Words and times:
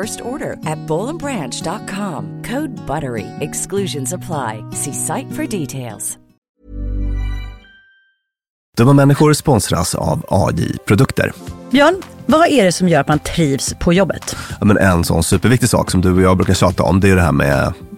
first 0.00 0.20
order 0.20 0.52
at 0.66 0.78
bowlandbranch.com. 0.86 2.42
Code 2.42 2.76
BUTTERY. 2.86 3.26
Exclusions 3.40 4.12
apply. 4.12 4.64
See 4.72 4.92
site 4.92 5.32
for 5.32 5.60
details. 5.60 6.18
Dumma 8.76 8.92
människor 8.92 9.32
sponsras 9.32 9.94
av 9.94 10.24
AJ 10.28 10.76
Produkter. 10.86 11.32
Björn, 11.70 12.02
vad 12.26 12.48
är 12.48 12.64
det 12.64 12.72
som 12.72 12.88
gör 12.88 13.00
att 13.00 13.08
man 13.08 13.18
trivs 13.18 13.74
på 13.74 13.92
jobbet? 13.92 14.36
Ja, 14.60 14.66
men 14.66 14.78
en 14.78 15.04
sån 15.04 15.22
superviktig 15.22 15.68
sak 15.68 15.90
som 15.90 16.00
du 16.00 16.14
och 16.14 16.22
jag 16.22 16.36
brukar 16.36 16.54
tjata 16.54 16.82
om, 16.82 17.00
det 17.00 17.10
är 17.10 17.16
det 17.16 17.22
här 17.22 17.32
med 17.32 17.72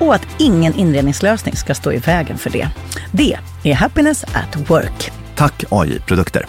och 0.00 0.14
att 0.14 0.26
ingen 0.38 0.74
inredningslösning 0.74 1.56
ska 1.56 1.74
stå 1.74 1.92
i 1.92 1.98
vägen 1.98 2.38
för 2.38 2.50
det. 2.50 2.68
Det 3.12 3.36
är 3.62 3.74
Happiness 3.74 4.24
at 4.24 4.70
Work. 4.70 5.12
Tack 5.34 5.64
AI 5.70 6.00
Produkter. 6.00 6.46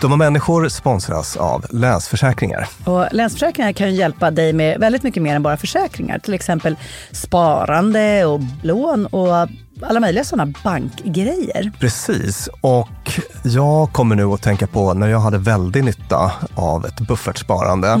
Dumma 0.00 0.16
människor 0.16 0.68
sponsras 0.68 1.36
av 1.36 1.66
Länsförsäkringar. 1.70 2.68
Och 2.84 3.06
Länsförsäkringar 3.12 3.72
kan 3.72 3.90
ju 3.90 3.96
hjälpa 3.96 4.30
dig 4.30 4.52
med 4.52 4.80
väldigt 4.80 5.02
mycket 5.02 5.22
mer 5.22 5.36
än 5.36 5.42
bara 5.42 5.56
försäkringar. 5.56 6.18
Till 6.18 6.34
exempel 6.34 6.76
sparande 7.12 8.24
och 8.24 8.40
lån 8.62 9.06
och 9.06 9.48
alla 9.82 10.00
möjliga 10.00 10.24
sådana 10.24 10.52
bankgrejer. 10.64 11.72
Precis, 11.80 12.48
och 12.60 13.20
jag 13.44 13.92
kommer 13.92 14.16
nu 14.16 14.24
att 14.24 14.42
tänka 14.42 14.66
på 14.66 14.94
när 14.94 15.08
jag 15.08 15.20
hade 15.20 15.38
väldigt 15.38 15.84
nytta 15.84 16.32
av 16.54 16.86
ett 16.86 17.00
buffertsparande. 17.00 18.00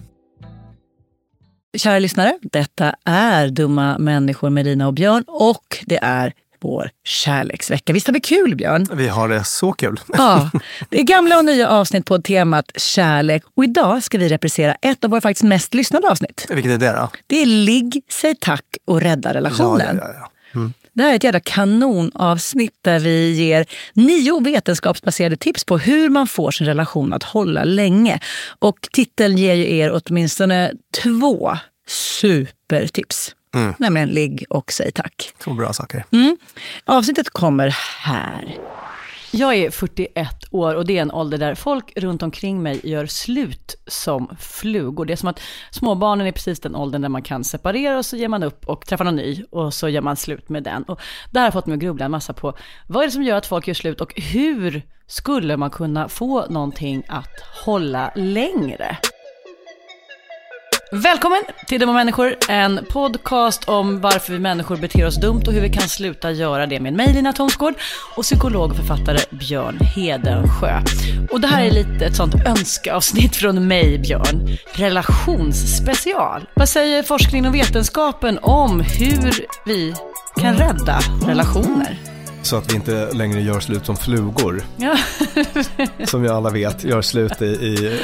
Kära 1.77 1.99
lyssnare, 1.99 2.37
detta 2.41 2.95
är 3.05 3.47
Dumma 3.47 3.97
människor 3.97 4.49
med 4.49 4.65
Rina 4.65 4.87
och 4.87 4.93
Björn 4.93 5.23
och 5.27 5.83
det 5.85 5.99
är 6.01 6.33
vår 6.59 6.89
kärleksvecka. 7.03 7.93
Visst 7.93 8.07
har 8.07 8.13
vi 8.13 8.19
kul 8.19 8.55
Björn? 8.55 8.87
Vi 8.93 9.07
har 9.07 9.29
det 9.29 9.43
så 9.43 9.73
kul. 9.73 9.99
Ja, 10.07 10.51
det 10.89 10.99
är 10.99 11.03
gamla 11.03 11.37
och 11.37 11.45
nya 11.45 11.69
avsnitt 11.69 12.05
på 12.05 12.21
temat 12.21 12.71
kärlek 12.75 13.43
och 13.55 13.63
idag 13.63 14.03
ska 14.03 14.17
vi 14.17 14.29
reprisera 14.29 14.75
ett 14.81 15.03
av 15.03 15.09
våra 15.09 15.21
faktiskt 15.21 15.43
mest 15.43 15.73
lyssnade 15.73 16.09
avsnitt. 16.09 16.45
Vilket 16.49 16.71
är 16.71 16.77
det 16.77 16.91
då? 16.91 17.09
Det 17.27 17.41
är 17.41 17.45
Ligg, 17.45 18.03
säg 18.09 18.35
tack 18.35 18.65
och 18.85 19.01
rädda 19.01 19.33
relationen. 19.33 19.99
Ja, 20.01 20.13
ja, 20.13 20.29
ja. 20.53 20.69
Det 20.93 21.03
här 21.03 21.11
är 21.11 21.15
ett 21.15 21.23
jävla 21.23 21.39
kanonavsnitt 21.39 22.73
där 22.81 22.99
vi 22.99 23.31
ger 23.31 23.65
nio 23.93 24.39
vetenskapsbaserade 24.39 25.37
tips 25.37 25.63
på 25.63 25.77
hur 25.77 26.09
man 26.09 26.27
får 26.27 26.51
sin 26.51 26.67
relation 26.67 27.13
att 27.13 27.23
hålla 27.23 27.63
länge. 27.63 28.19
Och 28.59 28.87
titeln 28.91 29.37
ger 29.37 29.53
ju 29.53 29.77
er 29.77 30.01
åtminstone 30.05 30.71
två 31.03 31.57
supertips. 31.87 33.35
Nämligen 33.77 34.09
ligg 34.09 34.45
och 34.49 34.71
säg 34.71 34.91
tack. 34.91 35.33
Två 35.43 35.53
bra 35.53 35.73
saker. 35.73 36.05
Mm. 36.11 36.37
Avsnittet 36.85 37.29
kommer 37.29 37.75
här. 37.99 38.57
Jag 39.33 39.55
är 39.55 39.71
41 39.71 40.27
år 40.51 40.75
och 40.75 40.85
det 40.85 40.97
är 40.97 41.01
en 41.01 41.11
ålder 41.11 41.37
där 41.37 41.55
folk 41.55 41.93
runt 41.95 42.23
omkring 42.23 42.63
mig 42.63 42.79
gör 42.83 43.05
slut 43.05 43.75
som 43.87 44.35
flugor. 44.39 45.05
Det 45.05 45.13
är 45.13 45.17
som 45.17 45.29
att 45.29 45.39
småbarnen 45.71 46.27
är 46.27 46.31
precis 46.31 46.59
den 46.59 46.75
åldern 46.75 47.01
där 47.01 47.09
man 47.09 47.21
kan 47.21 47.43
separera 47.43 47.97
och 47.97 48.05
så 48.05 48.17
ger 48.17 48.27
man 48.27 48.43
upp 48.43 48.67
och 48.67 48.85
träffar 48.85 49.05
någon 49.05 49.15
ny 49.15 49.43
och 49.49 49.73
så 49.73 49.89
gör 49.89 50.01
man 50.01 50.15
slut 50.15 50.49
med 50.49 50.63
den. 50.63 50.83
Och 50.83 51.01
det 51.31 51.39
har 51.39 51.51
fått 51.51 51.65
mig 51.65 51.73
att 51.73 51.81
grubbla 51.81 52.05
en 52.05 52.11
massa 52.11 52.33
på 52.33 52.53
vad 52.87 53.03
är 53.03 53.07
det 53.07 53.11
som 53.11 53.23
gör 53.23 53.37
att 53.37 53.45
folk 53.45 53.67
gör 53.67 53.73
slut 53.73 54.01
och 54.01 54.13
hur 54.21 54.81
skulle 55.07 55.57
man 55.57 55.69
kunna 55.69 56.09
få 56.09 56.45
någonting 56.49 57.03
att 57.07 57.41
hålla 57.65 58.11
längre? 58.15 58.97
Välkommen 60.93 61.43
till 61.67 61.79
Dumma 61.79 61.93
människor, 61.93 62.35
en 62.49 62.85
podcast 62.89 63.69
om 63.69 64.01
varför 64.01 64.33
vi 64.33 64.39
människor 64.39 64.77
beter 64.77 65.07
oss 65.07 65.15
dumt 65.15 65.41
och 65.47 65.53
hur 65.53 65.61
vi 65.61 65.69
kan 65.69 65.89
sluta 65.89 66.31
göra 66.31 66.65
det 66.65 66.79
med 66.79 66.93
mig 66.93 67.13
Lina 67.13 67.33
Thomsgård 67.33 67.73
och 68.15 68.23
psykolog 68.23 68.69
och 68.71 68.75
författare 68.75 69.17
Björn 69.29 69.77
Hedensjö. 69.95 70.81
Och 71.31 71.41
det 71.41 71.47
här 71.47 71.63
är 71.63 71.71
lite 71.71 72.05
ett 72.05 72.15
sånt 72.15 72.35
önskeavsnitt 72.45 73.35
från 73.35 73.67
mig 73.67 73.99
Björn, 73.99 74.57
relationsspecial. 74.71 76.49
Vad 76.53 76.69
säger 76.69 77.03
forskningen 77.03 77.45
och 77.45 77.55
vetenskapen 77.55 78.39
om 78.41 78.79
hur 78.79 79.45
vi 79.65 79.95
kan 80.35 80.55
rädda 80.55 80.99
relationer? 81.27 81.99
Så 82.41 82.55
att 82.55 82.71
vi 82.71 82.75
inte 82.75 83.11
längre 83.13 83.41
gör 83.41 83.59
slut 83.59 83.85
som 83.85 83.97
flugor. 83.97 84.63
Ja. 84.77 84.97
som 86.05 86.21
vi 86.21 86.29
alla 86.29 86.49
vet 86.49 86.83
gör 86.83 87.01
slut 87.01 87.41
i, 87.41 87.45
i 87.45 87.99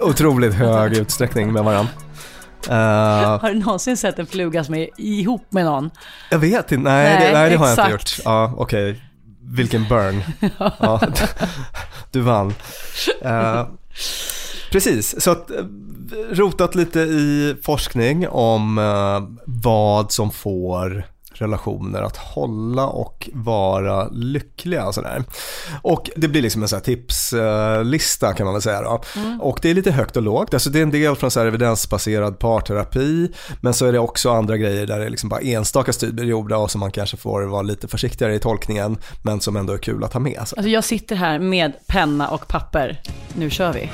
otroligt 0.00 0.54
hög 0.54 0.96
utsträckning 0.96 1.52
med 1.52 1.64
varandra. 1.64 1.92
Uh, 2.68 2.74
har 3.40 3.48
du 3.48 3.58
någonsin 3.58 3.96
sett 3.96 4.18
en 4.18 4.26
fluga 4.26 4.64
som 4.64 4.74
är 4.74 4.88
ihop 4.96 5.46
med 5.50 5.64
någon? 5.64 5.90
Jag 6.30 6.38
vet 6.38 6.72
inte, 6.72 6.90
nej, 6.90 7.04
nej, 7.04 7.26
det, 7.26 7.38
nej 7.38 7.50
det, 7.50 7.56
har 7.56 7.68
jag 7.68 7.78
inte 7.78 7.92
gjort. 7.92 8.18
Ja, 8.24 8.54
okej. 8.56 8.90
Okay. 8.90 9.02
Vilken 9.42 9.88
burn. 9.88 10.22
ja, 10.78 11.00
du 12.10 12.20
vann. 12.20 12.54
Uh, 13.24 13.68
precis, 14.72 15.22
så 15.22 15.30
att 15.30 15.50
rotat 16.30 16.74
lite 16.74 17.00
i 17.00 17.56
forskning 17.62 18.28
om 18.28 18.78
uh, 18.78 19.22
vad 19.44 20.12
som 20.12 20.30
får 20.30 21.04
relationer 21.40 22.02
att 22.02 22.16
hålla 22.16 22.86
och 22.86 23.30
vara 23.32 24.08
lyckliga 24.08 24.86
och 24.86 24.94
sådär. 24.94 25.24
Och 25.82 26.10
det 26.16 26.28
blir 26.28 26.42
liksom 26.42 26.62
en 26.62 26.68
sån 26.68 26.80
tipslista 26.80 28.32
kan 28.34 28.44
man 28.44 28.54
väl 28.54 28.62
säga 28.62 28.82
då. 28.82 29.02
Mm. 29.16 29.40
Och 29.40 29.58
det 29.62 29.70
är 29.70 29.74
lite 29.74 29.90
högt 29.90 30.16
och 30.16 30.22
lågt, 30.22 30.54
alltså 30.54 30.70
det 30.70 30.78
är 30.78 30.82
en 30.82 30.90
del 30.90 31.16
från 31.16 31.30
så 31.30 31.40
här 31.40 31.46
evidensbaserad 31.46 32.38
parterapi, 32.38 33.32
men 33.60 33.74
så 33.74 33.86
är 33.86 33.92
det 33.92 33.98
också 33.98 34.30
andra 34.30 34.56
grejer 34.56 34.86
där 34.86 34.98
det 34.98 35.06
är 35.06 35.10
liksom 35.10 35.28
bara 35.28 35.40
enstaka 35.40 35.92
studier 35.92 36.26
gjorda 36.26 36.56
och 36.56 36.70
som 36.70 36.80
man 36.80 36.90
kanske 36.90 37.16
får 37.16 37.42
vara 37.42 37.62
lite 37.62 37.88
försiktigare 37.88 38.34
i 38.34 38.38
tolkningen, 38.38 38.98
men 39.22 39.40
som 39.40 39.56
ändå 39.56 39.72
är 39.72 39.78
kul 39.78 40.04
att 40.04 40.12
ha 40.12 40.20
med. 40.20 40.38
Alltså 40.38 40.60
jag 40.60 40.84
sitter 40.84 41.16
här 41.16 41.38
med 41.38 41.72
penna 41.86 42.28
och 42.28 42.48
papper, 42.48 43.00
nu 43.34 43.50
kör 43.50 43.72
vi. 43.72 43.90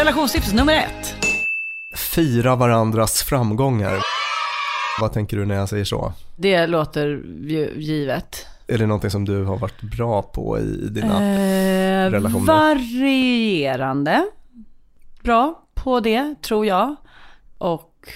Relationstips 0.00 0.52
nummer 0.52 0.72
ett. 0.74 1.14
Fira 1.94 2.56
varandras 2.56 3.22
framgångar. 3.22 3.98
Vad 5.00 5.12
tänker 5.12 5.36
du 5.36 5.46
när 5.46 5.54
jag 5.54 5.68
säger 5.68 5.84
så? 5.84 6.12
Det 6.36 6.66
låter 6.66 7.22
givet. 7.76 8.46
Är 8.66 8.78
det 8.78 8.86
någonting 8.86 9.10
som 9.10 9.24
du 9.24 9.44
har 9.44 9.56
varit 9.56 9.82
bra 9.82 10.22
på 10.22 10.58
i 10.58 10.88
dina 10.90 11.34
eh, 11.34 12.10
relationer? 12.10 12.46
Varierande. 12.46 14.26
Bra 15.22 15.62
på 15.74 16.00
det, 16.00 16.34
tror 16.42 16.66
jag. 16.66 16.96
Och 17.58 18.08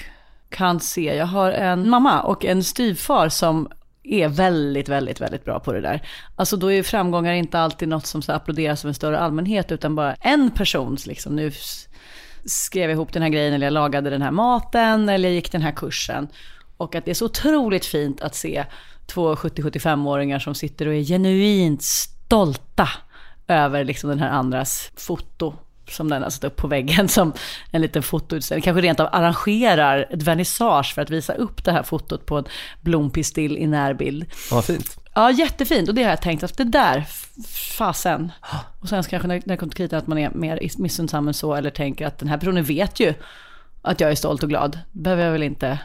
kan 0.49 0.81
se, 0.81 1.17
jag 1.17 1.27
har 1.27 1.53
en 1.53 1.89
mamma 1.91 2.23
och 2.23 2.45
en 2.45 2.65
styvfar 2.65 3.29
som 3.29 3.69
är 4.05 4.29
väldigt, 4.29 4.89
väldigt, 4.89 5.21
väldigt 5.21 5.45
bra 5.45 5.61
på 5.61 5.73
det 5.73 5.81
där. 5.81 6.03
Alltså 6.37 6.57
då 6.57 6.73
är 6.73 6.83
framgångar 6.83 7.33
inte 7.33 7.59
alltid 7.59 7.89
något 7.89 8.07
som 8.07 8.23
så 8.23 8.33
applåderas 8.33 8.85
av 8.85 8.89
en 8.89 8.95
större 8.95 9.19
allmänhet, 9.19 9.73
utan 9.73 9.95
bara 9.95 10.15
en 10.15 10.51
persons, 10.51 11.07
liksom, 11.07 11.37
nu 11.37 11.53
skrev 12.45 12.83
jag 12.83 12.93
ihop 12.93 13.13
den 13.13 13.23
här 13.23 13.29
grejen, 13.29 13.55
eller 13.55 13.67
jag 13.67 13.73
lagade 13.73 14.11
den 14.11 14.23
här 14.23 14.31
maten, 14.31 15.09
eller 15.09 15.29
jag 15.29 15.35
gick 15.35 15.53
den 15.53 15.63
här 15.63 15.73
kursen. 15.73 16.29
Och 16.77 16.95
att 16.95 17.05
det 17.05 17.11
är 17.11 17.15
så 17.15 17.25
otroligt 17.25 17.87
fint 17.87 18.21
att 18.21 18.35
se 18.35 18.65
två 19.07 19.35
70-75-åringar 19.35 20.39
som 20.39 20.55
sitter 20.55 20.87
och 20.87 20.95
är 20.95 21.03
genuint 21.03 21.83
stolta 21.83 22.89
över 23.49 23.85
liksom 23.85 24.11
den 24.11 24.19
här 24.19 24.31
andras 24.31 24.91
foto 24.97 25.55
som 25.91 26.09
den 26.09 26.23
har 26.23 26.31
satt 26.31 26.45
upp 26.45 26.57
på 26.57 26.69
väggen 26.69 27.09
som 27.09 27.33
en 27.71 27.83
liten 27.83 28.03
fotoutställning. 28.03 28.63
Kanske 28.63 28.81
rent 28.81 29.01
av 29.01 29.09
arrangerar 29.13 30.09
ett 30.11 30.23
vernissage 30.23 30.95
för 30.95 31.03
att 31.03 31.11
visa 31.11 31.35
upp 31.35 31.65
det 31.65 31.73
här 31.73 31.83
fotot 31.83 32.27
på 32.27 32.39
en 32.39 32.45
blompistill 32.81 33.57
i 33.59 33.67
närbild. 33.67 34.27
Vad 34.51 34.65
fint. 34.65 34.99
Ja, 35.15 35.31
jättefint. 35.31 35.89
Och 35.89 35.95
det 35.95 36.03
har 36.03 36.11
jag 36.11 36.23
tänkt 36.23 36.43
att 36.43 36.57
det 36.57 36.65
där, 36.65 37.05
fasen. 37.79 38.33
Och 38.81 38.89
sen 38.89 39.03
kanske 39.03 39.29
när 39.29 39.43
det 39.45 39.57
kommer 39.57 39.71
till 39.71 39.77
kritan 39.77 39.99
att 39.99 40.07
man 40.07 40.19
är 40.19 40.31
mer 40.31 40.69
missundsam 40.79 41.29
än 41.29 41.35
så, 41.35 41.55
eller 41.55 41.71
tänker 41.71 42.07
att 42.07 42.19
den 42.19 42.29
här 42.29 42.39
personen 42.39 42.65
vet 42.65 43.01
ju 43.01 43.15
att 43.83 44.01
jag 44.01 44.11
är 44.11 44.15
stolt 44.15 44.43
och 44.43 44.49
glad. 44.49 44.79
Behöver 44.93 45.25
jag 45.25 45.33
väl 45.33 45.43
inte 45.43 45.79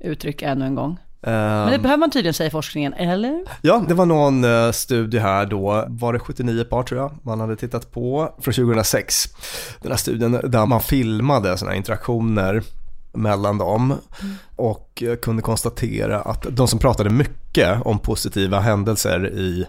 uttrycka 0.00 0.48
ännu 0.48 0.64
en 0.64 0.74
gång. 0.74 0.98
Men 1.24 1.66
det 1.66 1.74
ehm. 1.74 1.82
behöver 1.82 2.00
man 2.00 2.10
tydligen 2.10 2.34
säga 2.34 2.46
i 2.46 2.50
forskningen, 2.50 2.94
eller? 2.94 3.44
Ja, 3.60 3.84
det 3.88 3.94
var 3.94 4.06
någon 4.06 4.44
uh, 4.44 4.72
studie 4.72 5.18
här 5.18 5.46
då, 5.46 5.84
var 5.88 6.12
det 6.12 6.18
79 6.18 6.64
par 6.64 6.82
tror 6.82 7.00
jag, 7.00 7.12
man 7.22 7.40
hade 7.40 7.56
tittat 7.56 7.92
på, 7.92 8.34
från 8.38 8.54
2006. 8.54 9.28
Den 9.82 9.90
här 9.92 9.98
studien 9.98 10.40
där 10.44 10.66
man 10.66 10.80
filmade 10.80 11.58
sådana 11.58 11.70
här 11.70 11.76
interaktioner 11.76 12.62
mellan 13.12 13.58
dem 13.58 13.84
mm. 14.22 14.34
och 14.56 15.02
uh, 15.06 15.14
kunde 15.14 15.42
konstatera 15.42 16.20
att 16.20 16.46
de 16.50 16.68
som 16.68 16.78
pratade 16.78 17.10
mycket 17.10 17.82
om 17.82 17.98
positiva 17.98 18.60
händelser 18.60 19.28
i 19.28 19.66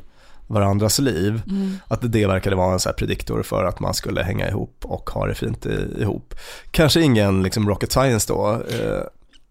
varandras 0.47 0.99
liv, 0.99 1.41
mm. 1.47 1.75
att 1.87 2.11
det 2.11 2.27
verkade 2.27 2.55
vara 2.55 2.73
en 2.73 2.79
så 2.79 2.93
prediktor 2.93 3.43
för 3.43 3.63
att 3.65 3.79
man 3.79 3.93
skulle 3.93 4.23
hänga 4.23 4.47
ihop 4.47 4.77
och 4.83 5.09
ha 5.09 5.27
det 5.27 5.35
fint 5.35 5.65
ihop. 5.99 6.33
Kanske 6.71 7.01
ingen 7.01 7.43
liksom 7.43 7.69
rocket 7.69 7.91
science 7.91 8.33
då, 8.33 8.51
uh, 8.51 9.03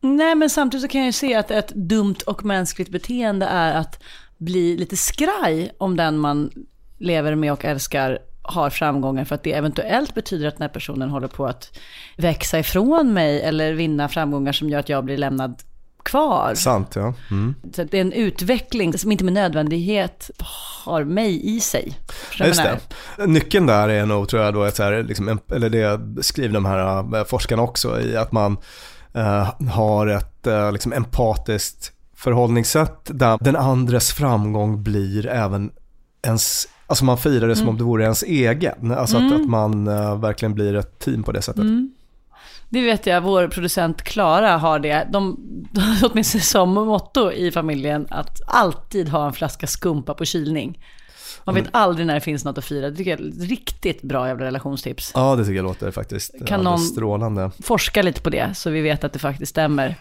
Nej, 0.04 0.34
men 0.34 0.50
samtidigt 0.50 0.82
så 0.82 0.88
kan 0.88 1.00
jag 1.00 1.06
ju 1.06 1.12
se 1.12 1.34
att 1.34 1.50
ett 1.50 1.68
dumt 1.68 2.16
och 2.26 2.44
mänskligt 2.44 2.90
beteende 2.90 3.46
är 3.46 3.74
att 3.74 4.02
bli 4.38 4.76
lite 4.76 4.96
skraj 4.96 5.72
om 5.78 5.96
den 5.96 6.18
man 6.18 6.50
lever 6.98 7.34
med 7.34 7.52
och 7.52 7.64
älskar 7.64 8.18
har 8.42 8.70
framgångar 8.70 9.24
för 9.24 9.34
att 9.34 9.42
det 9.42 9.52
eventuellt 9.52 10.14
betyder 10.14 10.48
att 10.48 10.56
den 10.56 10.62
här 10.62 10.68
personen 10.68 11.10
håller 11.10 11.28
på 11.28 11.46
att 11.46 11.78
växa 12.16 12.58
ifrån 12.58 13.12
mig 13.12 13.42
eller 13.42 13.72
vinna 13.72 14.08
framgångar 14.08 14.52
som 14.52 14.68
gör 14.68 14.78
att 14.78 14.88
jag 14.88 15.04
blir 15.04 15.16
lämnad 15.16 15.62
kvar. 16.02 16.54
Sant, 16.54 16.96
ja. 16.96 17.14
Mm. 17.30 17.54
Så 17.74 17.84
det 17.84 17.96
är 17.96 18.00
en 18.00 18.12
utveckling 18.12 18.98
som 18.98 19.12
inte 19.12 19.24
med 19.24 19.32
nödvändighet 19.32 20.30
har 20.84 21.04
mig 21.04 21.56
i 21.56 21.60
sig. 21.60 21.98
Just 22.38 22.62
det. 22.62 23.26
Nyckeln 23.26 23.66
där 23.66 23.88
är 23.88 24.06
nog, 24.06 24.28
tror 24.28 24.42
jag, 24.42 24.54
då, 24.54 24.64
ett 24.64 24.76
så 24.76 24.82
här, 24.82 25.02
liksom, 25.02 25.38
eller 25.52 25.70
det 25.70 26.22
skriver 26.22 26.54
de 26.54 26.64
här 26.64 27.16
äh, 27.16 27.24
forskarna 27.24 27.62
också 27.62 28.00
i, 28.00 28.16
att 28.16 28.32
man 28.32 28.56
uh, 29.16 29.68
har 29.68 30.06
ett 30.06 30.46
uh, 30.46 30.72
liksom 30.72 30.92
empatiskt 30.92 31.92
förhållningssätt 32.16 33.00
där 33.04 33.38
den 33.40 33.56
andres 33.56 34.12
framgång 34.12 34.82
blir 34.82 35.26
även 35.26 35.70
ens, 36.22 36.68
alltså 36.86 37.04
man 37.04 37.18
firar 37.18 37.48
det 37.48 37.56
som 37.56 37.62
mm. 37.62 37.70
om 37.70 37.78
det 37.78 37.84
vore 37.84 38.02
ens 38.02 38.22
egen. 38.22 38.92
Alltså 38.92 39.16
mm. 39.16 39.32
att, 39.32 39.40
att, 39.40 39.48
man 39.48 39.88
uh, 39.88 40.20
verkligen 40.20 40.54
blir 40.54 40.74
ett 40.74 40.98
team 40.98 41.22
på 41.22 41.32
det 41.32 41.42
sättet. 41.42 41.62
Mm. 41.62 41.92
Det 42.72 42.82
vet 42.82 43.06
jag, 43.06 43.20
vår 43.20 43.48
producent 43.48 44.02
Klara 44.02 44.56
har 44.56 44.78
det. 44.78 45.08
De, 45.12 45.36
de 45.72 45.96
åtminstone 46.02 46.42
som 46.42 46.74
motto 46.74 47.32
i 47.32 47.50
familjen 47.50 48.06
att 48.10 48.40
alltid 48.46 49.08
ha 49.08 49.26
en 49.26 49.32
flaska 49.32 49.66
skumpa 49.66 50.14
på 50.14 50.24
kylning. 50.24 50.78
Man 51.44 51.54
vet 51.54 51.62
mm. 51.62 51.70
aldrig 51.72 52.06
när 52.06 52.14
det 52.14 52.20
finns 52.20 52.44
något 52.44 52.58
att 52.58 52.64
fira. 52.64 52.90
Det 52.90 52.96
tycker 52.96 53.10
jag 53.10 53.20
är 53.20 53.28
ett 53.28 53.48
riktigt 53.50 54.02
bra 54.02 54.28
jävla 54.28 54.44
relationstips. 54.44 55.12
Ja, 55.14 55.36
det 55.36 55.44
tycker 55.44 55.56
jag 55.56 55.62
låter 55.62 55.90
faktiskt 55.90 56.46
kan 56.46 56.60
någon 56.60 56.78
strålande. 56.78 57.50
forska 57.62 58.02
lite 58.02 58.20
på 58.20 58.30
det 58.30 58.54
så 58.54 58.70
vi 58.70 58.80
vet 58.80 59.04
att 59.04 59.12
det 59.12 59.18
faktiskt 59.18 59.50
stämmer. 59.50 59.96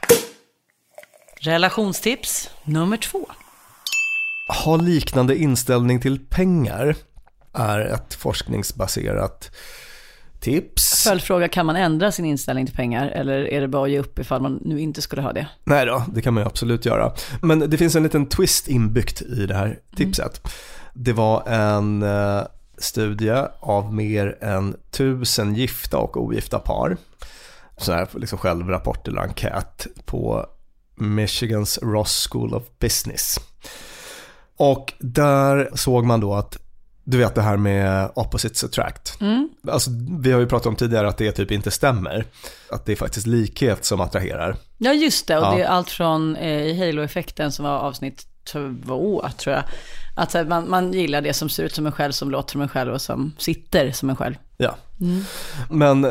Relationstips 1.40 2.50
nummer 2.64 2.98
två. 2.98 3.26
Ha 4.64 4.76
liknande 4.76 5.38
inställning 5.38 6.02
till 6.02 6.20
pengar 6.20 6.96
är 7.54 7.80
ett 7.80 8.14
forskningsbaserat 8.14 9.52
tips. 10.42 11.04
Följdfråga, 11.04 11.48
kan 11.48 11.66
man 11.66 11.76
ändra 11.76 12.12
sin 12.12 12.26
inställning 12.26 12.66
till 12.66 12.76
pengar 12.76 13.08
eller 13.08 13.48
är 13.48 13.62
det 13.62 13.68
bara 13.68 13.84
att 13.84 13.92
ge 13.92 14.00
upp 14.00 14.20
ifall 14.20 14.42
man 14.42 14.60
nu 14.66 14.80
inte 14.80 15.02
skulle 15.02 15.22
ha 15.22 15.34
det? 15.34 15.48
Nej 15.64 15.86
då, 15.86 16.04
det 16.14 16.22
kan 16.22 16.34
man 16.34 16.44
ju 16.44 16.48
absolut 16.48 16.86
göra. 16.86 17.14
Men 17.42 17.60
det 17.60 17.78
finns 17.78 17.96
en 17.96 18.04
liten 18.04 18.26
twist 18.26 18.68
inbyggt 18.68 19.22
i 19.22 19.46
det 19.46 19.56
här 19.56 19.80
tipset. 19.96 20.42
Mm. 20.44 20.52
Det 20.94 21.14
var 21.14 21.48
en 21.48 22.04
eh, 22.04 22.42
studie 22.78 23.46
av 23.60 23.94
mer 23.94 24.38
än 24.42 24.76
tusen 24.92 25.56
gifta 25.56 25.98
och 25.98 26.18
ogifta 26.18 26.60
par. 26.60 26.98
Så 27.78 27.94
här 27.94 28.08
liksom 28.14 28.38
självrapport 28.38 29.08
eller 29.08 29.22
enkät 29.22 29.88
på 30.06 30.46
Michigans 30.96 31.80
Ross 31.82 32.28
School 32.32 32.54
of 32.54 32.64
Business. 32.80 33.40
Och 34.58 34.94
där 35.00 35.70
såg 35.76 36.06
man 36.06 36.20
då 36.20 36.34
att 36.34 36.58
du 37.12 37.18
vet 37.18 37.36
det 37.36 37.42
här 37.42 37.58
med 37.58 38.12
opposites 38.16 38.64
attract. 38.64 39.18
Mm. 39.22 39.50
Alltså, 39.68 39.92
vi 40.20 40.32
har 40.32 40.40
ju 40.40 40.48
pratat 40.48 40.68
om 40.68 40.76
tidigare 40.76 41.08
att 41.08 41.18
det 41.18 41.32
typ 41.32 41.52
inte 41.52 41.72
stämmer. 41.72 42.26
Att 42.72 42.86
det 42.86 42.92
är 42.92 42.96
faktiskt 42.96 43.28
likhet 43.28 43.86
som 43.86 44.02
attraherar. 44.02 44.56
Ja, 44.78 44.94
just 44.94 45.28
det. 45.28 45.38
Och 45.38 45.46
Ja. 45.46 45.56
det 45.56 45.64
är 45.64 45.68
allt 45.68 45.90
från 45.90 46.36
eh, 46.36 46.78
Halo-effekten 46.78 47.52
som 47.52 47.66
var 47.66 47.78
avsnitt 47.78 48.26
två, 48.52 49.26
tror 49.38 49.56
jag. 49.56 49.64
Att 50.16 50.34
här, 50.34 50.46
man, 50.46 50.70
man 50.70 50.94
gillar 50.94 51.22
det 51.22 51.34
som 51.34 51.50
ser 51.50 51.64
ut 51.64 51.76
som 51.76 51.86
en 51.86 51.92
själv, 51.92 52.12
som 52.12 52.32
låter 52.32 52.52
som 52.52 52.62
en 52.62 52.70
själv 52.70 52.94
och 52.94 53.02
som 53.02 53.32
sitter 53.38 53.92
som 53.92 54.10
en 54.10 54.16
själv. 54.16 54.36
Ja. 54.58 54.76
Men 55.70 56.02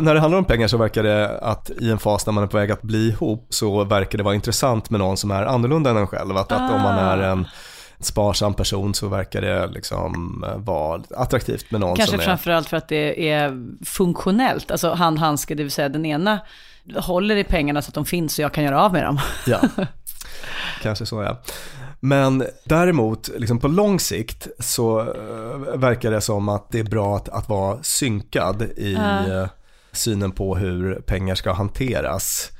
när 0.00 0.14
det 0.14 0.20
handlar 0.20 0.38
om 0.38 0.44
pengar 0.44 0.68
så 0.68 0.76
verkar 0.76 1.02
det 1.02 1.38
att 1.38 1.70
i 1.80 1.90
en 1.90 1.98
fas 1.98 2.26
när 2.26 2.32
man 2.32 2.44
är 2.44 2.48
på 2.48 2.56
väg 2.56 2.70
att 2.70 2.82
bli 2.82 3.08
ihop 3.08 3.46
så 3.50 3.84
verkar 3.84 4.18
det 4.18 4.24
vara 4.24 4.34
intressant 4.34 4.90
med 4.90 5.00
någon 5.00 5.16
som 5.16 5.30
är 5.30 5.42
annorlunda 5.42 5.90
än 5.90 5.96
en 5.96 6.06
själv. 6.06 6.36
Att, 6.36 6.52
att 6.52 6.72
om 6.72 6.80
man 6.80 6.98
är 6.98 7.18
en 7.18 7.46
sparsam 8.00 8.54
person 8.54 8.94
så 8.94 9.08
verkar 9.08 9.40
det 9.40 9.66
liksom 9.66 10.44
vara 10.56 11.02
attraktivt 11.10 11.70
med 11.70 11.80
någon 11.80 11.96
Kanske 11.96 12.16
som 12.16 12.20
är... 12.20 12.24
framförallt 12.24 12.68
för 12.68 12.76
att 12.76 12.88
det 12.88 13.30
är 13.30 13.66
funktionellt. 13.84 14.70
Alltså 14.70 14.92
hand-handske, 14.92 15.54
det 15.54 15.62
vill 15.62 15.72
säga 15.72 15.88
den 15.88 16.06
ena 16.06 16.40
håller 16.96 17.36
i 17.36 17.44
pengarna 17.44 17.82
så 17.82 17.88
att 17.88 17.94
de 17.94 18.04
finns 18.04 18.38
och 18.38 18.42
jag 18.42 18.52
kan 18.52 18.64
göra 18.64 18.82
av 18.82 18.92
med 18.92 19.04
dem. 19.04 19.18
Ja, 19.46 19.60
kanske 20.82 21.06
så 21.06 21.22
ja. 21.22 21.40
Men 22.00 22.44
däremot, 22.64 23.28
liksom 23.36 23.58
på 23.58 23.68
lång 23.68 24.00
sikt 24.00 24.48
så 24.58 25.00
eh, 25.00 25.78
verkar 25.78 26.10
det 26.10 26.20
som 26.20 26.48
att 26.48 26.70
det 26.70 26.78
är 26.78 26.84
bra 26.84 27.16
att, 27.16 27.28
att 27.28 27.48
vara 27.48 27.82
synkad 27.82 28.62
i 28.62 28.94
eh, 28.94 29.46
synen 29.92 30.32
på 30.32 30.56
hur 30.56 30.94
pengar 30.94 31.34
ska 31.34 31.52
hanteras. 31.52 32.50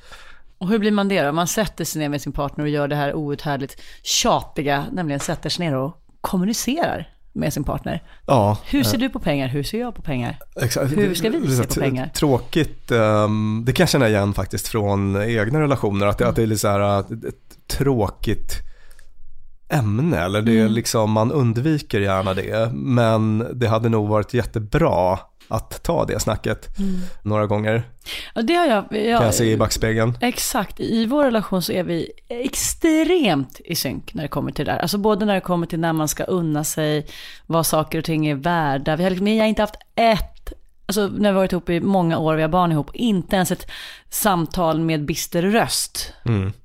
Och 0.60 0.68
hur 0.68 0.78
blir 0.78 0.90
man 0.92 1.08
det 1.08 1.22
då? 1.22 1.32
Man 1.32 1.46
sätter 1.46 1.84
sig 1.84 2.00
ner 2.02 2.08
med 2.08 2.22
sin 2.22 2.32
partner 2.32 2.64
och 2.64 2.70
gör 2.70 2.88
det 2.88 2.96
här 2.96 3.14
outhärdligt 3.14 3.80
tjatiga, 4.02 4.84
nämligen 4.92 5.20
sätter 5.20 5.50
sig 5.50 5.66
ner 5.66 5.76
och 5.76 5.96
kommunicerar 6.20 7.08
med 7.32 7.52
sin 7.52 7.64
partner. 7.64 8.02
Ja, 8.26 8.58
Hur 8.66 8.84
ser 8.84 8.98
du 8.98 9.08
på 9.08 9.18
pengar? 9.18 9.48
Hur 9.48 9.62
ser 9.62 9.80
jag 9.80 9.94
på 9.94 10.02
pengar? 10.02 10.38
Exakt. 10.62 10.96
Hur 10.96 11.14
ska 11.14 11.30
vi 11.30 11.56
se 11.56 11.64
på 11.64 11.80
pengar? 11.80 12.08
Tråkigt, 12.14 12.90
ehm, 12.90 13.62
det 13.66 13.72
kan 13.72 13.82
jag 13.84 13.90
känna 13.90 14.08
igen 14.08 14.34
faktiskt 14.34 14.68
från 14.68 15.22
egna 15.22 15.60
relationer, 15.60 16.06
att 16.06 16.18
det, 16.18 16.28
att 16.28 16.36
det 16.36 16.42
är 16.42 16.46
lite 16.46 16.60
så 16.60 16.68
här, 16.68 17.00
ett, 17.00 17.10
ett 17.10 17.68
tråkigt 17.78 18.52
ämne, 19.68 20.18
eller 20.18 20.42
det 20.42 20.52
är 20.52 20.60
Mm. 20.60 20.72
liksom, 20.72 21.10
man 21.10 21.32
undviker 21.32 22.00
gärna 22.00 22.34
det, 22.34 22.72
men 22.72 23.46
det 23.54 23.66
hade 23.68 23.88
nog 23.88 24.08
varit 24.08 24.34
jättebra 24.34 25.18
att 25.50 25.82
ta 25.82 26.04
det 26.04 26.20
snacket 26.20 26.78
Mm. 26.78 27.00
några 27.22 27.46
gånger, 27.46 27.82
Ja, 28.34 28.42
det 28.42 28.54
har 28.54 28.66
jag. 28.66 28.88
kan 28.88 29.04
jag 29.04 29.24
jag 29.26 29.34
se 29.34 29.44
i 29.52 29.56
backspegeln. 29.56 30.18
Exakt. 30.20 30.80
I 30.80 31.06
vår 31.06 31.24
relation 31.24 31.62
så 31.62 31.72
är 31.72 31.84
vi 31.84 32.10
extremt 32.28 33.60
i 33.64 33.74
synk 33.74 34.14
när 34.14 34.22
det 34.22 34.28
kommer 34.28 34.52
till 34.52 34.64
det 34.64 34.72
där. 34.72 34.78
Alltså 34.78 34.98
både 34.98 35.24
när 35.24 35.34
det 35.34 35.40
kommer 35.40 35.66
till 35.66 35.80
när 35.80 35.92
man 35.92 36.08
ska 36.08 36.24
unna 36.24 36.64
sig, 36.64 37.06
vad 37.46 37.66
saker 37.66 37.98
och 37.98 38.04
ting 38.04 38.26
är 38.26 38.34
värda. 38.34 38.96
Vi 38.96 39.02
har, 39.02 39.10
liksom, 39.10 39.24
vi 39.24 39.38
har 39.38 39.46
inte 39.46 39.62
haft 39.62 39.74
ett, 39.94 40.52
alltså 40.90 41.08
när 41.08 41.20
vi 41.20 41.26
har 41.26 41.34
varit 41.34 41.52
ihop 41.52 41.70
i 41.70 41.80
många 41.80 42.18
år, 42.18 42.34
vi 42.34 42.42
har 42.42 42.48
barn 42.48 42.72
ihop, 42.72 42.90
inte 42.94 43.36
ens 43.36 43.50
ett 43.50 43.70
samtal 44.08 44.80
med 44.80 45.04
bister 45.04 45.42
röst 45.42 46.12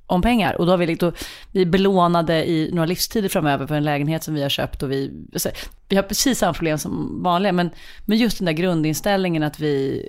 om 0.07 0.21
pengar. 0.21 0.53
Och 0.53 0.65
då 0.65 0.71
har 0.71 0.77
vi, 0.77 0.87
liksom, 0.87 1.11
vi 1.51 1.61
är 1.61 1.65
belånade 1.65 2.49
i 2.49 2.69
några 2.73 2.85
livstider 2.85 3.29
framöver 3.29 3.67
för 3.67 3.75
en 3.75 3.83
lägenhet 3.83 4.23
som 4.23 4.33
vi 4.33 4.41
har 4.41 4.49
köpt 4.49 4.83
och 4.83 4.91
vi, 4.91 5.11
alltså, 5.33 5.49
vi 5.89 5.95
har 5.95 6.03
precis 6.03 6.39
samma 6.39 6.53
problem 6.53 6.77
som 6.77 7.23
vanliga. 7.23 7.51
Men, 7.53 7.69
men 8.05 8.17
just 8.17 8.37
den 8.37 8.45
där 8.45 8.53
grundinställningen 8.53 9.43
att 9.43 9.59
vi 9.59 10.07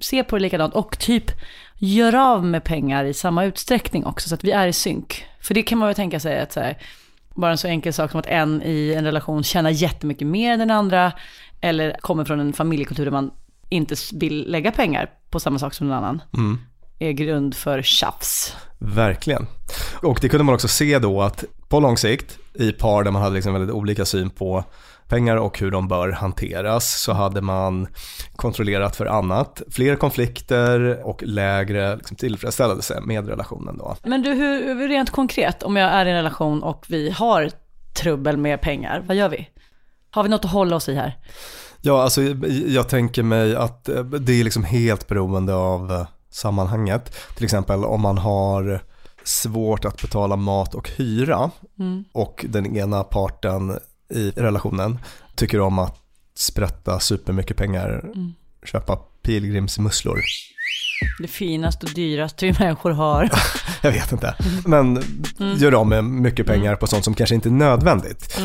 ser 0.00 0.22
på 0.22 0.36
det 0.36 0.42
likadant 0.42 0.74
och 0.74 0.98
typ 0.98 1.30
gör 1.78 2.14
av 2.14 2.44
med 2.44 2.64
pengar 2.64 3.04
i 3.04 3.14
samma 3.14 3.44
utsträckning 3.44 4.06
också, 4.06 4.28
så 4.28 4.34
att 4.34 4.44
vi 4.44 4.50
är 4.50 4.66
i 4.66 4.72
synk. 4.72 5.24
För 5.40 5.54
det 5.54 5.62
kan 5.62 5.78
man 5.78 5.88
väl 5.88 5.94
tänka 5.94 6.20
sig 6.20 6.40
att 6.40 6.52
så 6.52 6.60
här, 6.60 6.78
bara 7.34 7.50
en 7.50 7.58
så 7.58 7.68
enkel 7.68 7.92
sak 7.92 8.10
som 8.10 8.20
att 8.20 8.26
en 8.26 8.62
i 8.64 8.94
en 8.96 9.04
relation 9.04 9.44
tjänar 9.44 9.70
jättemycket 9.70 10.26
mer 10.26 10.52
än 10.52 10.58
den 10.58 10.70
andra, 10.70 11.12
eller 11.60 11.96
kommer 12.00 12.24
från 12.24 12.40
en 12.40 12.52
familjekultur 12.52 13.04
där 13.04 13.12
man 13.12 13.30
inte 13.68 13.94
vill 14.12 14.50
lägga 14.50 14.72
pengar 14.72 15.10
på 15.30 15.40
samma 15.40 15.58
sak 15.58 15.74
som 15.74 15.88
någon 15.88 15.96
annan, 15.96 16.22
är 16.98 17.12
grund 17.12 17.54
för 17.54 17.82
tjafs. 17.82 18.56
Verkligen. 18.78 19.46
Och 20.02 20.18
det 20.20 20.28
kunde 20.28 20.44
man 20.44 20.54
också 20.54 20.68
se 20.68 20.98
då 20.98 21.22
att 21.22 21.44
på 21.68 21.80
lång 21.80 21.96
sikt 21.96 22.38
i 22.54 22.72
par 22.72 23.04
där 23.04 23.10
man 23.10 23.22
hade 23.22 23.34
liksom 23.34 23.52
väldigt 23.52 23.74
olika 23.74 24.04
syn 24.04 24.30
på 24.30 24.64
pengar 25.08 25.36
och 25.36 25.58
hur 25.58 25.70
de 25.70 25.88
bör 25.88 26.12
hanteras 26.12 27.00
så 27.02 27.12
hade 27.12 27.40
man 27.40 27.88
kontrollerat 28.36 28.96
för 28.96 29.06
annat, 29.06 29.62
fler 29.70 29.96
konflikter 29.96 31.06
och 31.06 31.22
lägre 31.22 31.96
liksom, 31.96 32.16
tillfredsställelse 32.16 33.00
med 33.00 33.28
relationen 33.28 33.78
då. 33.78 33.96
Men 34.02 34.22
du, 34.22 34.32
hur, 34.32 34.88
rent 34.88 35.10
konkret, 35.10 35.62
om 35.62 35.76
jag 35.76 35.90
är 35.90 36.06
i 36.06 36.10
en 36.10 36.16
relation 36.16 36.62
och 36.62 36.84
vi 36.88 37.10
har 37.10 37.50
trubbel 38.02 38.36
med 38.36 38.60
pengar, 38.60 39.04
vad 39.06 39.16
gör 39.16 39.28
vi? 39.28 39.48
Har 40.10 40.22
vi 40.22 40.28
något 40.28 40.44
att 40.44 40.50
hålla 40.50 40.76
oss 40.76 40.88
i 40.88 40.94
här? 40.94 41.16
Ja, 41.80 42.02
alltså 42.02 42.22
jag 42.66 42.88
tänker 42.88 43.22
mig 43.22 43.56
att 43.56 43.88
eh, 43.88 44.04
det 44.04 44.32
är 44.32 44.44
liksom 44.44 44.64
helt 44.64 45.08
beroende 45.08 45.54
av 45.54 45.92
eh, 45.92 46.06
sammanhanget. 46.30 47.14
Till 47.36 47.44
exempel 47.44 47.84
om 47.84 48.00
man 48.00 48.18
har 48.18 48.82
svårt 49.24 49.84
att 49.84 50.02
betala 50.02 50.36
mat 50.36 50.74
och 50.74 50.90
hyra 50.90 51.50
och 52.12 52.44
den 52.48 52.76
ena 52.76 53.04
parten 53.04 53.78
i 54.10 54.30
relationen 54.30 54.98
tycker 55.36 55.60
om 55.60 55.78
att 55.78 55.96
sprätta 56.34 57.00
supermycket 57.00 57.56
pengar, 57.56 58.12
köpa 58.64 58.96
pilgrimsmusslor. 59.22 60.20
Det 61.18 61.28
finaste 61.28 61.86
och 61.86 61.92
dyraste 61.92 62.46
vi 62.46 62.54
människor 62.58 62.90
har. 62.90 63.30
Jag 63.82 63.92
vet 63.92 64.12
inte. 64.12 64.34
Men 64.66 65.02
gör 65.56 65.72
av 65.72 65.86
med 65.86 66.04
mycket 66.04 66.46
pengar 66.46 66.76
på 66.76 66.86
sånt 66.86 67.04
som 67.04 67.14
kanske 67.14 67.34
inte 67.34 67.48
är 67.48 67.50
nödvändigt. 67.50 68.38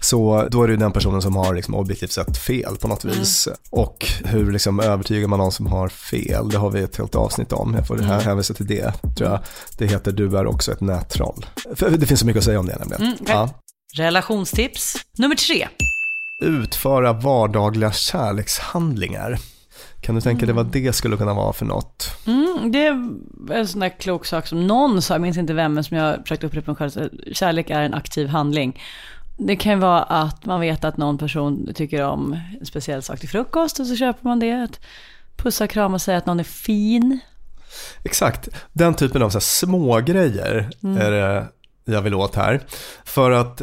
Så 0.00 0.48
då 0.50 0.62
är 0.62 0.66
det 0.66 0.72
ju 0.72 0.76
den 0.76 0.92
personen 0.92 1.22
som 1.22 1.36
har 1.36 1.54
liksom 1.54 1.74
objektivt 1.74 2.12
sett 2.12 2.38
fel 2.38 2.76
på 2.80 2.88
något 2.88 3.04
vis. 3.04 3.48
Och 3.70 4.06
hur 4.24 4.52
liksom 4.52 4.80
övertygar 4.80 5.28
man 5.28 5.38
någon 5.38 5.52
som 5.52 5.66
har 5.66 5.88
fel? 5.88 6.48
Det 6.48 6.58
har 6.58 6.70
vi 6.70 6.80
ett 6.80 6.96
helt 6.96 7.14
avsnitt 7.14 7.52
om. 7.52 7.74
Jag 7.74 7.86
får 7.86 7.96
det 7.96 8.04
här 8.04 8.20
hänvisa 8.20 8.54
till 8.54 8.66
det, 8.66 8.92
tror 9.16 9.30
jag. 9.30 9.40
Det 9.78 9.86
heter 9.86 10.12
Du 10.12 10.38
är 10.38 10.46
också 10.46 10.72
ett 10.72 10.80
nättroll. 10.80 11.46
För 11.74 11.90
det 11.90 12.06
finns 12.06 12.20
så 12.20 12.26
mycket 12.26 12.40
att 12.40 12.44
säga 12.44 12.60
om 12.60 12.66
det 12.66 12.76
nämligen. 12.78 13.16
okej. 13.20 13.34
ja. 13.34 13.50
Relationstips 13.96 14.96
nummer 15.18 15.36
tre. 15.36 15.68
Utföra 16.42 17.12
vardagliga 17.12 17.92
kärlekshandlingar. 17.92 19.38
Kan 20.00 20.14
du 20.14 20.20
tänka 20.20 20.46
dig 20.46 20.54
vad 20.54 20.66
det 20.66 20.92
skulle 20.92 21.16
kunna 21.16 21.34
vara 21.34 21.52
för 21.52 21.66
något? 21.66 22.16
Mm, 22.26 22.72
det 22.72 22.86
är 22.86 23.58
en 23.58 23.68
sån 23.68 23.80
där 23.80 23.88
klok 23.88 24.26
sak 24.26 24.46
som 24.46 24.66
någon 24.66 25.02
sa, 25.02 25.14
jag 25.14 25.20
minns 25.20 25.36
inte 25.36 25.52
vem, 25.52 25.74
men 25.74 25.84
som 25.84 25.96
jag 25.96 26.22
försökt 26.22 26.44
upprepa 26.44 26.70
mig 26.70 26.76
själv. 26.76 27.10
Kärlek 27.32 27.70
är 27.70 27.82
en 27.82 27.94
aktiv 27.94 28.28
handling. 28.28 28.82
Det 29.38 29.56
kan 29.56 29.72
ju 29.72 29.78
vara 29.78 30.02
att 30.02 30.44
man 30.44 30.60
vet 30.60 30.84
att 30.84 30.96
någon 30.96 31.18
person 31.18 31.68
tycker 31.74 32.02
om 32.02 32.40
en 32.60 32.66
speciell 32.66 33.02
sak 33.02 33.20
till 33.20 33.28
frukost 33.28 33.80
och 33.80 33.86
så 33.86 33.96
köper 33.96 34.24
man 34.28 34.38
det. 34.38 34.64
Att 34.64 34.80
pussa, 35.36 35.66
krama 35.66 35.94
och 35.94 36.02
säga 36.02 36.18
att 36.18 36.26
någon 36.26 36.40
är 36.40 36.44
fin. 36.44 37.18
Exakt, 38.04 38.48
den 38.72 38.94
typen 38.94 39.22
av 39.22 39.30
så 39.30 39.40
små 39.40 40.00
grejer 40.00 40.70
är 40.98 41.10
det 41.10 41.46
jag 41.84 42.02
vill 42.02 42.14
åt 42.14 42.34
här. 42.34 42.60
För 43.04 43.30
att 43.30 43.62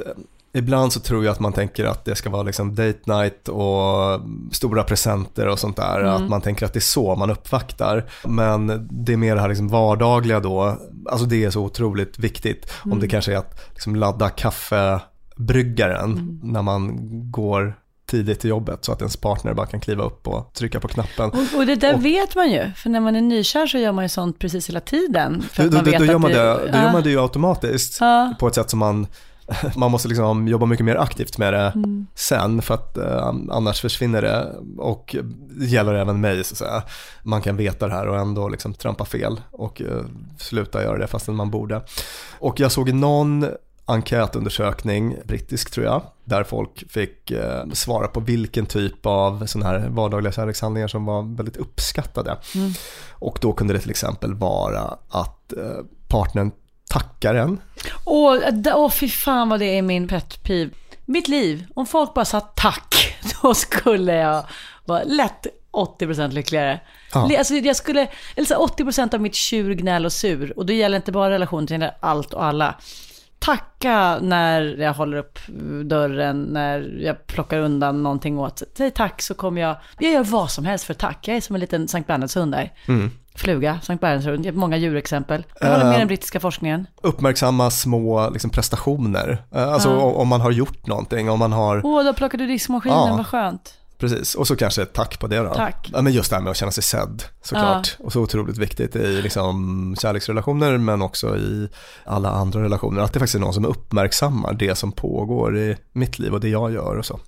ibland 0.57 0.93
så 0.93 0.99
tror 0.99 1.25
jag 1.25 1.31
att 1.31 1.39
man 1.39 1.53
tänker 1.53 1.85
att 1.85 2.05
det 2.05 2.15
ska 2.15 2.29
vara 2.29 2.43
liksom 2.43 2.75
date 2.75 2.99
night 3.05 3.47
och 3.49 4.21
stora 4.51 4.83
presenter 4.83 5.47
och 5.47 5.59
sånt 5.59 5.77
där. 5.77 6.03
Att 6.03 6.29
man 6.29 6.41
tänker 6.41 6.65
att 6.65 6.73
det 6.73 6.79
är 6.79 6.81
så 6.81 7.15
man 7.15 7.29
uppvaktar. 7.29 8.05
Men 8.25 8.87
det 8.91 9.13
är 9.13 9.17
mer 9.17 9.35
det 9.35 9.41
här 9.41 9.49
liksom 9.49 9.67
vardagliga 9.67 10.39
då. 10.39 10.77
Alltså 11.11 11.25
det 11.25 11.43
är 11.43 11.49
så 11.49 11.61
otroligt 11.63 12.19
viktigt. 12.19 12.73
Om 12.91 12.99
det 12.99 13.07
kanske 13.07 13.33
är 13.33 13.37
att 13.37 13.69
liksom 13.71 13.95
ladda 13.95 14.29
kaffebryggaren 14.29 16.39
när 16.43 16.61
man 16.61 16.91
går 17.31 17.77
tidigt 18.05 18.39
till 18.39 18.49
jobbet 18.49 18.85
så 18.85 18.91
att 18.91 19.01
ens 19.01 19.17
partner 19.17 19.53
bara 19.53 19.65
kan 19.67 19.79
kliva 19.79 20.03
upp 20.03 20.27
och 20.27 20.53
trycka 20.53 20.79
på 20.79 20.87
knappen. 20.87 21.29
Och, 21.29 21.59
och 21.59 21.65
det 21.65 21.75
där 21.75 21.97
vet 21.97 22.35
man 22.35 22.51
ju, 22.51 22.71
för 22.75 22.89
när 22.89 22.99
man 22.99 23.15
är 23.15 23.21
nykär 23.21 23.67
så 23.67 23.77
gör 23.77 23.91
man 23.91 24.05
ju 24.05 24.09
sånt 24.09 24.39
precis 24.39 24.69
hela 24.69 24.79
tiden. 24.79 25.41
För 25.51 25.63
Då, 25.63 25.91
gör 25.91 26.17
man 26.17 26.31
det, 26.31 26.69
då 26.71 26.77
gör 26.77 26.91
man 26.91 27.03
det 27.03 27.09
ju 27.09 27.21
automatiskt 27.21 27.97
Ja. 27.99 28.33
på 28.39 28.47
ett 28.47 28.55
sätt 28.55 28.69
som 28.69 28.79
man, 28.79 29.07
man 29.75 29.91
måste 29.91 30.07
liksom 30.07 30.47
jobba 30.47 30.65
mycket 30.65 30.85
mer 30.85 30.95
aktivt 30.95 31.37
med 31.37 31.53
det 31.53 31.71
Mm. 31.75 32.07
sen 32.15 32.61
för 32.61 32.73
att 32.73 32.97
eh, 32.97 33.33
annars 33.49 33.81
försvinner 33.81 34.21
det 34.21 34.55
och 34.77 35.15
det 35.49 35.65
gäller 35.65 35.93
även 35.93 36.21
mig 36.21 36.43
så 36.43 36.53
att 36.53 36.57
säga. 36.57 36.83
Man 37.23 37.41
kan 37.41 37.57
veta 37.57 37.87
det 37.87 37.93
här 37.93 38.07
och 38.07 38.17
ändå 38.19 38.49
liksom 38.49 38.73
trampa 38.73 39.05
fel 39.05 39.41
och 39.51 39.81
eh, 39.81 40.03
sluta 40.37 40.83
göra 40.83 40.97
det 40.97 41.07
fastän 41.07 41.35
man 41.35 41.51
borde. 41.51 41.81
Och 42.39 42.59
jag 42.59 42.71
såg 42.71 42.93
någon 42.93 43.45
enkätundersökning, 43.85 45.15
brittisk 45.25 45.71
tror 45.71 45.85
jag, 45.85 46.01
där 46.23 46.43
folk 46.43 46.91
fick 46.91 47.31
eh, 47.31 47.65
svara 47.73 48.07
på 48.07 48.19
vilken 48.19 48.65
typ 48.65 49.05
av 49.05 49.45
sådana 49.45 49.69
här 49.69 49.89
vardagliga 49.89 50.31
kärlekshandlingar 50.31 50.87
som 50.87 51.05
var 51.05 51.35
väldigt 51.35 51.57
uppskattade. 51.57 52.37
Och 53.11 53.37
då 53.41 53.53
kunde 53.53 53.73
det 53.73 53.79
till 53.79 53.89
exempel 53.89 54.33
vara 54.33 54.97
att 55.09 55.53
eh, 55.53 55.83
partnern 56.07 56.51
tackar 56.89 57.35
en. 57.35 57.61
Åh, 58.05 58.37
åh, 58.75 58.89
fy 58.89 59.09
fan 59.09 59.49
vad 59.49 59.59
det 59.59 59.77
är 59.77 59.81
min 59.81 60.07
pet 60.07 60.43
peeve. 60.43 60.71
Mitt 61.05 61.27
liv, 61.27 61.65
om 61.73 61.85
folk 61.85 62.13
bara 62.13 62.25
sa 62.25 62.39
tack 62.39 63.17
då 63.41 63.53
skulle 63.53 64.15
jag 64.15 64.43
vara 64.85 65.03
lätt 65.03 65.47
80% 65.71 66.31
lyckligare. 66.31 66.79
Ja. 67.13 67.37
Alltså 67.37 67.53
jag 67.53 67.75
skulle, 67.75 68.07
eller 68.35 68.47
så 68.47 68.53
här, 68.53 68.61
80% 68.61 69.15
av 69.15 69.21
mitt 69.21 69.35
tjur, 69.35 69.73
gnäll 69.73 70.05
och 70.05 70.13
sur. 70.13 70.57
Och 70.57 70.65
det 70.65 70.73
gäller 70.73 70.97
inte 70.97 71.11
bara 71.11 71.29
relationer, 71.29 71.67
det 71.67 71.73
gäller 71.73 71.97
allt 71.99 72.33
och 72.33 72.43
alla. 72.43 72.75
Tacka 73.39 74.19
när 74.21 74.61
jag 74.61 74.93
håller 74.93 75.17
upp 75.17 75.39
dörren, 75.85 76.43
när 76.43 76.99
jag 77.01 77.27
plockar 77.27 77.59
undan 77.59 78.03
någonting 78.03 78.39
åt. 78.39 78.63
Säg 78.77 78.91
tack 78.91 79.21
så 79.21 79.33
kommer 79.33 79.61
jag, 79.61 79.75
jag 79.99 80.11
gör 80.11 80.23
vad 80.23 80.51
som 80.51 80.65
helst 80.65 80.85
för 80.85 80.93
tack. 80.93 81.27
Jag 81.27 81.37
är 81.37 81.41
som 81.41 81.55
en 81.55 81.59
liten 81.59 81.87
Sankt 81.87 82.07
Bernhardshund 82.07 82.51
där. 82.51 82.73
Fluga, 83.37 83.79
Sankt 83.83 84.03
har 84.03 84.51
många 84.51 84.77
djurexempel. 84.77 85.43
Jag 85.61 85.71
håller 85.71 85.85
med 85.85 85.99
den 85.99 86.07
brittiska 86.07 86.39
forskningen. 86.39 86.87
Uppmärksamma 87.01 87.71
små 87.71 88.29
liksom, 88.29 88.49
prestationer. 88.49 89.43
Eh, 89.55 89.67
Alltså 89.73 89.89
Ja. 89.89 89.95
om- 90.01 90.27
man 90.27 90.41
har 90.41 90.51
gjort 90.51 90.87
någonting, 90.87 91.29
om 91.29 91.39
man 91.39 91.51
har, 91.51 91.81
Åh, 91.85 92.03
då 92.03 92.13
plockade 92.13 92.43
du 92.43 92.47
diskmaskinen, 92.47 92.97
Ja. 92.97 93.15
vad 93.17 93.27
skönt. 93.27 93.73
precis. 93.97 94.35
Och 94.35 94.47
så 94.47 94.55
kanske 94.55 94.81
ett 94.81 94.93
tack 94.93 95.19
på 95.19 95.27
det 95.27 95.37
då. 95.37 95.53
Tack. 95.53 95.89
Ja, 95.93 96.01
men 96.01 96.13
just 96.13 96.29
det 96.29 96.35
här 96.35 96.43
med 96.43 96.51
att 96.51 96.57
känna 96.57 96.71
sig 96.71 96.83
sedd, 96.83 97.23
såklart. 97.41 97.95
Och 97.99 98.13
så 98.13 98.21
otroligt 98.21 98.57
viktigt 98.57 98.95
i 98.95 99.21
liksom, 99.21 99.95
kärleksrelationer, 100.01 100.77
men 100.77 101.01
också 101.01 101.37
i 101.37 101.69
alla 102.05 102.29
andra 102.29 102.63
relationer. 102.63 103.01
Att 103.01 103.13
det 103.13 103.19
faktiskt 103.19 103.35
är 103.35 103.39
någon 103.39 103.53
som 103.53 103.65
uppmärksammar 103.65 104.53
det 104.53 104.75
som 104.75 104.91
pågår 104.91 105.57
i 105.57 105.77
mitt 105.91 106.19
liv 106.19 106.33
och 106.33 106.39
det 106.39 106.49
jag 106.49 106.71
gör 106.71 106.97
och 106.97 107.05
så. 107.05 107.19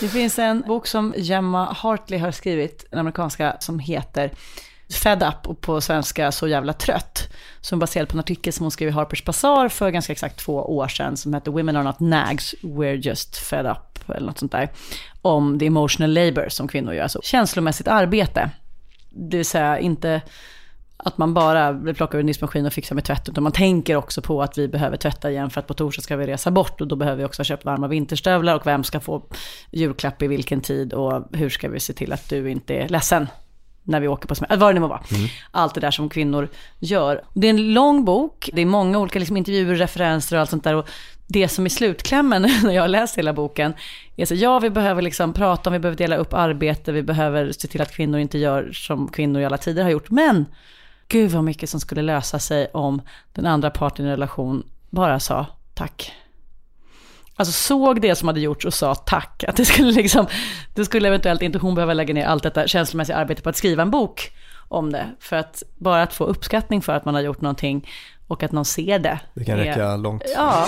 Det 0.00 0.08
finns 0.08 0.38
en 0.38 0.60
bok 0.66 0.86
som 0.86 1.14
Gemma 1.16 1.72
Hartley 1.72 2.20
har 2.20 2.30
skrivit, 2.30 2.84
en 2.90 2.98
amerikanska, 2.98 3.56
som 3.60 3.78
heter 3.78 4.30
Fed 4.88 5.22
Up 5.22 5.48
och 5.48 5.60
på 5.60 5.80
svenska 5.80 6.32
Så 6.32 6.48
jävla 6.48 6.72
trött. 6.72 7.28
Som 7.60 7.78
baserad 7.78 8.08
på 8.08 8.16
en 8.16 8.20
artikel 8.20 8.52
som 8.52 8.64
hon 8.64 8.70
skrev 8.70 8.88
i 8.88 8.92
Harper's 8.92 9.26
Bazaar 9.26 9.68
för 9.68 9.90
ganska 9.90 10.12
exakt 10.12 10.38
två 10.38 10.54
år 10.54 10.88
sedan 10.88 11.16
som 11.16 11.34
heter 11.34 11.50
Women 11.50 11.76
are 11.76 11.84
not 11.84 12.00
nags, 12.00 12.54
we're 12.62 12.94
just 12.94 13.36
fed 13.36 13.66
up 13.66 14.10
eller 14.10 14.26
något 14.26 14.38
sånt 14.38 14.52
där. 14.52 14.68
Om 15.22 15.58
the 15.58 15.66
emotional 15.66 16.12
labor 16.12 16.48
som 16.48 16.68
kvinnor 16.68 16.94
gör, 16.94 17.02
alltså 17.02 17.20
känslomässigt 17.22 17.88
arbete. 17.88 18.50
Det 19.10 19.36
vill 19.36 19.46
säga 19.46 19.78
inte 19.78 20.22
att 20.96 21.18
man 21.18 21.34
bara 21.34 21.74
plockar 21.94 22.18
ur 22.18 22.20
en 22.20 22.26
diskmaskin 22.26 22.66
och 22.66 22.72
fixar 22.72 22.94
med 22.94 23.04
tvätt, 23.04 23.28
utan 23.28 23.42
man 23.42 23.52
tänker 23.52 23.96
också 23.96 24.22
på 24.22 24.42
att 24.42 24.58
vi 24.58 24.68
behöver 24.68 24.96
tvätta 24.96 25.30
igen 25.30 25.50
för 25.50 25.60
att 25.60 25.66
på 25.66 25.74
torsdag 25.74 26.02
ska 26.02 26.16
vi 26.16 26.26
resa 26.26 26.50
bort 26.50 26.80
och 26.80 26.88
då 26.88 26.96
behöver 26.96 27.18
vi 27.18 27.24
också 27.24 27.40
ha 27.40 27.44
köpt 27.44 27.64
varma 27.64 27.88
vinterstövlar 27.88 28.54
och 28.54 28.66
vem 28.66 28.84
ska 28.84 29.00
få 29.00 29.22
julklapp 29.70 30.22
i 30.22 30.26
vilken 30.26 30.60
tid 30.60 30.92
och 30.92 31.24
hur 31.32 31.50
ska 31.50 31.68
vi 31.68 31.80
se 31.80 31.92
till 31.92 32.12
att 32.12 32.28
du 32.28 32.50
inte 32.50 32.74
är 32.74 32.88
ledsen 32.88 33.26
när 33.84 34.00
vi 34.00 34.08
åker 34.08 34.28
på 34.28 34.34
semester, 34.34 34.56
vad 34.56 34.70
det 34.70 34.74
nu 34.74 34.80
må 34.80 34.86
vara. 34.88 35.02
Allt 35.50 35.74
det 35.74 35.80
där 35.80 35.90
som 35.90 36.08
kvinnor 36.08 36.48
gör. 36.78 37.24
Det 37.34 37.46
är 37.46 37.50
en 37.50 37.72
lång 37.72 38.04
bok, 38.04 38.50
det 38.52 38.62
är 38.62 38.66
många 38.66 38.98
olika 38.98 39.18
liksom, 39.18 39.36
intervjuer, 39.36 39.74
referenser 39.74 40.36
och 40.36 40.40
allt 40.40 40.50
sånt 40.50 40.64
där. 40.64 40.74
Och 40.74 40.88
det 41.26 41.48
som 41.48 41.64
är 41.64 41.68
slutklämmen 41.68 42.42
när 42.62 42.72
jag 42.72 42.82
har 42.82 42.88
läst 42.88 43.18
hela 43.18 43.32
boken 43.32 43.74
är 44.16 44.26
så, 44.26 44.34
ja 44.34 44.58
vi 44.58 44.70
behöver 44.70 45.02
liksom 45.02 45.32
prata 45.32 45.70
om, 45.70 45.72
vi 45.72 45.78
behöver 45.78 45.98
dela 45.98 46.16
upp 46.16 46.34
arbete, 46.34 46.92
vi 46.92 47.02
behöver 47.02 47.52
se 47.52 47.68
till 47.68 47.80
att 47.80 47.92
kvinnor 47.92 48.20
inte 48.20 48.38
gör 48.38 48.72
som 48.72 49.08
kvinnor 49.08 49.40
i 49.40 49.44
alla 49.44 49.58
tider 49.58 49.82
har 49.82 49.90
gjort. 49.90 50.10
Men 50.10 50.46
gud 51.08 51.30
vad 51.30 51.44
mycket 51.44 51.70
som 51.70 51.80
skulle 51.80 52.02
lösa 52.02 52.38
sig 52.38 52.66
om 52.66 53.02
den 53.32 53.46
andra 53.46 53.70
parten 53.70 54.04
i 54.04 54.08
en 54.08 54.14
relation 54.14 54.62
bara 54.90 55.20
sa 55.20 55.46
tack. 55.74 56.12
Alltså 57.36 57.52
såg 57.52 58.00
det 58.00 58.14
som 58.14 58.28
hade 58.28 58.40
gjorts 58.40 58.64
och 58.64 58.74
sa 58.74 58.94
tack. 58.94 59.44
Att 59.48 59.56
det 59.56 59.64
skulle 59.64 59.92
liksom, 59.92 60.26
det 60.74 60.84
skulle 60.84 61.08
eventuellt 61.08 61.42
inte 61.42 61.58
hon 61.58 61.74
behöva 61.74 61.94
lägga 61.94 62.14
ner 62.14 62.26
allt 62.26 62.42
detta 62.42 62.66
känslomässiga 62.66 63.16
arbete 63.16 63.42
på 63.42 63.48
att 63.48 63.56
skriva 63.56 63.82
en 63.82 63.90
bok 63.90 64.30
om 64.68 64.92
det. 64.92 65.06
För 65.20 65.36
att 65.36 65.62
bara 65.78 66.02
att 66.02 66.14
få 66.14 66.24
uppskattning 66.24 66.82
för 66.82 66.92
att 66.92 67.04
man 67.04 67.14
har 67.14 67.22
gjort 67.22 67.40
någonting 67.40 67.88
och 68.26 68.42
att 68.42 68.52
någon 68.52 68.64
ser 68.64 68.98
det. 68.98 69.20
Det 69.34 69.44
kan 69.44 69.58
är- 69.58 69.64
räcka 69.64 69.96
långt. 69.96 70.22
Ja, 70.36 70.66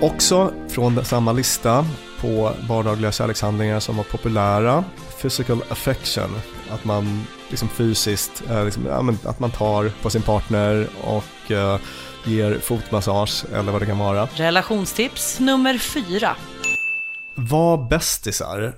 Också 0.00 0.52
från 0.68 1.04
samma 1.04 1.32
lista 1.32 1.84
på 2.20 2.52
vardagliga 2.68 3.12
kärlekshandlingar 3.12 3.80
som 3.80 3.96
var 3.96 4.04
populära, 4.04 4.84
physical 5.22 5.62
affection, 5.70 6.30
att 6.70 6.84
man 6.84 7.26
liksom 7.52 7.68
fysiskt, 7.68 8.42
eh, 8.50 8.64
liksom, 8.64 8.86
ja, 8.86 9.30
att 9.30 9.40
man 9.40 9.50
tar 9.50 9.92
på 10.02 10.10
sin 10.10 10.22
partner 10.22 10.88
och 11.04 11.50
eh, 11.50 11.78
ger 12.24 12.58
fotmassage 12.58 13.44
eller 13.54 13.72
vad 13.72 13.82
det 13.82 13.86
kan 13.86 13.98
vara. 13.98 14.28
relationstips 14.34 15.40
nummer 15.40 15.78
fyra. 15.78 16.36
Var 17.36 17.88
bästisar 17.90 18.74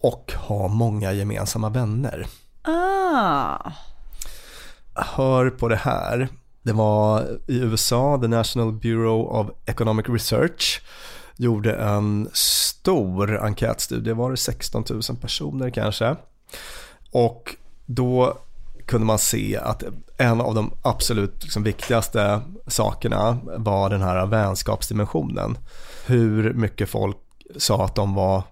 och 0.00 0.32
ha 0.36 0.68
många 0.68 1.12
gemensamma 1.12 1.68
vänner. 1.68 2.26
Ah, 2.62 3.70
Hör 4.94 5.50
på 5.50 5.68
det 5.68 5.76
här. 5.76 6.28
Det 6.62 6.72
var 6.72 7.22
i 7.46 7.58
USA, 7.58 8.18
The 8.22 8.28
National 8.28 8.72
Bureau 8.72 9.22
of 9.26 9.46
Economic 9.66 10.06
Research 10.08 10.80
gjorde 11.36 11.74
en 11.74 12.30
stor 12.32 13.38
enkätstudie, 13.44 14.12
var 14.12 14.30
det 14.30 14.36
16 14.36 14.84
000 14.90 15.02
personer 15.20 15.70
kanske? 15.70 16.16
Och 17.12 17.56
då 17.86 18.38
kunde 18.86 19.06
man 19.06 19.18
se 19.18 19.56
att 19.56 19.82
en 20.16 20.40
av 20.40 20.54
de 20.54 20.70
absolut 20.82 21.42
liksom 21.42 21.62
viktigaste 21.62 22.40
sakerna 22.66 23.38
var 23.56 23.90
den 23.90 24.02
här 24.02 24.26
vänskapsdimensionen. 24.26 25.58
Hur 26.06 26.52
mycket 26.52 26.88
folk 26.88 27.16
sa 27.56 27.84
att 27.84 27.94
de 27.94 28.14
var 28.14 28.42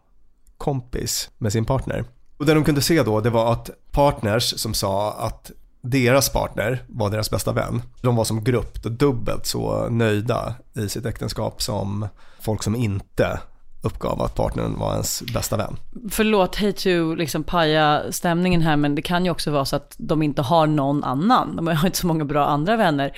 kompis 0.59 1.31
med 1.39 1.53
sin 1.53 1.65
partner. 1.65 2.05
Och 2.39 2.47
det 2.47 2.55
de 2.55 2.65
kunde 2.65 2.83
se 2.83 3.03
då, 3.03 3.21
det 3.21 3.31
var 3.31 3.53
att 3.53 3.71
partners 3.91 4.61
som 4.61 4.75
sa 4.75 5.13
att 5.13 5.51
deras 5.81 6.29
partner 6.29 6.83
var 6.89 7.11
deras 7.11 7.31
bästa 7.31 7.53
vän. 7.53 7.83
De 8.01 8.17
var 8.17 8.25
som 8.25 8.45
grupp 8.45 8.83
dubbelt 8.83 9.47
så 9.47 9.89
nöjda 9.89 10.55
i 10.75 10.89
sitt 10.89 11.07
äktenskap 11.07 11.63
som 11.63 12.09
folk 12.41 12.63
som 12.63 12.77
inte 12.77 13.41
uppgav 13.85 14.23
att 14.23 14.35
partnern 14.35 14.79
var 14.79 14.93
ens 14.93 15.23
bästa 15.23 15.57
vän. 15.57 15.77
förlåt, 16.11 16.57
hej 16.57 16.73
to 16.73 17.15
liksom 17.15 17.45
paja 17.45 18.03
stämningen 18.11 18.63
här, 18.63 18.77
men 18.77 18.95
det 18.95 19.03
kan 19.03 19.25
ju 19.25 19.31
också 19.31 19.51
vara 19.51 19.65
så 19.65 19.77
att 19.77 19.95
de 19.99 20.23
inte 20.23 20.43
har 20.43 20.67
någon 20.67 21.05
annan. 21.05 21.57
De 21.57 21.67
har 21.67 21.87
inte 21.87 21.99
så 21.99 22.07
många 22.07 22.25
bra 22.25 22.47
andra 22.47 22.77
vänner. 22.77 23.17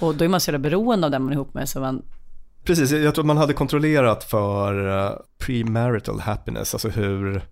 Och 0.00 0.14
då 0.14 0.24
är 0.24 0.28
man 0.28 0.40
så 0.40 0.50
jävla 0.50 0.62
beroende 0.62 1.06
av 1.06 1.10
den 1.10 1.22
man 1.22 1.32
är 1.32 1.34
ihop 1.34 1.54
med. 1.54 1.68
Så 1.68 1.80
man, 1.80 2.02
Precis, 2.64 2.90
jag 2.90 3.14
tror 3.14 3.22
att 3.22 3.26
man 3.26 3.36
hade 3.36 3.52
kontrollerat 3.52 4.24
för 4.24 4.98
eh, 5.04 5.12
premarital 5.38 6.20
happiness, 6.20 6.74
alltså 6.74 6.88
hur 6.88 7.42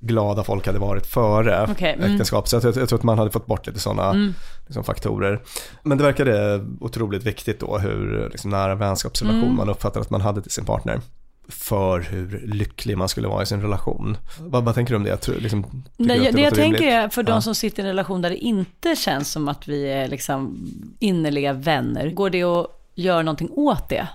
glada 0.00 0.44
folk 0.44 0.66
hade 0.66 0.78
varit 0.78 1.06
före 1.06 1.66
Okej, 1.70 1.94
mm. 1.98 2.10
äktenskap. 2.12 2.48
Så 2.48 2.56
jag, 2.56 2.76
jag, 2.76 2.88
tror 2.88 2.98
att 2.98 3.02
man 3.02 3.18
hade 3.18 3.30
fått 3.30 3.46
bort 3.46 3.66
lite 3.66 3.80
sådana 3.80 4.32
liksom, 4.66 4.84
faktorer. 4.84 5.42
Men 5.82 5.98
det 5.98 6.04
verkade 6.04 6.64
otroligt 6.80 7.24
viktigt 7.24 7.60
då 7.60 7.78
hur 7.78 8.28
liksom, 8.30 8.50
nära 8.50 8.74
vänskapsrelation 8.74 9.42
Mm. 9.42 9.56
man 9.56 9.68
uppfattade 9.68 10.00
att 10.00 10.10
man 10.10 10.20
hade 10.20 10.42
till 10.42 10.50
sin 10.50 10.64
partner. 10.64 11.00
För 11.48 12.00
hur 12.00 12.42
lycklig 12.46 12.98
man 12.98 13.08
skulle 13.08 13.28
vara 13.28 13.42
i 13.42 13.46
sin 13.46 13.62
relation. 13.62 14.16
Vad, 14.40 14.64
vad 14.64 14.74
tänker 14.74 14.92
du 14.92 14.96
om 14.96 15.02
det? 15.04 15.10
Jag 15.10 15.20
tror, 15.20 15.34
liksom, 15.36 15.84
Nej, 15.96 16.18
det, 16.18 16.30
det 16.30 16.40
jag 16.40 16.54
tänker 16.54 16.86
är 16.86 17.08
för 17.08 17.22
de 17.22 17.32
Ja. 17.32 17.40
som 17.40 17.54
sitter 17.54 17.82
i 17.82 17.86
en 17.86 17.88
relation 17.88 18.22
där 18.22 18.30
det 18.30 18.36
inte 18.36 18.96
känns 18.96 19.30
som 19.30 19.48
att 19.48 19.68
vi 19.68 19.90
är 19.90 20.08
liksom 20.08 20.68
innerliga 20.98 21.52
vänner. 21.52 22.10
Går 22.10 22.30
det 22.30 22.42
att 22.42 22.66
göra 22.94 23.22
någonting 23.22 23.50
åt 23.52 23.88
det? 23.88 24.08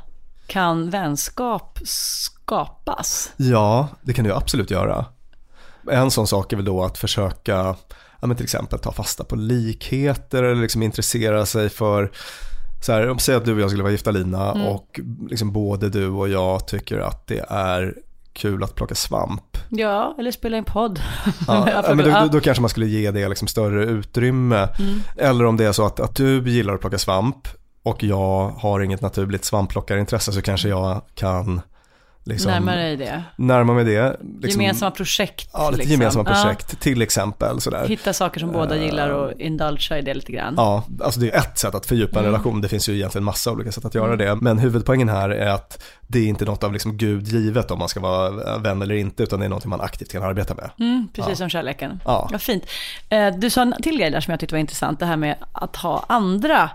Kan 0.48 0.90
vänskap 0.90 1.80
skapas? 1.86 3.32
Ja, 3.38 3.88
det 4.02 4.14
kan 4.14 4.26
du 4.26 4.34
absolut 4.34 4.72
göra. 4.72 5.06
En 5.92 6.12
sån 6.12 6.28
sak 6.28 6.54
är 6.54 6.58
väl 6.58 6.66
då 6.66 6.84
att 6.84 6.98
försöka, 6.98 7.76
ja, 8.22 8.28
men 8.28 8.36
till 8.36 8.44
exempel 8.44 8.80
ta 8.80 8.92
fasta 8.92 9.24
på 9.24 9.36
likheter 9.36 10.44
eller 10.44 10.62
liksom 10.62 10.84
intressera 10.84 11.46
sig 11.46 11.70
för, 11.70 12.12
så 12.82 12.92
här, 12.92 13.10
om 13.10 13.20
säg 13.20 13.36
att 13.36 13.46
du 13.46 13.54
och 13.54 13.60
jag 13.60 13.70
skulle 13.70 13.84
vara 13.84 13.92
gifta 13.92 14.12
Lina 14.12 14.52
och 14.52 15.00
liksom 15.30 15.52
både 15.52 15.90
du 15.90 16.08
och 16.08 16.30
jag 16.30 16.68
tycker 16.68 17.00
att 17.00 17.28
det 17.28 17.46
är 17.50 17.96
kul 18.34 18.64
att 18.64 18.76
plocka 18.76 18.96
svamp. 18.96 19.58
Ja, 19.70 20.16
eller 20.20 20.32
spela 20.32 20.58
en 20.58 20.64
podd. 20.64 21.00
Ja, 21.48 21.84
men 21.96 21.98
då, 21.98 22.28
då, 22.32 22.40
kanske 22.40 22.62
man 22.62 22.70
skulle 22.70 22.86
ge 22.86 23.12
det 23.12 23.30
liksom 23.30 23.48
större 23.48 23.86
utrymme. 23.86 24.68
Eller 25.18 25.46
om 25.46 25.58
det 25.58 25.66
är 25.66 25.72
så 25.72 25.86
att, 25.86 26.00
att 26.00 26.16
du 26.16 26.50
gillar 26.50 26.74
att 26.74 26.82
plocka 26.82 26.98
svamp 26.98 27.48
och 27.84 28.04
jag 28.04 28.50
har 28.50 28.80
inget 28.80 29.02
naturligt 29.02 29.46
svampplockarintresse 29.46 30.32
så 30.32 30.42
kanske 30.42 30.70
jag 30.70 31.02
kan 31.16 31.62
liksom, 32.24 32.52
Närma 32.52 32.72
dig 32.76 32.98
det. 32.98 33.24
närma 33.36 33.74
mig 33.74 33.84
det. 33.86 34.18
Liksom, 34.42 34.62
Gemensamma 34.62 34.92
projekt. 34.92 35.50
Ja, 35.54 35.70
lite 35.70 35.78
liksom. 35.78 35.92
gemensamma 35.92 36.30
Ja. 36.30 36.44
projekt 36.44 36.80
till 36.80 37.02
exempel. 37.02 37.62
Sådär. 37.62 37.88
Hitta 37.88 38.14
saker 38.14 38.40
som 38.40 38.52
båda 38.52 38.78
gillar 38.78 39.10
och 39.10 39.40
indulgea 39.42 39.98
i 39.98 40.02
det 40.02 40.14
lite 40.14 40.32
grann. 40.32 40.54
Ja, 40.58 40.84
alltså 41.04 41.20
det 41.20 41.32
är 41.32 41.38
ett 41.38 41.58
sätt 41.58 41.76
att 41.76 41.86
fördjupa 41.86 42.20
en 42.20 42.26
relation. 42.26 42.62
Det 42.62 42.68
finns 42.70 42.90
ju 42.90 42.96
egentligen 42.96 43.26
massa 43.26 43.52
olika 43.52 43.72
sätt 43.72 43.86
att 43.86 43.96
göra 43.96 44.16
det. 44.16 44.36
Men 44.36 44.60
huvudpoängen 44.60 45.10
här 45.10 45.30
är 45.30 45.50
att 45.50 45.84
det 46.08 46.20
är 46.20 46.28
inte 46.28 46.46
något 46.46 46.64
av 46.64 46.74
liksom 46.74 46.98
Gud 46.98 47.28
givet 47.28 47.72
om 47.72 47.80
man 47.80 47.90
ska 47.90 48.00
vara 48.00 48.58
vän 48.58 48.82
eller 48.82 48.96
inte, 48.96 49.24
utan 49.24 49.40
det 49.40 49.46
är 49.46 49.50
något 49.50 49.66
man 49.66 49.82
aktivt 49.82 50.12
kan 50.12 50.24
arbeta 50.24 50.56
med. 50.56 50.70
Mm, 50.80 51.08
precis 51.14 51.38
som 51.38 51.50
kärleken. 51.50 52.00
Ja. 52.06 52.28
Vad 52.32 52.42
fint. 52.42 52.64
Eh, 53.10 53.28
Du 53.38 53.50
sa 53.50 53.62
en 53.62 53.76
till 53.84 53.98
grej 53.98 54.12
där 54.12 54.22
som 54.22 54.32
jag 54.32 54.40
tyckte 54.40 54.56
var 54.56 54.60
intressant, 54.60 55.00
det 55.00 55.06
här 55.06 55.18
med 55.18 55.36
att 55.52 55.76
ha 55.76 56.06
andra 56.10 56.70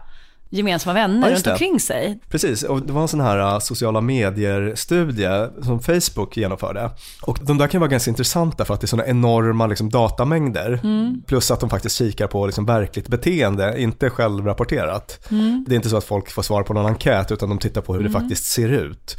gemensamma 0.49 0.95
vänner 0.95 1.29
Ja, 1.29 1.35
runt 1.35 1.47
omkring 1.47 1.81
sig. 1.81 2.19
Precis, 2.29 2.63
och 2.63 2.83
det 2.87 2.93
var 2.93 3.03
en 3.03 3.09
sån 3.09 3.21
här 3.21 3.55
uh, 3.55 3.59
sociala 3.59 4.01
medier-studie 4.01 5.49
som 5.63 5.81
Facebook 5.81 6.37
genomförde. 6.37 6.91
Och 7.23 7.39
de 7.43 7.59
där 7.59 7.67
kan 7.67 7.81
vara 7.81 7.91
ganska 7.91 8.11
intressanta 8.11 8.65
för 8.65 8.75
att 8.75 8.81
det 8.81 8.85
är 8.85 8.89
såna 8.89 9.07
enorma 9.07 9.67
liksom, 9.67 9.91
datamängder. 9.91 10.81
Plus 11.27 11.51
att 11.51 11.61
de 11.61 11.71
faktiskt 11.71 11.97
kikar 11.97 12.27
på 12.27 12.47
liksom, 12.47 12.67
verkligt 12.67 13.09
beteende, 13.09 13.83
inte 13.83 14.11
självrapporterat. 14.11 15.27
Det 15.67 15.75
är 15.75 15.77
inte 15.77 15.89
så 15.89 15.97
att 15.97 16.05
folk 16.05 16.31
får 16.31 16.43
svar 16.43 16.63
på 16.63 16.75
någon 16.75 16.87
enkät 16.87 17.33
utan 17.33 17.49
de 17.49 17.59
tittar 17.59 17.81
på 17.81 17.95
hur 17.95 18.03
det 18.03 18.11
faktiskt 18.11 18.45
ser 18.45 18.69
ut. 18.69 19.17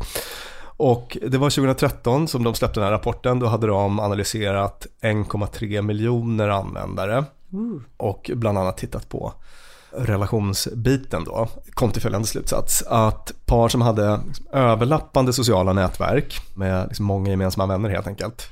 Och 0.78 1.18
det 1.28 1.38
var 1.38 1.50
2013 1.50 2.28
som 2.28 2.44
de 2.44 2.54
släppte 2.54 2.80
den 2.80 2.86
här 2.86 2.92
rapporten. 2.92 3.40
Då 3.40 3.46
hade 3.46 3.68
de 3.68 4.00
analyserat 4.00 4.88
1,3 5.02 5.82
miljoner 5.82 6.50
användare. 6.50 7.26
Och 7.98 8.32
bland 8.34 8.58
annat 8.58 8.78
tittat 8.78 9.10
på 9.10 9.34
relationsbiten 9.92 11.24
då. 11.24 11.48
Kom 11.74 11.92
till 11.92 12.02
följande 12.02 12.28
slutsats. 12.28 12.84
Att 12.88 13.32
par 13.46 13.70
som 13.70 13.82
hade 13.82 14.20
överlappande 14.54 15.34
sociala 15.34 15.74
nätverk 15.74 16.42
med 16.56 16.88
liksom 16.88 17.06
många 17.06 17.30
gemensamma 17.30 17.66
vänner 17.66 17.90
helt 17.90 18.08
enkelt. 18.08 18.48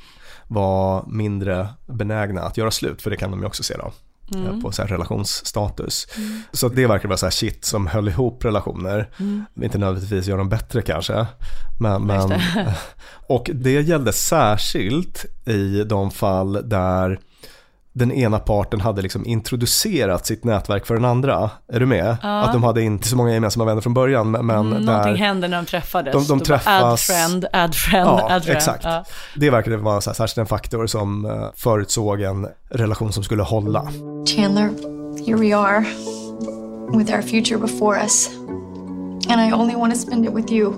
Var 0.48 1.04
mindre 1.08 1.68
benägna 1.86 2.42
att 2.42 2.58
göra 2.58 2.72
slut. 2.72 3.02
För 3.02 3.10
det 3.10 3.18
kan 3.18 3.32
de 3.32 3.40
ju 3.40 3.46
också 3.46 3.64
se 3.64 3.76
då. 3.78 3.92
eh, 4.38 4.62
På 4.62 4.72
så 4.72 4.84
relationsstatus. 4.84 6.08
Så 6.52 6.68
att 6.68 6.76
det 6.76 6.88
verkar 6.88 7.08
vara 7.10 7.18
så 7.18 7.26
här 7.26 7.32
shit 7.32 7.66
som 7.66 7.88
höll 7.88 8.08
ihop 8.08 8.46
relationer. 8.46 9.10
Inte 9.62 9.78
nödvändigtvis 9.78 10.28
gör 10.28 10.38
dem 10.38 10.50
bättre 10.50 10.82
kanske. 10.82 11.26
Men, 11.80 12.04
men, 12.04 12.34
och 13.28 13.50
det 13.54 13.82
gällde 13.82 14.14
särskilt 14.14 15.26
i 15.46 15.84
de 15.84 16.12
fall 16.12 16.70
där 16.70 17.20
den 17.96 18.12
ena 18.12 18.40
parten 18.40 18.82
hade 18.82 19.02
liksom 19.02 19.26
introducerat 19.26 20.26
sitt 20.26 20.44
nätverk 20.44 20.86
för 20.86 20.96
den 20.96 21.06
andra. 21.06 21.50
Är 21.74 21.80
du 21.80 21.86
med? 21.86 22.18
Att 22.24 22.54
de 22.54 22.64
hade 22.64 22.82
inte 22.82 23.08
så 23.08 23.16
många 23.16 23.34
gemensamma 23.34 23.66
vänner 23.66 23.82
från 23.82 23.94
början. 23.94 24.32
Men 24.32 24.50
Mm, 24.50 24.70
Någonting 24.70 24.86
där, 25.14 25.16
händer 25.16 25.48
när 25.48 25.58
de 25.58 25.66
träffades. 25.66 26.14
De- 26.14 26.28
de 26.28 26.38
bara 26.50 26.56
Add 26.56 26.64
träffas- 26.64 27.02
friend, 27.08 27.46
add 27.54 27.76
friend, 27.76 28.08
Ja, 28.10 28.28
add 28.32 28.44
friend. 28.44 28.58
exakt. 28.58 28.84
Ja. 28.84 29.04
det 29.36 29.50
verkade 29.50 29.78
vara 29.78 30.02
så 30.02 30.10
här, 30.10 30.16
särskilt 30.16 30.38
en 30.38 30.46
faktor 30.46 30.88
som 30.88 31.26
eh, 31.26 31.48
förutsåg 31.56 32.22
en 32.22 32.48
relation 32.70 33.12
som 33.14 33.24
skulle 33.24 33.44
hålla. 33.44 33.82
Chandler, 34.36 34.70
here 35.26 35.38
we 35.38 35.58
are 35.58 35.86
with 36.98 37.14
our 37.16 37.22
future 37.22 37.58
before 37.58 38.02
us. 38.02 38.30
And 39.30 39.42
I 39.50 39.54
only 39.54 39.76
want 39.76 39.94
to 39.94 40.00
spend 40.00 40.26
it 40.26 40.32
with 40.34 40.52
you. 40.54 40.74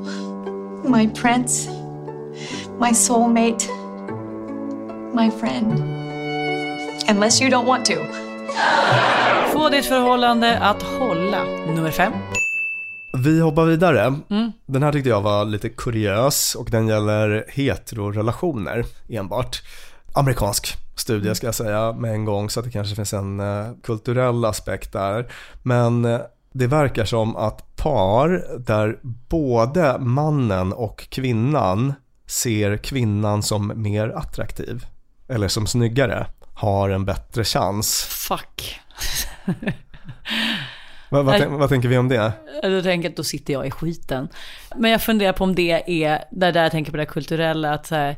My 0.85 1.09
prince, 1.09 1.69
my 2.81 2.93
soulmate, 2.93 3.65
my 5.13 5.31
friend. 5.31 5.83
Unless 7.09 7.41
you 7.41 7.51
don't 7.51 7.65
want 7.65 7.85
to. 7.85 7.93
Få 9.53 9.69
ditt 9.69 9.85
förhållande 9.85 10.59
att 10.59 10.83
hålla. 10.83 11.43
Nummer 11.43 11.91
fem. 11.91 12.13
Vi 13.23 13.41
hoppar 13.41 13.65
vidare. 13.65 14.13
Den 14.65 14.83
här 14.83 14.91
tyckte 14.91 15.09
jag 15.09 15.21
var 15.21 15.45
lite 15.45 15.69
kuriös 15.69 16.55
och 16.55 16.71
den 16.71 16.87
gäller 16.87 17.45
heterorelationer 17.47 18.85
enbart. 19.09 19.61
Amerikansk 20.13 20.77
studie 20.95 21.35
ska 21.35 21.47
jag 21.47 21.55
säga 21.55 21.93
med 21.93 22.11
en 22.11 22.25
gång 22.25 22.49
så 22.49 22.59
att 22.59 22.65
det 22.65 22.71
kanske 22.71 22.95
finns 22.95 23.13
en 23.13 23.39
eh, 23.39 23.65
kulturell 23.83 24.45
aspekt 24.45 24.93
där. 24.93 25.31
Men 25.63 26.05
eh, 26.05 26.19
det 26.53 26.67
verkar 26.67 27.05
som 27.05 27.35
att 27.35 27.75
par 27.75 28.57
där 28.59 28.99
både 29.29 29.99
mannen 29.99 30.73
och 30.73 31.09
kvinnan 31.09 31.93
ser 32.25 32.77
kvinnan 32.77 33.43
som 33.43 33.71
mer 33.75 34.09
attraktiv 34.09 34.85
eller 35.27 35.47
som 35.47 35.67
snyggare 35.67 36.27
har 36.57 36.89
en 36.89 37.05
bättre 37.05 37.43
chans. 37.43 38.03
Fuck. 38.03 38.79
Vad, 41.09 41.25
vad, 41.25 41.33
Nej. 41.39 41.41
tän- 41.47 41.57
vad 41.57 41.69
tänker 41.69 41.87
vi 41.87 41.97
om 41.97 42.07
det? 42.07 42.31
Då 42.63 42.81
tänker 42.81 43.05
jag 43.05 43.11
att 43.11 43.17
då 43.17 43.23
sitter 43.23 43.53
jag 43.53 43.67
i 43.67 43.71
skiten. 43.71 44.27
Men 44.75 44.91
jag 44.91 45.01
funderar 45.01 45.33
på 45.33 45.43
om 45.43 45.55
det 45.55 46.03
är, 46.03 46.23
där, 46.31 46.51
där 46.51 46.63
jag 46.63 46.71
tänker 46.71 46.91
på 46.91 46.97
det 46.97 47.05
kulturella, 47.05 47.73
att 47.73 47.85
så 47.85 47.95
här, 47.95 48.15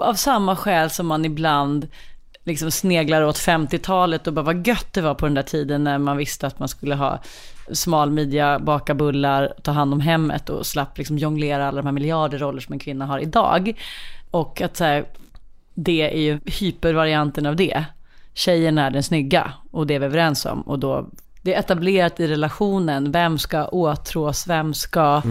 av 0.00 0.14
samma 0.14 0.56
skäl 0.56 0.90
som 0.90 1.06
man 1.06 1.24
ibland 1.24 1.88
liksom 2.44 2.70
sneglar 2.70 3.22
åt 3.22 3.36
50-talet 3.36 4.26
och 4.26 4.32
bara 4.32 4.42
vad 4.44 4.66
gött 4.66 4.92
det 4.92 5.00
var 5.00 5.14
på 5.14 5.26
den 5.26 5.34
där 5.34 5.42
tiden 5.42 5.84
när 5.84 5.98
man 5.98 6.16
visste 6.16 6.46
att 6.46 6.58
man 6.58 6.68
skulle 6.68 6.94
ha 6.94 7.22
smal 7.72 8.10
midja, 8.10 8.58
baka 8.58 8.94
bullar, 8.94 9.54
ta 9.62 9.70
hand 9.70 9.92
om 9.92 10.00
hemmet 10.00 10.48
och 10.50 10.66
slapp 10.66 10.98
liksom 10.98 11.18
jonglera 11.18 11.68
alla 11.68 11.76
de 11.76 11.86
här 11.86 11.92
miljarder 11.92 12.38
roller 12.38 12.60
som 12.60 12.72
en 12.72 12.78
kvinna 12.78 13.06
har 13.06 13.18
idag. 13.18 13.72
Och 14.30 14.60
att 14.60 14.76
så 14.76 14.84
här, 14.84 15.04
det 15.84 16.14
är 16.14 16.20
ju 16.20 16.40
hypervarianten 16.44 17.46
av 17.46 17.56
det. 17.56 17.84
Tjejen 18.34 18.78
är 18.78 18.90
den 18.90 19.02
snygga 19.02 19.52
och 19.70 19.86
det 19.86 19.94
är 19.94 19.98
vi 19.98 20.06
överens 20.06 20.46
om. 20.46 20.60
Och 20.60 20.78
då, 20.78 21.08
det 21.42 21.54
är 21.54 21.58
etablerat 21.58 22.20
i 22.20 22.26
relationen. 22.26 23.12
Vem 23.12 23.38
ska 23.38 23.64
åtrås? 23.64 24.46
Vem 24.46 24.74
ska 24.74 25.22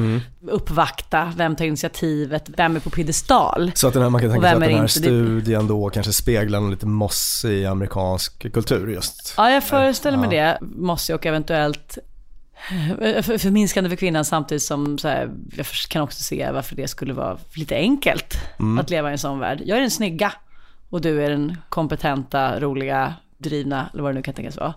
uppvakta? 0.47 1.33
Vem 1.37 1.55
tar 1.55 1.65
initiativet? 1.65 2.49
Vem 2.57 2.75
är 2.75 2.79
på 2.79 2.89
piedestal? 2.89 3.71
Så 3.75 3.87
att 3.87 3.93
den 3.93 4.03
här, 4.03 4.09
man 4.09 4.21
kan 4.21 4.31
tänka 4.31 4.47
sig 4.47 4.55
att 4.55 4.61
den 4.61 4.79
här 4.79 4.87
studien 4.87 5.67
då 5.67 5.89
kanske 5.89 6.13
speglar 6.13 6.59
en 6.59 6.71
lite 6.71 6.85
mossig 6.85 7.65
amerikansk 7.65 8.53
kultur 8.53 8.87
just. 8.87 9.33
Ja, 9.37 9.51
jag 9.51 9.63
föreställer 9.63 10.17
mig 10.17 10.29
det. 10.29 10.57
Måste 10.61 11.13
och 11.13 11.25
eventuellt 11.25 11.97
förminskande 13.39 13.89
för 13.89 13.97
kvinnan 13.97 14.25
samtidigt 14.25 14.63
som 14.63 14.97
så 14.97 15.07
här, 15.07 15.31
jag 15.55 15.65
kan 15.65 16.01
också 16.01 16.23
se 16.23 16.51
varför 16.51 16.75
det 16.75 16.87
skulle 16.87 17.13
vara 17.13 17.37
lite 17.53 17.75
enkelt 17.75 18.37
att 18.79 18.89
leva 18.89 19.09
i 19.09 19.11
en 19.11 19.17
sån 19.17 19.39
värld. 19.39 19.61
Jag 19.65 19.77
är 19.77 19.81
den 19.81 19.91
snygga 19.91 20.33
och 20.89 21.01
du 21.01 21.23
är 21.23 21.29
den 21.29 21.57
kompetenta, 21.69 22.59
roliga, 22.59 23.13
drivna 23.37 23.89
eller 23.93 24.03
vad 24.03 24.11
det 24.11 24.15
nu 24.15 24.21
kan 24.21 24.33
tänkas 24.33 24.57
vara. 24.57 24.73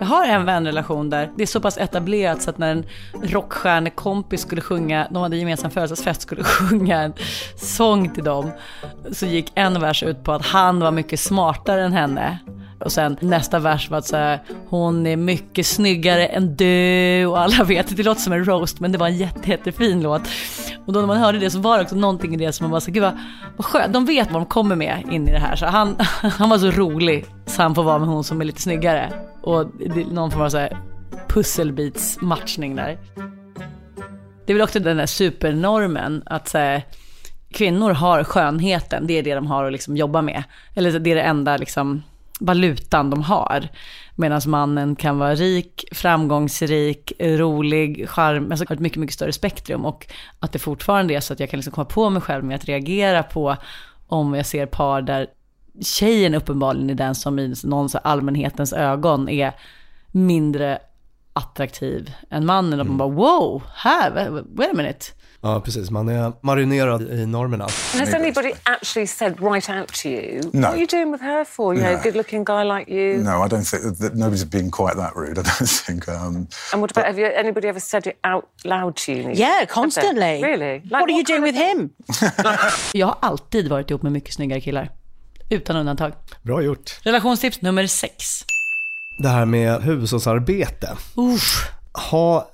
Jag 0.00 0.06
har 0.06 0.26
en 0.26 0.44
vänrelation 0.44 1.10
där 1.10 1.30
det 1.36 1.42
är 1.42 1.46
så 1.46 1.60
pass 1.60 1.78
etablerat 1.78 2.42
så 2.42 2.50
att 2.50 2.58
när 2.58 2.72
en 2.72 2.86
rockstjärnekompis 3.22 4.40
skulle 4.40 4.60
sjunga, 4.60 5.08
de 5.10 5.22
hade 5.22 5.36
gemensam 5.36 5.70
födelsedagsfest, 5.70 6.22
skulle 6.22 6.44
sjunga 6.44 7.02
en 7.02 7.12
sång 7.56 8.14
till 8.14 8.24
dem, 8.24 8.50
så 9.12 9.26
gick 9.26 9.52
en 9.54 9.80
vers 9.80 10.02
ut 10.02 10.24
på 10.24 10.32
att 10.32 10.46
han 10.46 10.80
var 10.80 10.90
mycket 10.90 11.20
smartare 11.20 11.84
än 11.84 11.92
henne. 11.92 12.38
Och 12.84 12.92
sen 12.92 13.16
nästa 13.20 13.58
vers 13.58 13.90
var 13.90 13.98
att 13.98 14.12
här, 14.12 14.42
hon 14.68 15.06
är 15.06 15.16
mycket 15.16 15.66
snyggare 15.66 16.26
än 16.26 16.56
du 16.56 17.26
och 17.26 17.40
alla 17.40 17.64
vet, 17.64 17.96
det 17.96 18.02
låter 18.02 18.20
som 18.20 18.32
en 18.32 18.44
roast 18.44 18.80
men 18.80 18.92
det 18.92 18.98
var 18.98 19.06
en 19.06 19.16
jätte, 19.16 19.50
jättefin 19.50 20.02
låt. 20.02 20.22
Och 20.86 20.92
då 20.92 21.00
när 21.00 21.06
man 21.06 21.16
hörde 21.16 21.38
det 21.38 21.50
så 21.50 21.58
var 21.58 21.78
det 21.78 21.84
också 21.84 21.96
någonting 21.96 22.34
i 22.34 22.36
det 22.36 22.52
som 22.52 22.64
man 22.64 22.70
bara 22.70 22.80
så 22.80 22.90
gud 22.90 23.02
vad, 23.02 23.18
vad 23.56 23.66
skönt, 23.66 23.92
de 23.92 24.04
vet 24.04 24.30
vad 24.30 24.42
de 24.42 24.46
kommer 24.46 24.76
med 24.76 25.04
in 25.10 25.28
i 25.28 25.32
det 25.32 25.38
här. 25.38 25.56
Så 25.56 25.66
han, 25.66 25.96
han 26.22 26.48
var 26.50 26.58
så 26.58 26.70
rolig 26.70 27.26
så 27.46 27.62
han 27.62 27.74
får 27.74 27.82
vara 27.82 27.98
med 27.98 28.08
hon 28.08 28.24
som 28.24 28.40
är 28.40 28.44
lite 28.44 28.62
snyggare. 28.62 29.12
Och 29.42 29.66
det 29.66 30.06
någon 30.12 30.30
form 30.30 30.42
av 30.42 30.48
så 30.48 30.58
här 30.58 30.76
pusselbitsmatchning 31.28 32.76
där. 32.76 32.98
Det 34.46 34.52
är 34.52 34.54
väl 34.54 34.62
också 34.62 34.80
den 34.80 34.96
där 34.96 35.06
supernormen 35.06 36.22
att 36.26 36.48
så 36.48 36.58
här, 36.58 36.82
kvinnor 37.52 37.90
har 37.90 38.24
skönheten, 38.24 39.06
det 39.06 39.18
är 39.18 39.22
det 39.22 39.34
de 39.34 39.46
har 39.46 39.64
att 39.64 39.72
liksom 39.72 39.96
jobba 39.96 40.22
med. 40.22 40.42
Eller 40.74 40.98
det 40.98 41.10
är 41.10 41.14
det 41.14 41.22
enda 41.22 41.56
liksom, 41.56 42.02
valutan 42.40 43.10
de 43.10 43.22
har. 43.22 43.68
Medan 44.14 44.40
mannen 44.46 44.96
kan 44.96 45.18
vara 45.18 45.34
rik, 45.34 45.84
framgångsrik, 45.92 47.12
rolig, 47.20 48.08
charm, 48.08 48.50
alltså 48.50 48.64
har 48.68 48.74
ett 48.74 48.80
mycket, 48.80 48.98
mycket 48.98 49.14
större 49.14 49.32
spektrum. 49.32 49.84
Och 49.84 50.06
att 50.40 50.52
det 50.52 50.58
fortfarande 50.58 51.14
är 51.14 51.20
så 51.20 51.32
att 51.32 51.40
jag 51.40 51.50
kan 51.50 51.58
liksom 51.58 51.72
komma 51.72 51.84
på 51.84 52.10
mig 52.10 52.22
själv 52.22 52.44
med 52.44 52.56
att 52.56 52.64
reagera 52.64 53.22
på 53.22 53.56
om 54.06 54.34
jag 54.34 54.46
ser 54.46 54.66
par 54.66 55.02
där 55.02 55.26
tjejen 55.82 56.34
uppenbarligen 56.34 56.90
är 56.90 56.94
den 56.94 57.14
som 57.14 57.38
i 57.38 57.54
någon 57.64 57.88
allmänhetens 58.04 58.72
ögon 58.72 59.28
är 59.28 59.52
mindre 60.10 60.78
attraktiv 61.32 62.12
än 62.30 62.46
mannen. 62.46 62.80
Och 62.80 62.86
man 62.86 62.96
bara 62.96 63.08
wow, 63.08 63.62
här, 63.74 64.28
wait 64.30 64.70
a 64.70 64.74
minute. 64.76 65.06
Ja, 65.42 65.60
precis. 65.60 65.90
Man 65.90 66.08
är 66.08 66.32
marinerad 66.42 67.02
i 67.02 67.26
normerna. 67.26 67.64
Has 67.94 68.14
anybody 68.14 68.52
actually 68.64 69.06
said 69.06 69.40
right 69.40 69.70
out 69.70 69.88
to 70.02 70.08
you, 70.08 70.40
No. 70.52 70.60
what 70.60 70.74
are 70.74 70.76
you 70.78 70.86
doing 70.86 71.12
with 71.12 71.22
her 71.24 71.44
for? 71.44 71.74
You 71.74 71.82
know, 71.82 71.92
No. 71.96 72.02
good 72.02 72.16
looking 72.16 72.44
guy 72.44 72.64
like 72.64 72.92
you. 72.92 73.22
No, 73.22 73.44
I 73.44 73.48
don't 73.48 73.64
think 73.70 73.98
that 73.98 74.14
nobody's 74.14 74.44
been 74.50 74.70
quite 74.70 74.96
that 74.96 75.12
rude. 75.16 75.38
I 75.38 75.42
don't 75.42 75.70
think. 75.86 76.08
Um, 76.08 76.46
And 76.72 76.80
what 76.82 76.90
about, 76.90 77.06
have 77.06 77.18
you, 77.20 77.26
anybody 77.40 77.68
ever 77.68 77.80
said 77.80 78.06
it 78.06 78.18
out 78.22 78.44
loud 78.64 78.96
to 78.96 79.12
you? 79.12 79.30
Yeah, 79.34 79.66
constantly. 79.68 80.42
Really? 80.42 80.80
Like, 80.80 80.92
what 80.92 81.10
are 81.10 81.16
you 81.16 81.24
doing 81.24 81.42
with 81.42 81.56
him? 81.56 81.90
Jag 82.92 83.06
har 83.06 83.16
alltid 83.20 83.68
varit 83.68 83.90
ihop 83.90 84.02
med 84.02 84.12
mycket 84.12 84.34
snyggare 84.34 84.60
killar. 84.60 84.90
Utan 85.50 85.76
undantag. 85.76 86.12
Bra 86.42 86.62
gjort. 86.62 87.00
Relationstips 87.02 87.62
nummer 87.62 87.86
sex. 87.86 88.44
Det 89.18 89.28
här 89.28 89.44
med 89.44 89.82
hushållsarbete. 89.82 90.96
Uff. 91.16 91.68
Ha 91.92 92.48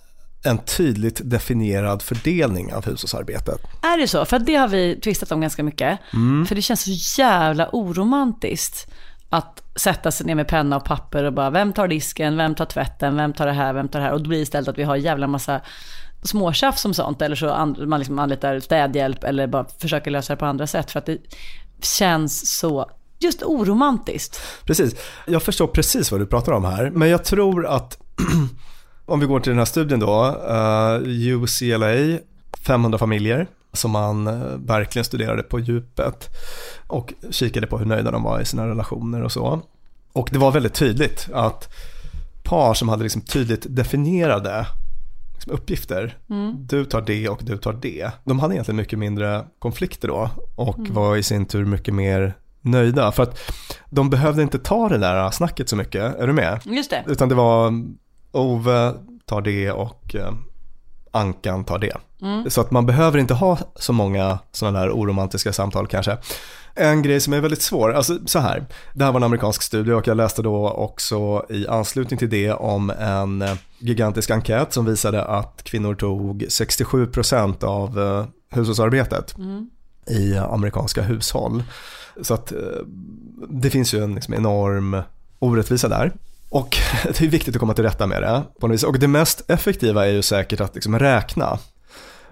en 0.44 0.58
tydligt 0.58 1.20
definierad 1.24 2.02
fördelning 2.02 2.74
av 2.74 2.84
hushållsarbetet. 2.86 3.60
Är 3.82 3.98
det 3.98 4.08
så? 4.08 4.24
För 4.24 4.38
det 4.38 4.54
har 4.54 4.68
vi 4.68 5.00
tvistat 5.00 5.32
om 5.32 5.40
ganska 5.40 5.62
mycket. 5.62 5.98
För 6.48 6.54
det 6.54 6.62
känns 6.62 6.82
så 6.84 7.20
jävla 7.22 7.68
oromantiskt 7.72 8.86
att 9.30 9.62
sätta 9.76 10.10
sig 10.10 10.26
ner 10.26 10.34
med 10.34 10.48
penna 10.48 10.76
och 10.76 10.84
papper 10.84 11.24
och 11.24 11.32
bara, 11.32 11.50
vem 11.50 11.72
tar 11.72 11.88
disken, 11.88 12.36
vem 12.36 12.54
tar 12.54 12.64
tvätten, 12.64 13.16
vem 13.16 13.32
tar 13.32 13.46
det 13.46 13.52
här, 13.52 13.72
vem 13.72 13.88
tar 13.88 13.98
det 13.98 14.04
här? 14.04 14.12
Och 14.12 14.22
då 14.22 14.28
blir 14.28 14.38
det 14.38 14.42
istället 14.42 14.68
att 14.68 14.78
vi 14.78 14.82
har 14.82 14.96
jävla 14.96 15.26
massa 15.26 15.60
småtjafs 16.22 16.80
som 16.82 16.94
sånt, 16.94 17.22
eller 17.22 17.36
så 17.36 17.48
an- 17.50 17.76
man 17.88 17.98
liksom 18.00 18.18
anlitar 18.18 18.60
städhjälp 18.60 19.24
eller 19.24 19.46
bara 19.46 19.66
försöker 19.80 20.10
lösa 20.10 20.32
det 20.32 20.36
på 20.36 20.46
andra 20.46 20.66
sätt. 20.66 20.90
För 20.90 20.98
att 20.98 21.06
det 21.06 21.18
känns 21.82 22.58
så 22.58 22.90
just 23.18 23.42
oromantiskt. 23.42 24.40
Precis. 24.64 24.94
Jag 25.26 25.42
förstår 25.42 25.66
precis 25.66 26.10
vad 26.10 26.20
du 26.20 26.26
pratar 26.26 26.52
om 26.52 26.64
här, 26.64 26.90
men 26.90 27.08
jag 27.08 27.24
tror 27.24 27.66
att 27.66 27.98
Om 29.06 29.20
vi 29.20 29.26
går 29.26 29.40
till 29.40 29.50
den 29.50 29.58
här 29.58 29.64
studien 29.64 30.00
då, 30.00 30.24
uh, 30.50 31.08
UCLA, 31.08 32.18
500 32.66 32.98
familjer 32.98 33.46
som 33.72 33.90
man 33.90 34.26
uh, 34.28 34.56
verkligen 34.56 35.04
studerade 35.04 35.42
på 35.42 35.58
djupet 35.58 36.28
och 36.86 37.14
kikade 37.30 37.66
på 37.66 37.78
hur 37.78 37.86
nöjda 37.86 38.10
de 38.10 38.22
var 38.22 38.40
i 38.40 38.44
sina 38.44 38.68
relationer 38.68 39.22
och 39.22 39.32
så. 39.32 39.60
Och 40.12 40.28
det 40.32 40.38
var 40.38 40.52
väldigt 40.52 40.74
tydligt 40.74 41.28
att 41.32 41.68
par 42.44 42.74
som 42.74 42.88
hade 42.88 43.02
liksom 43.02 43.22
tydligt 43.22 43.66
definierade 43.68 44.66
liksom 45.34 45.52
uppgifter, 45.52 46.18
Mm. 46.30 46.54
du 46.66 46.84
tar 46.84 47.00
det 47.00 47.28
och 47.28 47.40
du 47.42 47.56
tar 47.58 47.72
det, 47.72 48.10
de 48.24 48.38
hade 48.40 48.54
egentligen 48.54 48.76
mycket 48.76 48.98
mindre 48.98 49.44
konflikter 49.58 50.08
då 50.08 50.30
och 50.54 50.78
Mm. 50.78 50.94
var 50.94 51.16
i 51.16 51.22
sin 51.22 51.46
tur 51.46 51.64
mycket 51.64 51.94
mer 51.94 52.34
nöjda. 52.60 53.12
För 53.12 53.22
att 53.22 53.38
de 53.90 54.10
behövde 54.10 54.42
inte 54.42 54.58
ta 54.58 54.88
det 54.88 54.98
där 54.98 55.30
snacket 55.30 55.68
så 55.68 55.76
mycket, 55.76 56.16
är 56.16 56.26
du 56.26 56.32
med? 56.32 56.60
Just 56.64 56.90
det. 56.90 57.04
Utan 57.06 57.28
det 57.28 57.34
var 57.34 57.72
Ove 58.36 58.92
tar 59.24 59.40
det 59.40 59.70
och 59.70 60.14
eh, 60.14 60.32
Ankan 61.10 61.64
tar 61.64 61.78
det. 61.78 61.96
Mm. 62.22 62.50
Så 62.50 62.60
att 62.60 62.70
man 62.70 62.86
behöver 62.86 63.18
inte 63.18 63.34
ha 63.34 63.58
så 63.74 63.92
många 63.92 64.38
sådana 64.52 64.80
där 64.80 64.90
oromantiska 64.90 65.52
samtal 65.52 65.86
kanske. 65.86 66.18
En 66.74 67.02
grej 67.02 67.20
som 67.20 67.32
är 67.32 67.40
väldigt 67.40 67.62
svår, 67.62 67.92
alltså 67.92 68.18
så 68.26 68.38
här, 68.38 68.66
det 68.92 69.04
här 69.04 69.12
var 69.12 69.20
en 69.20 69.24
amerikansk 69.24 69.62
studie 69.62 69.92
och 69.92 70.08
jag 70.08 70.16
läste 70.16 70.42
då 70.42 70.70
också 70.70 71.46
i 71.50 71.66
anslutning 71.68 72.18
till 72.18 72.30
det 72.30 72.52
om 72.52 72.90
en 72.90 73.42
eh, 73.42 73.54
gigantisk 73.78 74.30
enkät 74.30 74.72
som 74.72 74.84
visade 74.84 75.24
att 75.24 75.62
kvinnor 75.62 75.94
tog 75.94 76.42
67% 76.42 77.64
av 77.64 78.00
eh, 78.00 78.26
hushållsarbetet 78.50 79.36
Mm. 79.38 79.70
i 80.06 80.36
amerikanska 80.36 81.02
hushåll. 81.02 81.62
Så 82.22 82.34
att 82.34 82.52
det 83.48 83.70
finns 83.70 83.94
ju 83.94 84.04
en 84.04 84.14
liksom 84.14 84.34
enorm 84.34 85.02
orättvisa 85.38 85.88
där. 85.88 86.12
Och 86.50 86.76
det 87.04 87.20
är 87.20 87.28
viktigt 87.28 87.54
att 87.54 87.60
komma 87.60 87.74
till 87.74 87.84
rätta 87.84 88.06
med 88.06 88.22
det. 88.22 88.42
På 88.60 88.66
något 88.66 88.74
vis. 88.74 88.82
Och 88.82 88.98
det 88.98 89.08
mest 89.08 89.50
effektiva 89.50 90.06
är 90.06 90.10
ju 90.10 90.22
säkert 90.22 90.60
att 90.60 90.74
liksom 90.74 90.98
räkna. 90.98 91.58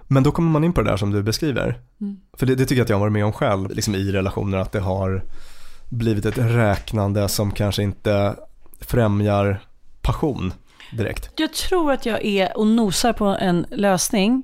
Men 0.07 0.23
då 0.23 0.31
kommer 0.31 0.51
man 0.51 0.63
in 0.63 0.73
på 0.73 0.81
det 0.81 0.89
där 0.89 0.97
som 0.97 1.11
du 1.11 1.23
beskriver. 1.23 1.79
Mm. 2.01 2.17
För 2.37 2.45
det, 2.45 2.55
det 2.55 2.65
tycker 2.65 2.75
jag 2.75 2.83
att 2.83 2.89
jag 2.89 2.97
har 2.97 3.01
varit 3.01 3.13
med 3.13 3.25
om 3.25 3.33
själv, 3.33 3.69
liksom 3.69 3.95
i 3.95 4.11
relationer, 4.11 4.57
att 4.57 4.71
det 4.71 4.79
har 4.79 5.23
blivit 5.89 6.25
ett 6.25 6.37
räknande 6.37 7.29
som 7.29 7.51
kanske 7.51 7.83
inte 7.83 8.35
främjar 8.79 9.61
passion 10.01 10.53
direkt. 10.91 11.29
Jag 11.35 11.53
tror 11.53 11.91
att 11.91 12.05
jag 12.05 12.25
är 12.25 12.57
och 12.57 12.67
nosar 12.67 13.13
på 13.13 13.25
en 13.25 13.65
lösning. 13.71 14.43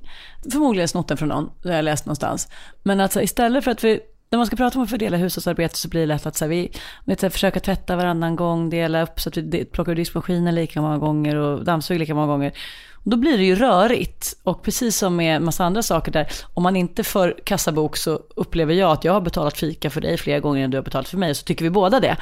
Förmodligen 0.52 0.88
snott 0.88 1.08
den 1.08 1.16
från 1.16 1.28
någon, 1.28 1.50
det 1.62 1.68
har 1.68 1.76
jag 1.76 1.84
läst 1.84 2.06
någonstans. 2.06 2.48
Men 2.82 3.00
alltså 3.00 3.22
istället 3.22 3.64
för 3.64 3.70
att 3.70 3.84
vi, 3.84 4.00
när 4.32 4.38
man 4.38 4.46
ska 4.46 4.56
prata 4.56 4.78
om 4.78 4.84
att 4.84 4.90
fördela 4.90 5.16
hushållsarbete 5.16 5.76
så 5.76 5.88
blir 5.88 6.00
det 6.00 6.06
lätt 6.06 6.26
att 6.26 6.36
så 6.36 6.44
här, 6.44 6.50
vi 6.50 6.72
vet, 7.04 7.20
så 7.20 7.26
här, 7.26 7.30
försöka 7.30 7.60
tvätta 7.60 7.96
varannan 7.96 8.36
gång, 8.36 8.70
dela 8.70 9.02
upp 9.02 9.20
så 9.20 9.28
att 9.28 9.36
vi 9.36 9.64
plockar 9.64 9.92
ur 9.92 9.96
diskmaskinen 9.96 10.54
lika 10.54 10.80
många 10.80 10.98
gånger 10.98 11.36
och 11.36 11.64
dammsuger 11.64 11.98
lika 11.98 12.14
många 12.14 12.26
gånger. 12.26 12.52
Och 12.92 13.10
då 13.10 13.16
blir 13.16 13.38
det 13.38 13.44
ju 13.44 13.54
rörigt. 13.54 14.34
Och 14.42 14.62
precis 14.62 14.96
som 14.96 15.16
med 15.16 15.42
massa 15.42 15.64
andra 15.64 15.82
saker 15.82 16.12
där, 16.12 16.26
om 16.54 16.62
man 16.62 16.76
inte 16.76 17.04
för 17.04 17.38
kassabok 17.44 17.96
så 17.96 18.20
upplever 18.36 18.74
jag 18.74 18.90
att 18.90 19.04
jag 19.04 19.12
har 19.12 19.20
betalat 19.20 19.58
fika 19.58 19.90
för 19.90 20.00
dig 20.00 20.16
flera 20.16 20.40
gånger 20.40 20.64
än 20.64 20.70
du 20.70 20.76
har 20.76 20.84
betalat 20.84 21.08
för 21.08 21.18
mig, 21.18 21.34
så 21.34 21.44
tycker 21.44 21.64
vi 21.64 21.70
båda 21.70 22.00
det. 22.00 22.16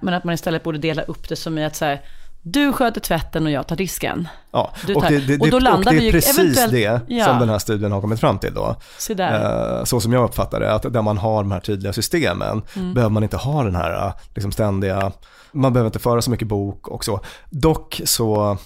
Men 0.00 0.14
att 0.14 0.24
man 0.24 0.34
istället 0.34 0.62
borde 0.62 0.78
dela 0.78 1.02
upp 1.02 1.28
det 1.28 1.36
som 1.36 1.58
i 1.58 1.64
att 1.64 1.76
så 1.76 1.84
här, 1.84 2.00
du 2.42 2.72
sköter 2.72 3.00
tvätten 3.00 3.44
och 3.46 3.52
jag 3.52 3.66
tar 3.66 3.76
disken. 3.76 4.28
Ja, 4.50 4.72
Du 4.86 4.94
och 4.94 5.02
tar- 5.02 5.10
det, 5.10 5.18
det, 5.20 5.38
och 5.38 5.50
då 5.50 5.58
landar 5.58 5.92
och 5.92 5.98
det 5.98 6.08
är 6.08 6.12
precis 6.12 6.70
det 6.70 7.00
Ja. 7.08 7.24
som 7.24 7.38
den 7.38 7.48
här 7.48 7.58
studien 7.58 7.92
har 7.92 8.00
kommit 8.00 8.20
fram 8.20 8.38
till 8.38 8.54
då. 8.54 8.76
Där. 9.16 9.78
Eh, 9.78 9.84
Så 9.84 10.00
som 10.00 10.12
jag 10.12 10.24
uppfattar 10.24 10.60
det, 10.60 10.72
att 10.72 10.92
där 10.92 11.02
man 11.02 11.18
har 11.18 11.42
de 11.42 11.52
här 11.52 11.60
tydliga 11.60 11.92
systemen 11.92 12.62
Mm. 12.76 12.94
behöver 12.94 13.10
man 13.10 13.22
inte 13.22 13.36
ha 13.36 13.62
den 13.64 13.74
här 13.74 14.06
eh, 14.06 14.12
liksom 14.34 14.52
ständiga, 14.52 15.12
man 15.52 15.72
behöver 15.72 15.86
inte 15.88 15.98
föra 15.98 16.22
så 16.22 16.30
mycket 16.30 16.48
bok 16.48 16.88
och 16.88 17.04
så. 17.04 17.20
Dock 17.50 18.00
så, 18.04 18.56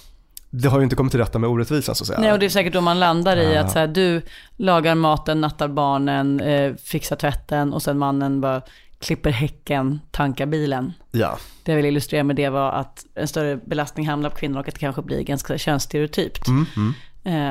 det 0.49 0.67
har 0.69 0.77
ju 0.77 0.83
inte 0.83 0.95
kommit 0.95 1.11
till 1.11 1.19
rätta 1.19 1.39
med 1.39 1.49
orättvisan 1.49 1.95
så 1.95 2.03
att 2.03 2.07
säga. 2.07 2.19
Nej, 2.19 2.31
och 2.33 2.39
det 2.39 2.45
är 2.45 2.49
säkert 2.49 2.73
då 2.73 2.81
man 2.81 2.99
landar 2.99 3.37
i 3.37 3.53
Ja. 3.55 3.61
att 3.61 3.71
så 3.71 3.79
här, 3.79 3.87
du 3.87 4.21
lagar 4.57 4.95
maten, 4.95 5.41
nattar 5.41 5.67
barnen, 5.67 6.39
eh, 6.39 6.73
fixar 6.83 7.15
tvätten 7.15 7.73
och 7.73 7.81
sen 7.81 7.97
mannen 7.97 8.41
bara 8.41 8.61
klipper 8.99 9.29
häcken, 9.31 9.99
tankar 10.11 10.45
bilen. 10.45 10.93
Ja, 11.11 11.37
Det 11.63 11.71
jag 11.71 11.75
vill 11.77 11.85
illustrera 11.85 12.23
med 12.23 12.35
det 12.35 12.49
var 12.49 12.71
att 12.71 13.05
en 13.15 13.27
större 13.27 13.57
belastning 13.57 14.07
hamnar 14.07 14.29
på 14.29 14.35
kvinnor 14.37 14.59
och 14.59 14.67
att 14.67 14.73
det 14.73 14.79
kanske 14.79 15.01
blir 15.01 15.21
ganska 15.23 15.57
könsstereotypt. 15.57 16.47
mm, 16.47 16.65
mm. 16.75 16.93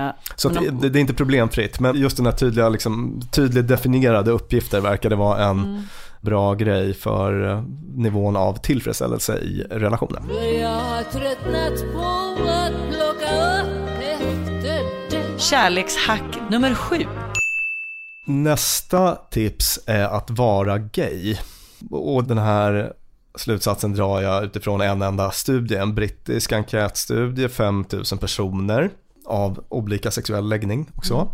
Eh, 0.06 0.12
Så 0.37 0.48
att 0.48 0.54
men 0.54 0.64
det, 0.64 0.70
det, 0.70 0.88
det 0.88 0.98
är 0.98 1.00
inte 1.00 1.14
problemfritt, 1.14 1.80
men 1.80 1.96
just 1.96 2.16
den 2.16 2.26
här 2.26 2.32
tydliga, 2.32 2.68
liksom, 2.68 3.20
tydligt 3.32 3.68
definierade 3.68 4.30
uppgifter 4.30 4.80
verkade 4.80 5.16
vara 5.16 5.44
en 5.44 5.59
Mm. 5.64 5.82
bra 6.20 6.54
grej 6.54 6.94
för 6.94 7.50
eh, 7.50 7.62
nivån 7.94 8.37
av 8.37 8.54
tillfredsställelse 8.54 9.38
i 9.38 9.64
relationen. 9.70 10.22
Kärlekshack 15.38 16.38
nummer 16.50 16.74
sju. 16.74 16.96
Nästa 18.28 19.18
tips 19.30 19.80
är 19.86 20.04
att 20.04 20.30
vara 20.30 20.78
gay. 20.78 21.36
Och 21.90 22.24
den 22.24 22.38
här 22.38 22.92
slutsatsen 23.34 23.92
drar 23.92 24.22
jag 24.22 24.44
utifrån 24.44 24.80
en 24.80 25.02
enda 25.02 25.30
studie, 25.30 25.76
en 25.76 25.94
brittisk 25.94 26.52
enkätstudie, 26.52 27.48
5000 27.48 28.18
personer 28.18 28.90
av 29.24 29.64
olika 29.68 30.10
sexuell 30.10 30.48
läggning 30.48 30.90
också. 30.94 31.14
Mm. 31.14 31.28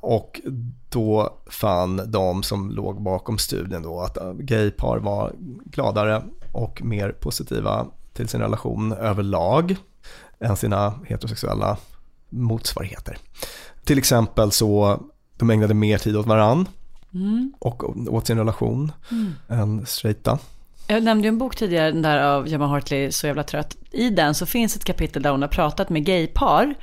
Och 0.00 0.40
då 0.88 1.38
fann 1.46 2.02
de 2.06 2.42
som 2.42 2.70
låg 2.70 3.02
bakom 3.02 3.38
studien 3.38 3.82
då 3.82 4.00
att 4.00 4.18
gaypar 4.34 4.98
var 4.98 5.32
gladare 5.64 6.22
och 6.52 6.82
mer 6.82 7.12
positiva 7.12 7.86
till 8.12 8.28
sin 8.28 8.40
relation 8.40 8.92
överlag 8.92 9.76
än 10.40 10.56
sina 10.56 10.94
heterosexuella 11.06 11.76
motsvarigheter. 12.28 13.18
Till 13.84 13.98
exempel 13.98 14.52
så 14.52 15.02
de 15.42 15.50
ägnade 15.50 15.74
mer 15.74 15.98
tid 15.98 16.16
åt 16.16 16.26
varann 16.26 16.68
Mm. 17.14 17.52
och 17.58 18.08
åt 18.14 18.26
sin 18.26 18.38
relation 18.38 18.92
Mm. 19.10 19.34
än 19.48 19.86
straighta. 19.86 20.38
Jag 20.88 21.02
nämnde 21.02 21.26
ju 21.26 21.28
en 21.28 21.38
bok 21.38 21.56
tidigare, 21.56 21.90
den 21.90 22.02
där 22.02 22.22
av 22.22 22.48
Gemma 22.48 22.66
Hartley, 22.66 23.12
Så 23.12 23.26
jävla 23.26 23.42
trött. 23.42 23.76
I 23.90 24.10
den 24.10 24.34
så 24.34 24.46
finns 24.46 24.76
ett 24.76 24.84
kapitel 24.84 25.22
där 25.22 25.30
hon 25.30 25.42
har 25.42 25.48
pratat 25.48 25.88
med 25.88 26.04
gaypar 26.04 26.74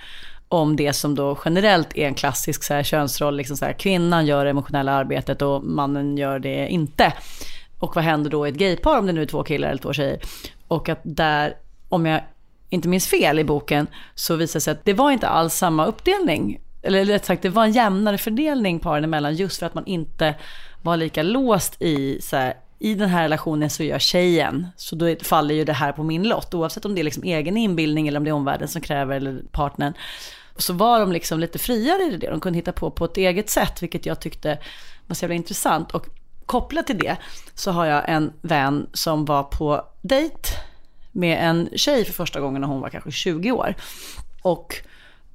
om 0.48 0.76
det 0.76 0.94
som 0.94 1.16
då 1.16 1.38
generellt 1.46 1.98
är 1.98 2.08
en 2.08 2.14
klassisk 2.14 2.64
så 2.64 2.74
här, 2.74 2.84
könsroll, 2.84 3.36
liksom 3.38 3.58
så 3.58 3.66
här, 3.66 3.74
kvinnan 3.74 4.26
gör 4.26 4.44
det 4.44 4.50
emotionella 4.50 4.92
arbetet 4.92 5.42
och 5.42 5.64
mannen 5.64 6.18
gör 6.18 6.40
det 6.40 6.68
inte. 6.68 7.14
Och 7.80 7.96
vad 7.96 8.04
händer 8.04 8.30
då 8.30 8.48
i 8.48 8.50
ett 8.50 8.56
gaypar 8.56 9.00
om 9.00 9.06
det 9.06 9.14
nu 9.14 9.22
är 9.22 9.26
två 9.26 9.44
killar 9.44 9.70
eller 9.70 9.82
två 9.82 9.94
tjejer? 9.94 10.20
Och 10.68 10.90
att 10.90 11.00
där, 11.04 11.54
om 11.90 12.06
jag 12.06 12.22
inte 12.70 12.88
minns 12.88 13.08
fel 13.08 13.40
i 13.40 13.44
boken, 13.44 13.88
så 14.16 14.36
visar 14.36 14.58
det 14.60 14.62
sig 14.62 14.72
att 14.72 14.86
det 14.86 14.94
var 14.94 15.12
inte 15.12 15.28
alls 15.28 15.54
samma 15.54 15.86
uppdelning. 15.86 16.60
Eller 16.82 17.06
rätt 17.06 17.26
sagt, 17.26 17.42
det 17.42 17.50
var 17.50 17.64
en 17.64 17.72
jämnare 17.72 18.18
fördelning 18.18 18.80
paren 18.80 19.04
emellan 19.04 19.36
just 19.36 19.60
för 19.60 19.66
att 19.66 19.74
man 19.74 19.86
inte 19.86 20.36
var 20.82 20.98
lika 20.98 21.24
låst 21.24 21.82
i 21.82 22.22
så 22.22 22.36
här, 22.36 22.54
i 22.80 22.96
den 22.96 23.10
här 23.10 23.24
relationen 23.24 23.70
så 23.70 23.84
är 23.84 23.90
jag 23.90 24.02
tjejen, 24.02 24.68
så 24.76 24.96
då 24.96 25.16
faller 25.24 25.56
ju 25.56 25.66
det 25.66 25.74
här 25.74 25.92
på 25.92 26.04
min 26.04 26.24
lott, 26.24 26.54
oavsett 26.54 26.86
om 26.86 26.96
det 26.96 27.02
är 27.02 27.04
liksom 27.04 27.24
egen 27.24 27.58
inbildning 27.58 28.08
eller 28.08 28.18
om 28.18 28.24
det 28.24 28.30
är 28.30 28.34
omvärlden 28.34 28.68
som 28.68 28.82
kräver, 28.82 29.16
eller 29.16 29.42
partnern. 29.52 29.94
Så 30.58 30.74
var 30.74 31.00
de 31.00 31.12
liksom 31.12 31.40
lite 31.40 31.60
friare 31.60 32.04
i 32.04 32.18
det, 32.18 32.30
de 32.30 32.40
kunde 32.40 32.58
hitta 32.58 32.72
på 32.72 32.92
på 32.92 33.06
ett 33.06 33.18
eget 33.18 33.50
sätt, 33.50 33.84
vilket 33.84 34.06
jag 34.06 34.20
tyckte 34.20 34.60
var 35.08 35.16
så 35.16 35.24
jävla 35.24 35.36
intressant. 35.36 35.92
Och 35.92 36.08
kopplat 36.46 36.88
till 36.88 36.98
det 36.98 37.18
så 37.54 37.72
har 37.72 37.86
jag 37.86 38.10
en 38.10 38.34
vän 38.42 38.88
som 38.94 39.26
var 39.26 39.44
på 39.44 39.86
dejt 40.02 40.50
med 41.12 41.50
en 41.50 41.70
tjej 41.76 42.06
för 42.06 42.14
första 42.14 42.40
gången 42.40 42.62
när 42.62 42.68
hon 42.68 42.82
var 42.82 42.90
kanske 42.90 43.12
20 43.12 43.52
år. 43.52 43.76
Och 44.42 44.76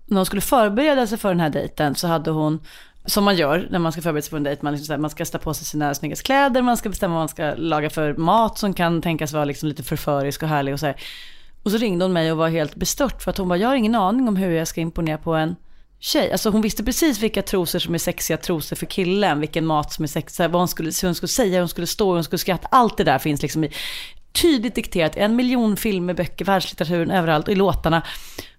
när 0.06 0.16
hon 0.16 0.26
skulle 0.26 0.42
förbereda 0.42 1.06
sig 1.06 1.18
för 1.18 1.28
den 1.28 1.40
här 1.40 1.50
dejten 1.50 1.94
så 1.94 2.06
hade 2.06 2.30
hon, 2.30 2.60
som 3.04 3.24
man 3.24 3.36
gör 3.36 3.68
när 3.70 3.78
man 3.78 3.92
ska 3.92 4.02
förbereda 4.02 4.22
sig 4.22 4.30
för 4.30 4.36
en 4.36 4.42
dejt, 4.42 4.62
man, 4.62 4.74
liksom 4.74 4.92
här, 4.92 4.98
man 4.98 5.10
ska 5.10 5.24
sätta 5.24 5.38
på 5.38 5.54
sig 5.54 5.66
sina 5.66 5.94
snyggaste 5.94 6.24
kläder, 6.24 6.62
man 6.62 6.76
ska 6.76 6.88
bestämma 6.88 7.14
vad 7.14 7.20
man 7.20 7.28
ska 7.28 7.54
laga 7.56 7.90
för 7.90 8.14
mat 8.14 8.58
som 8.58 8.74
kan 8.74 9.02
tänkas 9.02 9.32
vara 9.32 9.44
liksom 9.44 9.68
lite 9.68 9.82
förförisk 9.82 10.42
och 10.42 10.48
härlig 10.48 10.74
och 10.74 10.80
så 10.80 10.86
här. 10.86 10.96
Och 11.62 11.70
så 11.70 11.76
ringde 11.76 12.04
hon 12.04 12.12
mig 12.12 12.32
och 12.32 12.38
var 12.38 12.48
helt 12.48 12.74
bestört 12.74 13.22
för 13.22 13.30
att 13.30 13.38
hon 13.38 13.48
bara, 13.48 13.58
jag 13.58 13.68
har 13.68 13.74
ingen 13.74 13.94
aning 13.94 14.28
om 14.28 14.36
hur 14.36 14.50
jag 14.50 14.68
ska 14.68 14.80
imponera 14.80 15.18
på 15.18 15.34
en 15.34 15.56
tjej. 16.00 16.32
Alltså 16.32 16.50
hon 16.50 16.62
visste 16.62 16.84
precis 16.84 17.20
vilka 17.20 17.42
trosor 17.42 17.78
som 17.78 17.94
är 17.94 17.98
sexiga 17.98 18.36
trosor 18.36 18.76
för 18.76 18.86
killen, 18.86 19.40
vilken 19.40 19.66
mat 19.66 19.92
som 19.92 20.02
är 20.02 20.08
sexig, 20.08 20.50
vad 20.50 20.60
hon 20.60 20.68
skulle, 20.68 20.90
hur 21.02 21.08
hon 21.08 21.14
skulle 21.14 21.28
säga, 21.28 21.52
hur 21.52 21.58
hon 21.58 21.68
skulle 21.68 21.86
stå, 21.86 22.06
hur 22.06 22.14
hon 22.14 22.24
skulle 22.24 22.38
skratta. 22.38 22.68
Allt 22.70 22.96
det 22.96 23.04
där 23.04 23.18
finns 23.18 23.42
liksom 23.42 23.64
i, 23.64 23.72
tydligt 24.42 24.74
dikterat, 24.74 25.16
en 25.16 25.36
miljon 25.36 25.76
filmer, 25.76 26.14
böcker, 26.14 26.44
världslitteraturen, 26.44 27.10
överallt, 27.10 27.48
i 27.48 27.54
låtarna. 27.54 28.02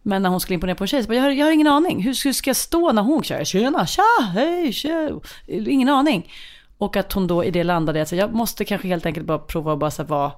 Men 0.02 0.22
när 0.22 0.30
hon 0.30 0.40
skulle 0.40 0.54
imponera 0.54 0.76
på 0.76 0.84
en 0.84 0.88
tjej 0.88 1.04
så 1.04 1.08
bara, 1.08 1.16
jag 1.16 1.24
har, 1.24 1.32
jag 1.32 1.46
har 1.46 1.52
ingen 1.52 1.68
aning. 1.68 2.04
Hur 2.04 2.14
ska, 2.14 2.34
ska 2.34 2.50
jag 2.50 2.58
stå 2.58 2.92
när 2.92 3.02
hon 3.02 3.24
kör? 3.24 3.44
Tjena, 3.44 3.86
tja, 3.86 4.02
hej, 4.34 4.74
tja. 4.74 5.10
Ingen 5.48 5.90
aning. 5.90 6.32
Och 6.78 6.98
att 6.98 7.14
hon 7.14 7.28
då 7.28 7.44
i 7.44 7.52
det 7.52 7.64
landade 7.64 8.02
att 8.02 8.12
jag 8.12 8.34
måste 8.34 8.66
kanske 8.66 8.88
helt 8.88 9.06
enkelt 9.06 9.26
bara 9.26 9.40
prova 9.40 9.74
att 9.74 9.80
bara 9.80 9.92
så 9.92 10.02
här 10.02 10.10
vara 10.10 10.32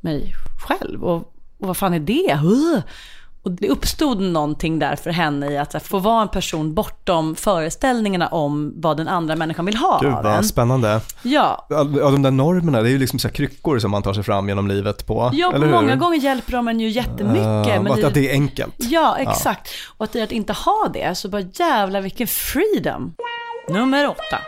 mig 0.00 0.32
själv. 0.68 1.04
Och, 1.04 1.16
och 1.58 1.66
vad 1.66 1.76
fan 1.76 1.94
är 1.94 2.00
det? 2.00 2.38
Uh! 2.44 2.80
Och 3.46 3.52
det 3.52 3.68
uppstod 3.68 4.20
någonting 4.20 4.78
där 4.78 4.96
för 4.96 5.10
henne 5.10 5.50
i 5.52 5.58
att 5.58 5.72
här, 5.72 5.80
få 5.80 5.98
vara 5.98 6.22
en 6.22 6.28
person 6.28 6.74
bortom 6.74 7.34
föreställningarna 7.34 8.28
om 8.28 8.72
vad 8.76 8.96
den 8.96 9.08
andra 9.08 9.36
människan 9.36 9.66
vill 9.66 9.76
ha 9.76 9.98
Gud 10.02 10.12
av 10.12 10.26
en. 10.26 10.32
vad 10.32 10.46
spännande. 10.46 11.00
Ja, 11.22 11.66
Ja, 11.70 11.84
de 11.84 12.22
där 12.22 12.30
normerna, 12.30 12.82
det 12.82 12.88
är 12.88 12.90
ju 12.90 12.98
liksom 12.98 13.18
så 13.18 13.28
kryckor 13.28 13.78
som 13.78 13.90
man 13.90 14.02
tar 14.02 14.12
sig 14.14 14.22
fram 14.22 14.48
genom 14.48 14.68
livet 14.68 15.06
på. 15.06 15.30
ja 15.32 15.52
eller 15.54 15.66
hur? 15.66 15.72
många 15.72 15.96
gånger 15.96 16.18
hjälper 16.18 16.52
de 16.52 16.68
en 16.68 16.80
ju 16.80 16.88
jättemycket. 16.88 17.46
Eh, 17.46 17.82
men 17.82 17.92
att, 17.92 17.96
det- 18.00 18.06
att 18.06 18.14
det 18.14 18.30
är 18.30 18.32
enkelt. 18.32 18.74
Ja, 18.78 19.16
exakt. 19.18 19.68
Och 19.96 20.04
att 20.04 20.16
i 20.16 20.22
att 20.22 20.32
inte 20.32 20.52
ha 20.52 20.90
det, 20.94 21.14
så 21.14 21.28
bara 21.28 21.42
jävla 21.52 22.00
vilken 22.00 22.26
freedom. 22.26 23.14
Nummer 23.68 24.08
åtta. 24.08 24.38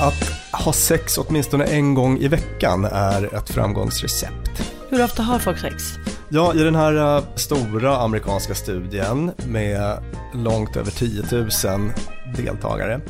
Att 0.00 0.32
ha 0.64 0.72
sex 0.72 1.18
åtminstone 1.18 1.64
en 1.64 1.94
gång 1.94 2.18
i 2.18 2.28
veckan 2.28 2.84
är 2.84 3.34
ett 3.34 3.50
framgångsrecept. 3.50 4.71
Hur 4.92 5.04
ofta 5.04 5.22
har 5.22 5.38
folk 5.38 5.58
sex? 5.58 5.94
Ja, 6.28 6.54
i 6.54 6.58
den 6.58 6.74
här 6.74 7.16
eh, 7.16 7.24
stora 7.34 7.96
amerikanska 7.96 8.54
studien 8.54 9.32
med 9.46 9.98
långt 10.34 10.76
över 10.76 10.90
10 10.90 11.22
000 11.32 11.92
deltagare 12.36 13.00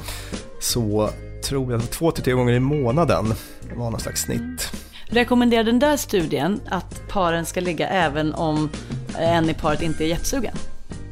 så 0.60 1.10
tror 1.44 1.72
jag 1.72 1.80
att 1.80 1.90
två 1.90 2.10
till 2.10 2.24
tre 2.24 2.32
gånger 2.32 2.52
i 2.52 2.60
månaden 2.60 3.34
var 3.74 3.90
någon 3.90 4.00
slags 4.00 4.22
snitt. 4.22 4.72
Rekommenderar 5.06 5.64
den 5.64 5.78
där 5.78 5.96
studien 5.96 6.60
att 6.70 7.08
paren 7.08 7.46
ska 7.46 7.60
ligga 7.60 7.88
även 7.88 8.34
om 8.34 8.68
en 9.18 9.50
i 9.50 9.54
paret 9.54 9.82
inte 9.82 10.04
är 10.04 10.08
jättesugen? 10.08 10.54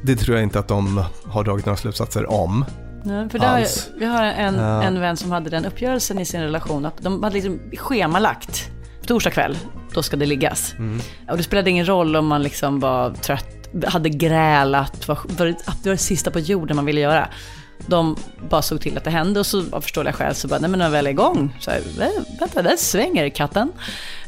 Det 0.02 0.16
tror 0.16 0.36
jag 0.36 0.42
inte 0.42 0.58
att 0.58 0.68
de 0.68 1.04
har 1.24 1.44
dragit 1.44 1.66
några 1.66 1.76
slutsatser 1.76 2.30
om. 2.30 2.64
Nej, 3.04 3.28
för 3.28 3.38
där, 3.38 3.66
vi 3.98 4.04
har 4.04 4.24
en, 4.24 4.54
Ja. 4.54 4.82
en 4.82 5.00
vän 5.00 5.16
som 5.16 5.30
hade 5.30 5.50
den 5.50 5.64
uppgörelsen 5.64 6.18
i 6.18 6.24
sin 6.24 6.40
relation 6.40 6.84
att 6.86 6.98
de 6.98 7.22
hade 7.22 7.34
liksom 7.34 7.60
schemalagt. 7.76 8.70
Torsdag 9.06 9.30
kväll, 9.30 9.58
då 9.94 10.02
ska 10.02 10.16
det 10.16 10.26
liggas. 10.26 10.74
Mm. 10.78 11.00
Och 11.30 11.36
det 11.36 11.42
spelade 11.42 11.70
ingen 11.70 11.86
roll 11.88 12.16
om 12.16 12.26
man 12.26 12.42
liksom 12.42 12.80
var 12.80 13.10
trött, 13.10 13.68
hade 13.86 14.08
grälat, 14.08 15.08
var, 15.08 15.18
var, 15.38 15.46
det- 15.46 15.52
det 15.82 15.88
var 15.88 15.92
det 15.92 15.96
sista 15.98 16.30
på 16.30 16.38
jorden 16.38 16.76
man 16.76 16.84
ville 16.84 17.00
göra. 17.00 17.28
De 17.86 18.16
bara 18.50 18.62
såg 18.62 18.80
till 18.80 18.96
att 18.98 19.04
det 19.04 19.10
hände 19.10 19.40
och 19.40 19.46
så 19.46 19.64
av 19.72 19.80
förståeliga 19.80 20.12
skäl 20.12 20.34
så 20.34 20.48
bara, 20.48 20.60
nej 20.60 20.70
men 20.70 20.78
när 20.78 20.86
jag 20.86 20.90
väl 20.92 21.06
är 21.06 21.10
igång, 21.10 21.56
så 21.60 21.70
här, 21.70 21.80
vänta, 22.40 22.62
där 22.62 22.76
svänger 22.76 23.28
katten. 23.28 23.72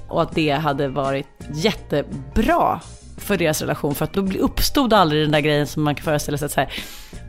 Och 0.09 0.22
att 0.22 0.35
det 0.35 0.51
hade 0.51 0.88
varit 0.88 1.27
jättebra 1.55 2.81
för 3.23 3.37
deras 3.37 3.61
relation, 3.61 3.95
för 3.95 4.05
att 4.05 4.13
då 4.13 4.29
uppstod 4.39 4.93
aldrig 4.93 5.23
den 5.23 5.31
där 5.31 5.41
grejen 5.41 5.67
som 5.67 5.83
man 5.83 5.95
kan 5.95 6.05
föreställa 6.05 6.39
sig 6.39 6.47
att 6.47 6.53
så 6.53 6.61
här, 6.61 6.73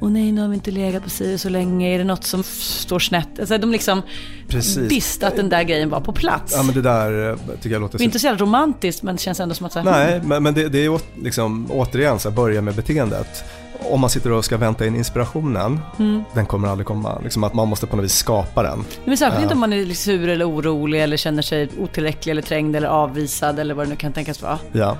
åh 0.01 0.09
nej, 0.11 0.31
nu 0.31 0.41
har 0.41 0.47
vi 0.47 0.53
inte 0.55 0.71
legat 0.71 1.03
på 1.03 1.09
si 1.09 1.37
så 1.37 1.49
länge, 1.49 1.93
är 1.95 1.97
det 1.97 2.03
något 2.03 2.23
som 2.23 2.43
står 2.43 2.99
snett? 2.99 3.39
Alltså, 3.39 3.57
de 3.57 3.71
liksom 3.71 4.01
Precis. 4.47 4.77
visste 4.91 5.27
att 5.27 5.35
den 5.35 5.49
där 5.49 5.63
grejen 5.63 5.89
var 5.89 5.99
på 6.01 6.13
plats. 6.13 6.53
Ja, 6.57 6.63
men 6.63 6.75
det 6.75 6.81
där 6.81 7.29
eh, 7.29 7.35
tycker 7.61 7.69
jag 7.75 7.81
låter 7.81 7.97
Det 7.97 8.03
är 8.03 8.05
inte 8.05 8.19
så 8.19 8.25
jävla 8.27 8.45
romantiskt, 8.45 9.03
men 9.03 9.15
det 9.15 9.21
känns 9.21 9.39
ändå 9.39 9.55
som 9.55 9.65
att 9.65 9.73
så 9.73 9.79
här, 9.79 9.91
Nej, 10.09 10.21
men, 10.23 10.43
men 10.43 10.53
det, 10.53 10.69
det 10.69 10.85
är 10.85 10.99
liksom, 11.23 11.67
återigen 11.71 12.19
så 12.19 12.29
här, 12.29 12.35
börja 12.35 12.61
med 12.61 12.75
beteendet. 12.75 13.43
Om 13.89 14.01
man 14.01 14.09
sitter 14.09 14.31
och 14.31 14.45
ska 14.45 14.57
vänta 14.57 14.85
in 14.85 14.95
inspirationen, 14.95 15.79
Mm. 15.99 16.23
den 16.33 16.45
kommer 16.45 16.67
aldrig 16.67 16.87
komma. 16.87 17.19
Liksom 17.23 17.43
att 17.43 17.53
man 17.53 17.67
måste 17.67 17.87
på 17.87 17.95
något 17.95 18.05
vis 18.05 18.15
skapa 18.15 18.63
den. 18.63 18.85
Men 19.05 19.17
särskilt 19.17 19.35
Ja. 19.37 19.41
inte 19.41 19.53
om 19.53 19.59
man 19.59 19.73
är 19.73 19.93
sur 19.93 20.29
eller 20.29 20.49
orolig 20.49 21.03
eller 21.03 21.17
känner 21.17 21.41
sig 21.41 21.69
otillräcklig 21.79 22.31
eller 22.31 22.41
trängd 22.41 22.75
eller 22.75 22.87
avvisad 22.87 23.59
eller 23.59 23.73
vad 23.73 23.85
det 23.85 23.89
nu 23.89 23.95
kan 23.95 24.13
tänkas 24.13 24.41
vara. 24.41 24.59
Ja. 24.71 24.97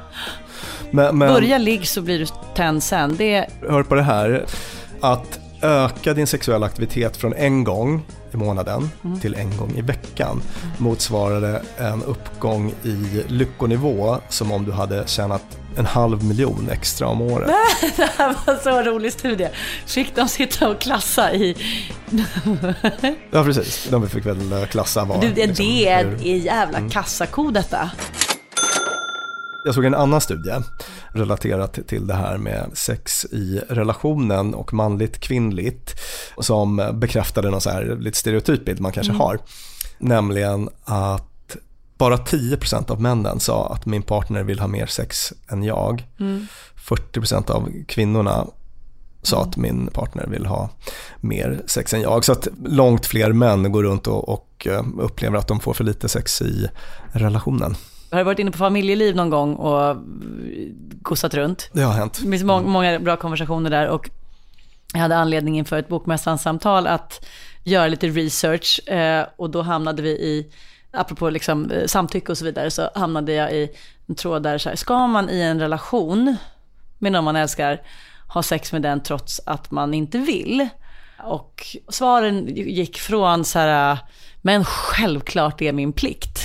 Men, 0.91 1.17
men 1.17 1.33
Börja 1.33 1.57
ligg 1.57 1.87
så 1.87 2.01
blir 2.01 2.19
du 2.19 2.25
tänd 2.55 2.83
sen. 2.83 3.15
Det, 3.17 3.45
hör 3.69 3.83
på 3.83 3.95
det 3.95 4.01
här. 4.01 4.45
Att 5.01 5.39
öka 5.61 6.13
din 6.13 6.27
sexuella 6.27 6.65
aktivitet 6.65 7.17
från 7.17 7.33
en 7.33 7.63
gång 7.63 8.05
i 8.33 8.37
månaden 8.37 8.89
Mm. 9.03 9.19
till 9.19 9.35
en 9.35 9.57
gång 9.57 9.73
i 9.77 9.81
veckan 9.81 10.41
motsvarade 10.77 11.61
en 11.77 12.03
uppgång 12.03 12.73
i 12.83 13.23
lyckonivå 13.27 14.17
som 14.29 14.51
om 14.51 14.65
du 14.65 14.71
hade 14.71 15.07
tjänat 15.07 15.41
en 15.77 15.85
halv 15.85 16.23
miljon 16.23 16.69
extra 16.71 17.07
om 17.07 17.21
året. 17.21 17.51
det 17.95 18.09
här 18.17 18.35
var 18.45 18.53
en 18.53 18.59
så 18.63 18.81
rolig 18.81 19.13
studie. 19.13 19.47
Fick 19.85 20.15
de 20.15 20.27
sitta 20.27 20.69
och 20.69 20.79
klassa 20.81 21.33
i... 21.33 21.55
Ja 23.31 23.43
precis, 23.43 23.87
de 23.91 24.09
fick 24.09 24.25
väl 24.25 24.51
eh, 24.53 24.65
klassa 24.65 25.03
vad. 25.05 25.21
Du, 25.21 25.29
det, 25.33 25.47
liksom, 25.47 25.65
det 25.65 25.87
är 25.87 26.05
en 26.05 26.39
jävla 26.39 26.89
kassako 26.89 27.51
detta. 27.51 27.91
Jag 29.65 29.75
såg 29.75 29.85
en 29.85 29.95
annan 29.95 30.21
studie 30.21 30.53
relaterat 31.13 31.79
till 31.87 32.07
det 32.07 32.13
här 32.13 32.37
med 32.37 32.69
sex 32.73 33.25
i 33.25 33.61
relationen 33.69 34.53
och 34.53 34.73
manligt 34.73 35.19
kvinnligt 35.19 35.99
som 36.39 36.89
bekräftade 36.93 37.49
någon 37.49 37.61
så 37.61 37.69
här 37.69 37.97
lite 37.99 38.17
stereotyp 38.17 38.65
bild 38.65 38.79
man 38.79 38.91
kanske 38.91 39.11
Mm. 39.13 39.21
har. 39.21 39.39
Nämligen 39.97 40.69
att 40.83 41.57
bara 41.97 42.17
10% 42.17 42.91
av 42.91 43.01
männen 43.01 43.39
sa 43.39 43.73
att 43.73 43.85
min 43.85 44.01
partner 44.01 44.43
vill 44.43 44.59
ha 44.59 44.67
mer 44.67 44.85
sex 44.85 45.33
än 45.49 45.63
jag. 45.63 46.07
Mm. 46.19 46.47
40% 46.75 47.49
av 47.51 47.69
kvinnorna 47.87 48.47
sa 49.21 49.41
att 49.41 49.57
min 49.57 49.87
partner 49.87 50.27
vill 50.27 50.45
ha 50.45 50.69
mer 51.19 51.61
sex 51.67 51.93
än 51.93 52.01
jag. 52.01 52.25
Så 52.25 52.31
att 52.31 52.47
långt 52.65 53.05
fler 53.05 53.31
män 53.33 53.71
går 53.71 53.83
runt 53.83 54.07
och, 54.07 54.29
och 54.29 54.67
eh, 54.69 54.83
upplever 54.99 55.37
att 55.37 55.47
de 55.47 55.59
får 55.59 55.73
för 55.73 55.83
lite 55.83 56.09
sex 56.09 56.41
i 56.41 56.67
relationen. 57.11 57.75
Har 58.13 58.19
du 58.19 58.23
varit 58.23 58.39
inne 58.39 58.51
på 58.51 58.57
familjeliv 58.57 59.15
någon 59.15 59.29
gång 59.29 59.55
och 59.55 59.97
gossat 61.01 61.33
runt? 61.33 61.69
Det 61.73 61.81
har 61.81 61.93
hänt. 61.93 62.19
Det 62.23 62.31
finns 62.31 62.43
må- 62.43 62.61
många 62.61 62.99
bra 62.99 63.15
konversationer 63.15 63.69
där 63.69 63.87
och 63.87 64.09
jag 64.93 64.99
hade 64.99 65.17
anledning 65.17 65.57
inför 65.57 65.79
ett 65.79 65.87
bokmässan-samtal 65.87 66.87
att 66.87 67.25
göra 67.63 67.87
lite 67.87 68.07
research 68.07 68.89
eh, 68.89 69.25
och 69.35 69.49
då 69.49 69.61
hamnade 69.61 70.01
vi 70.01 70.09
i, 70.09 70.51
apropå 70.91 71.29
liksom 71.29 71.71
eh, 71.71 71.85
samtycke 71.85 72.31
och 72.31 72.37
så 72.37 72.45
vidare, 72.45 72.71
så 72.71 72.89
hamnade 72.95 73.33
jag 73.33 73.53
i 73.53 73.69
en 74.07 74.15
tråd 74.15 74.43
där 74.43 74.57
så 74.57 74.69
här, 74.69 74.75
ska 74.75 75.07
man 75.07 75.29
i 75.29 75.41
en 75.41 75.59
relation 75.59 76.37
med 76.99 77.11
någon 77.11 77.23
man 77.23 77.35
älskar 77.35 77.81
ha 78.27 78.43
sex 78.43 78.71
med 78.71 78.81
den 78.81 79.03
trots 79.03 79.41
att 79.45 79.71
man 79.71 79.93
inte 79.93 80.17
vill? 80.17 80.67
Och 81.23 81.77
svaren 81.89 82.47
gick 82.55 82.97
från 82.97 83.45
så 83.45 83.59
här, 83.59 83.97
men 84.41 84.65
självklart 84.65 85.59
det 85.59 85.67
är 85.67 85.73
min 85.73 85.93
plikt, 85.93 86.39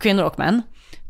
kvinnor 0.00 0.24
och 0.24 0.38
män, 0.38 0.62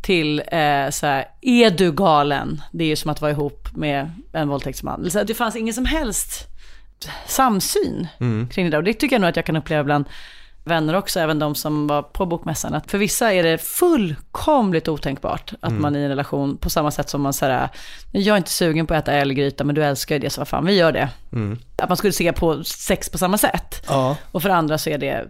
till 0.03 0.39
eh, 0.39 0.91
så 0.91 1.07
här, 1.07 1.25
är 1.41 1.71
du 1.71 1.93
galen? 1.93 2.63
Det 2.73 2.85
är 2.85 2.89
ju 2.89 2.97
som 2.97 3.11
att 3.11 3.21
vara 3.21 3.31
ihop 3.31 3.69
med 3.77 4.11
en 4.33 4.49
våldtäktsman. 4.49 5.11
Så 5.11 5.23
det 5.25 5.35
fanns 5.35 5.57
ingen 5.57 5.75
som 5.75 5.85
helst 5.85 6.49
samsyn 7.27 8.07
Mm. 8.21 8.49
kring 8.49 8.65
det 8.65 8.71
där. 8.71 8.79
Och 8.79 8.85
det 8.85 8.95
tycker 8.95 9.15
jag 9.15 9.21
nog 9.21 9.29
att 9.31 9.37
jag 9.37 9.47
kan 9.47 9.57
uppleva 9.57 9.85
bland 9.85 10.05
vänner 10.65 10.95
också, 10.95 11.21
även 11.21 11.39
de 11.39 11.55
som 11.55 11.87
var 11.87 12.03
på 12.03 12.27
bokmässan. 12.27 12.75
Att 12.75 12.91
för 12.91 12.99
vissa 12.99 13.33
är 13.33 13.43
det 13.43 13.59
fullkomligt 13.59 14.89
otänkbart 14.89 15.53
att 15.61 15.71
Mm. 15.71 15.83
man 15.83 15.95
är 15.97 16.01
i 16.01 16.03
en 16.03 16.09
relation 16.09 16.57
på 16.57 16.71
samma 16.71 16.91
sätt 16.91 17.09
som 17.09 17.23
man 17.23 17.33
säger, 17.33 17.69
jag 18.11 18.33
är 18.35 18.37
inte 18.37 18.51
sugen 18.51 18.87
på 18.87 18.95
att 18.95 19.03
äta 19.05 19.13
älggryta 19.13 19.65
men 19.65 19.75
du 19.75 19.85
älskar 19.85 20.15
ju 20.15 20.19
det 20.19 20.31
så 20.31 20.41
vad 20.41 20.49
fan, 20.49 20.67
vi 20.67 20.75
gör 20.75 20.93
det. 20.93 21.09
Mm. 21.33 21.59
Att 21.77 21.89
man 21.89 21.97
skulle 21.97 22.13
se 22.13 22.33
på 22.33 22.65
sex 22.65 23.09
på 23.11 23.19
samma 23.19 23.39
sätt. 23.39 23.85
Ja. 23.89 24.17
Och 24.33 24.43
för 24.43 24.49
andra 24.51 24.79
så 24.79 24.91
är 24.91 24.99
det 24.99 25.25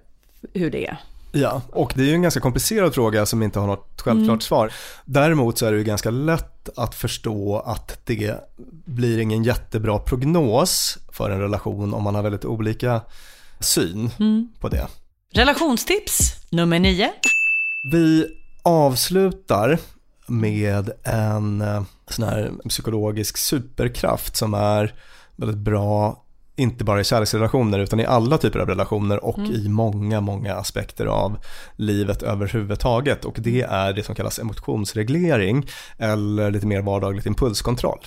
hur 0.54 0.70
det 0.70 0.86
är. 0.86 0.96
Ja, 1.34 1.62
och 1.72 1.92
det 1.96 2.02
är 2.02 2.06
ju 2.06 2.14
en 2.14 2.22
ganska 2.22 2.40
komplicerad 2.40 2.94
fråga 2.94 3.26
som 3.26 3.42
inte 3.42 3.58
har 3.58 3.66
något 3.66 4.00
självklart 4.04 4.28
Mm. 4.28 4.40
svar. 4.40 4.72
Däremot 5.04 5.58
så 5.58 5.66
är 5.66 5.72
det 5.72 5.78
ju 5.78 5.84
ganska 5.84 6.10
lätt 6.10 6.68
att 6.76 6.94
förstå 6.94 7.58
att 7.66 7.98
det 8.04 8.34
blir 8.84 9.18
ingen 9.18 9.44
jättebra 9.44 9.98
prognos 9.98 10.98
för 11.12 11.30
en 11.30 11.40
relation 11.40 11.94
om 11.94 12.02
man 12.02 12.14
har 12.14 12.22
väldigt 12.22 12.44
olika 12.44 13.00
syn 13.60 14.10
Mm. 14.18 14.48
på 14.60 14.68
det. 14.68 14.86
Relationstips 15.34 16.18
nummer 16.50 16.78
nio. 16.78 17.10
Vi 17.92 18.26
avslutar 18.62 19.78
med 20.26 20.90
en 21.02 21.60
eh, 21.60 21.82
sån 22.10 22.24
här 22.24 22.52
psykologisk 22.68 23.36
superkraft 23.36 24.36
som 24.36 24.54
är 24.54 24.94
väldigt 25.36 25.58
bra, 25.58 26.21
inte 26.56 26.84
bara 26.84 27.00
i 27.00 27.04
kärleksrelationer 27.04 27.78
utan 27.78 28.00
i 28.00 28.06
alla 28.06 28.38
typer 28.38 28.58
av 28.58 28.66
relationer 28.68 29.24
och 29.24 29.38
Mm. 29.38 29.50
i 29.52 29.68
många, 29.68 30.20
många 30.20 30.54
aspekter 30.54 31.06
av 31.06 31.36
livet 31.76 32.22
överhuvudtaget. 32.22 33.24
Och 33.24 33.36
det 33.38 33.62
är 33.62 33.92
det 33.92 34.02
som 34.02 34.14
kallas 34.14 34.38
emotionsreglering 34.38 35.66
eller 35.98 36.50
lite 36.50 36.66
mer 36.66 36.82
vardagligt 36.82 37.26
impulskontroll. 37.26 37.98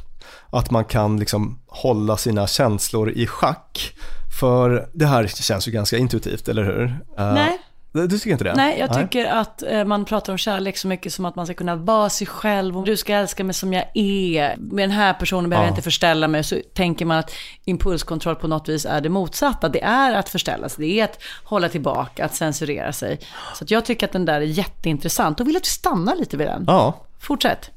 Att 0.50 0.72
man 0.72 0.86
kan 0.86 1.20
liksom 1.20 1.60
hålla 1.68 2.18
sina 2.18 2.48
känslor 2.48 3.12
i 3.12 3.28
schack. 3.28 3.94
För 4.40 4.90
det 4.94 5.06
här 5.06 5.28
känns 5.28 5.68
ju 5.68 5.72
ganska 5.72 5.98
intuitivt, 5.98 6.48
eller 6.48 6.64
hur? 6.64 6.84
Eh, 7.18 7.34
Nej. 7.34 7.60
Du 8.02 8.08
tycker 8.20 8.32
inte 8.32 8.44
det? 8.44 8.54
Nej, 8.56 8.80
jag 8.80 8.94
tycker 8.94 9.26
att 9.26 9.64
eh, 9.64 9.86
man 9.86 10.06
pratar 10.06 10.34
om 10.34 10.38
kärlek 10.38 10.78
så 10.78 10.88
mycket 10.88 11.14
som 11.14 11.26
att 11.26 11.36
man 11.36 11.46
ska 11.46 11.54
kunna 11.56 11.76
vara 11.76 12.10
sig 12.10 12.28
själv. 12.28 12.84
Du 12.84 12.98
ska 12.98 13.14
älska 13.14 13.44
mig 13.44 13.54
som 13.54 13.74
jag 13.74 13.86
är. 13.94 14.58
Med 14.58 14.84
den 14.84 14.92
här 14.92 15.14
personen 15.14 15.50
behöver 15.50 15.66
Ja. 15.66 15.70
jag 15.70 15.72
inte 15.72 15.82
förställa 15.82 16.28
mig. 16.28 16.44
Så 16.44 16.58
tänker 16.74 17.06
man 17.06 17.18
att 17.18 17.32
impulskontroll 17.66 18.36
på 18.36 18.48
något 18.48 18.70
vis 18.70 18.86
är 18.86 19.02
det 19.02 19.10
motsatta. 19.10 19.70
Det 19.70 19.84
är 19.84 20.14
att 20.14 20.30
förställa 20.30 20.70
sig. 20.70 20.88
Det 20.88 21.00
är 21.00 21.04
att 21.04 21.20
hålla 21.44 21.70
tillbaka, 21.70 22.26
att 22.26 22.36
censurera 22.36 22.94
sig. 22.94 23.20
Så 23.56 23.66
jag 23.68 23.86
tycker 23.86 24.06
att 24.08 24.14
den 24.14 24.26
där 24.26 24.42
är 24.42 24.42
jätteintressant 24.42 25.40
och 25.40 25.48
vill 25.48 25.58
att 25.58 25.64
du 25.64 25.70
stannar 25.70 26.16
lite 26.16 26.38
vid 26.38 26.48
den. 26.48 26.64
Ja. 26.68 26.94
Fortsätt. 27.20 27.72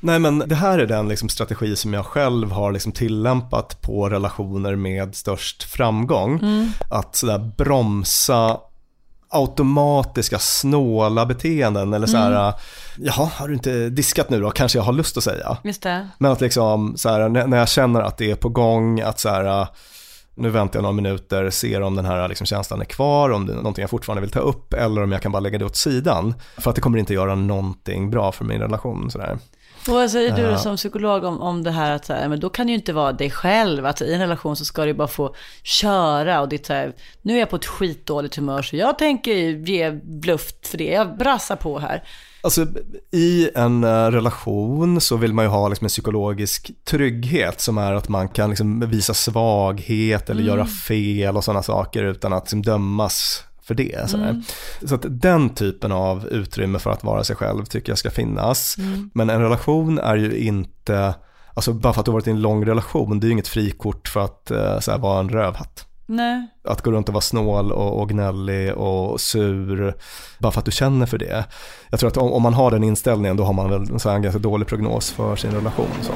Nej 0.00 0.18
men 0.18 0.38
det 0.38 0.54
här 0.54 0.78
är 0.78 0.86
den 0.86 1.08
liksom 1.08 1.28
strategi 1.28 1.76
som 1.76 1.94
jag 1.94 2.06
själv 2.06 2.50
har 2.50 2.72
liksom 2.72 2.92
tillämpat 2.92 3.80
på 3.80 4.08
relationer 4.08 4.76
med 4.76 5.14
störst 5.14 5.62
framgång. 5.62 6.38
Mm. 6.38 6.68
Att 6.90 7.16
sådär 7.16 7.38
bromsa 7.38 8.58
automatiska 9.34 10.38
snåla 10.38 11.26
beteenden 11.26 11.92
eller 11.92 12.06
så 12.06 12.16
här, 12.16 12.52
jaha, 12.98 13.30
har 13.34 13.48
du 13.48 13.54
inte 13.54 13.88
diskat 13.88 14.30
nu 14.30 14.40
då, 14.40 14.50
kanske 14.50 14.78
jag 14.78 14.84
har 14.84 14.92
lust 14.92 15.16
att 15.16 15.24
säga. 15.24 15.56
Men 16.18 16.32
att 16.32 16.40
liksom, 16.40 16.96
så 16.96 17.08
här, 17.08 17.28
när 17.28 17.56
jag 17.56 17.68
känner 17.68 18.00
att 18.00 18.16
det 18.16 18.30
är 18.30 18.36
på 18.36 18.48
gång, 18.48 19.00
att 19.00 19.20
så 19.20 19.28
här, 19.28 19.66
nu 20.34 20.50
väntar 20.50 20.78
jag 20.78 20.82
några 20.82 20.92
minuter, 20.92 21.50
ser 21.50 21.80
om 21.80 21.96
den 21.96 22.04
här 22.04 22.28
liksom 22.28 22.46
känslan 22.46 22.80
är 22.80 22.84
kvar, 22.84 23.30
om 23.30 23.46
det 23.46 23.52
är 23.52 23.56
någonting 23.56 23.82
jag 23.82 23.90
fortfarande 23.90 24.20
vill 24.20 24.30
ta 24.30 24.40
upp, 24.40 24.74
eller 24.74 25.02
om 25.02 25.12
jag 25.12 25.22
kan 25.22 25.32
bara 25.32 25.40
lägga 25.40 25.58
det 25.58 25.64
åt 25.64 25.76
sidan. 25.76 26.34
För 26.58 26.70
att 26.70 26.76
det 26.76 26.82
kommer 26.82 26.98
inte 26.98 27.14
göra 27.14 27.34
någonting 27.34 28.10
bra 28.10 28.32
för 28.32 28.44
min 28.44 28.60
relation. 28.60 29.10
Så 29.10 29.18
där. 29.18 29.38
Och 29.88 29.94
vad 29.94 30.10
säger 30.10 30.36
du 30.36 30.50
då 30.50 30.58
som 30.58 30.76
psykolog 30.76 31.24
om, 31.24 31.40
om 31.40 31.62
det 31.62 31.70
här 31.70 31.92
att 31.92 32.06
så 32.06 32.12
här, 32.12 32.28
men 32.28 32.40
då 32.40 32.50
kan 32.50 32.66
du 32.66 32.72
ju 32.72 32.78
inte 32.78 32.92
vara 32.92 33.12
dig 33.12 33.30
själv. 33.30 33.86
Alltså, 33.86 34.04
I 34.04 34.14
en 34.14 34.20
relation 34.20 34.56
så 34.56 34.64
ska 34.64 34.84
du 34.84 34.94
bara 34.94 35.08
få 35.08 35.34
köra 35.62 36.40
och 36.40 36.48
det 36.48 36.70
är 36.70 36.74
här, 36.74 36.92
nu 37.22 37.34
är 37.34 37.38
jag 37.38 37.50
på 37.50 37.56
ett 37.56 37.66
skitdåligt 37.66 38.36
humör 38.36 38.62
så 38.62 38.76
jag 38.76 38.98
tänker 38.98 39.34
ge 39.68 40.00
luft 40.24 40.66
för 40.66 40.78
det. 40.78 40.92
Jag 40.92 41.18
brassar 41.18 41.56
på 41.56 41.78
här. 41.78 42.02
Alltså 42.42 42.66
i 43.10 43.50
en 43.54 43.84
eh, 43.84 44.06
relation 44.10 45.00
så 45.00 45.16
vill 45.16 45.32
man 45.32 45.44
ju 45.44 45.48
ha 45.48 45.68
liksom 45.68 45.84
en 45.84 45.88
psykologisk 45.88 46.70
trygghet 46.84 47.60
som 47.60 47.78
är 47.78 47.92
att 47.92 48.08
man 48.08 48.28
kan 48.28 48.50
liksom 48.50 48.90
visa 48.90 49.14
svaghet 49.14 50.30
eller 50.30 50.42
göra 50.42 50.66
fel 50.66 51.36
och 51.36 51.44
sådana 51.44 51.62
saker 51.62 52.04
utan 52.04 52.32
att 52.32 52.44
liksom 52.44 52.62
dömas 52.62 53.44
för 53.64 53.74
det. 53.74 54.10
Så, 54.10 54.42
så 54.86 54.94
att 54.94 55.04
den 55.08 55.50
typen 55.50 55.92
av 55.92 56.26
utrymme 56.26 56.78
för 56.78 56.90
att 56.90 57.04
vara 57.04 57.24
sig 57.24 57.36
själv 57.36 57.64
tycker 57.64 57.90
jag 57.90 57.98
ska 57.98 58.10
finnas. 58.10 58.76
Men 59.14 59.30
en 59.30 59.40
relation 59.40 59.98
är 59.98 60.16
ju 60.16 60.38
inte, 60.38 61.14
alltså 61.54 61.72
bara 61.72 61.92
för 61.92 62.00
att 62.00 62.04
du 62.04 62.10
har 62.10 62.16
varit 62.16 62.26
i 62.26 62.30
en 62.30 62.42
lång 62.42 62.66
relation, 62.66 63.20
det 63.20 63.24
är 63.24 63.28
ju 63.28 63.32
inget 63.32 63.48
frikort 63.48 64.08
för 64.08 64.24
att 64.24 64.50
eh, 64.50 64.78
så 64.78 64.90
här, 64.90 64.98
vara 64.98 65.20
en 65.20 65.28
rövhatt. 65.28 65.88
Nej. 66.06 66.46
Att 66.64 66.82
gå 66.82 66.90
runt 66.90 67.08
och 67.08 67.14
vara 67.14 67.22
snål 67.22 67.72
och, 67.72 68.00
och 68.00 68.08
gnällig 68.08 68.74
och 68.74 69.20
sur 69.20 69.94
bara 70.38 70.52
för 70.52 70.58
att 70.58 70.64
du 70.64 70.70
känner 70.70 71.06
för 71.06 71.18
det. 71.18 71.44
Jag 71.90 72.00
tror 72.00 72.10
att 72.10 72.16
om, 72.16 72.32
om 72.32 72.42
man 72.42 72.54
har 72.54 72.70
den 72.70 72.84
inställningen 72.84 73.36
då 73.36 73.44
har 73.44 73.52
man 73.52 73.70
väl 73.70 73.80
en, 73.80 74.00
så 74.00 74.08
här, 74.08 74.16
en 74.16 74.22
ganska 74.22 74.38
dålig 74.38 74.68
prognos 74.68 75.12
för 75.12 75.36
sin 75.36 75.50
relation. 75.50 75.88
Så. 76.02 76.12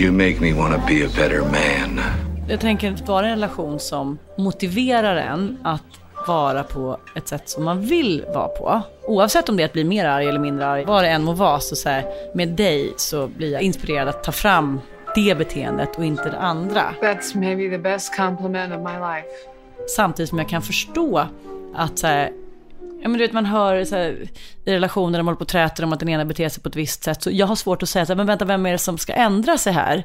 You 0.00 0.12
make 0.12 0.36
me 0.40 0.52
want 0.52 0.74
to 0.74 0.80
be 0.88 1.06
a 1.06 1.08
better 1.16 1.40
man. 1.40 2.00
Jag 2.48 2.60
tänker 2.60 2.92
att 2.92 3.08
vara 3.08 3.26
en 3.26 3.30
relation 3.30 3.80
som 3.80 4.18
motiverar 4.38 5.16
en 5.16 5.58
att 5.64 5.82
vara 6.26 6.62
på 6.62 6.98
ett 7.16 7.28
sätt 7.28 7.48
som 7.48 7.64
man 7.64 7.80
vill 7.80 8.24
vara 8.34 8.48
på. 8.48 8.82
Oavsett 9.02 9.48
om 9.48 9.56
det 9.56 9.62
är 9.62 9.64
att 9.64 9.72
bli 9.72 9.84
mer 9.84 10.04
arg 10.04 10.28
eller 10.28 10.38
mindre 10.38 10.66
arg. 10.66 10.84
Vad 10.84 11.04
det 11.04 11.08
än 11.08 11.24
må 11.24 11.32
vara 11.32 11.60
så, 11.60 11.76
så 11.76 11.88
här, 11.88 12.04
med 12.34 12.48
dig 12.48 12.94
så 12.96 13.26
blir 13.26 13.52
jag 13.52 13.62
inspirerad 13.62 14.08
att 14.08 14.24
ta 14.24 14.32
fram 14.32 14.80
det 15.14 15.38
beteendet 15.38 15.96
och 15.96 16.04
inte 16.04 16.30
det 16.30 16.38
andra. 16.38 16.82
That's 17.00 17.38
maybe 17.38 17.76
the 17.76 17.82
best 17.82 18.16
compliment 18.16 18.74
of 18.74 18.80
my 18.80 18.98
life. 18.98 19.28
Samtidigt 19.96 20.28
som 20.28 20.38
jag 20.38 20.48
kan 20.48 20.62
förstå 20.62 21.26
att 21.74 21.98
så 21.98 22.06
här, 22.06 22.30
ja, 22.80 23.08
men 23.08 23.12
du 23.12 23.18
vet, 23.18 23.32
man 23.32 23.46
hör 23.46 23.84
så 23.84 23.96
här, 23.96 24.28
i 24.64 24.72
relationer 24.72 25.18
man 25.18 25.26
håller 25.26 25.36
på 25.36 25.42
och 25.42 25.48
träter 25.48 25.84
om 25.84 25.92
att 25.92 26.00
den 26.00 26.08
ena 26.08 26.24
beter 26.24 26.48
sig 26.48 26.62
på 26.62 26.68
ett 26.68 26.76
visst 26.76 27.04
sätt. 27.04 27.22
Så 27.22 27.30
jag 27.32 27.46
har 27.46 27.56
svårt 27.56 27.82
att 27.82 27.88
säga 27.88 28.06
så 28.06 28.12
här, 28.12 28.16
men 28.16 28.26
vänta, 28.26 28.44
vem 28.44 28.66
är 28.66 28.72
det 28.72 28.78
som 28.78 28.98
ska 28.98 29.12
ändra 29.12 29.58
sig 29.58 29.72
här? 29.72 30.04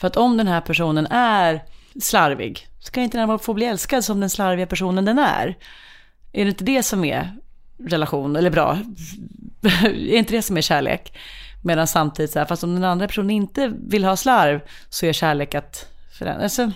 För 0.00 0.06
att 0.06 0.16
om 0.16 0.36
den 0.36 0.46
här 0.46 0.60
personen 0.60 1.06
är 1.06 1.62
slarvig, 2.00 2.66
ska 2.78 3.00
inte 3.00 3.18
den 3.18 3.38
få 3.38 3.54
bli 3.54 3.66
älskad 3.66 4.04
som 4.04 4.20
den 4.20 4.30
slarviga 4.30 4.66
personen 4.66 5.04
den 5.04 5.18
är? 5.18 5.58
Är 6.32 6.44
det 6.44 6.50
inte 6.50 6.64
det 6.64 6.82
som 6.82 7.04
är 7.04 7.36
relation, 7.78 8.36
eller 8.36 8.50
bra? 8.50 8.78
är 9.84 10.16
inte 10.18 10.32
det 10.32 10.42
som 10.42 10.56
är 10.56 10.60
kärlek? 10.60 11.12
Medan 11.64 11.86
samtidigt 11.86 12.30
så 12.30 12.38
här, 12.38 12.46
fast 12.46 12.64
om 12.64 12.74
den 12.74 12.84
andra 12.84 13.06
personen 13.06 13.30
inte 13.30 13.72
vill 13.88 14.04
ha 14.04 14.16
slarv 14.16 14.60
så 14.88 15.06
är 15.06 15.12
kärlek 15.12 15.54
att 15.54 15.86
förändra. 16.18 16.42
Alltså, 16.42 16.72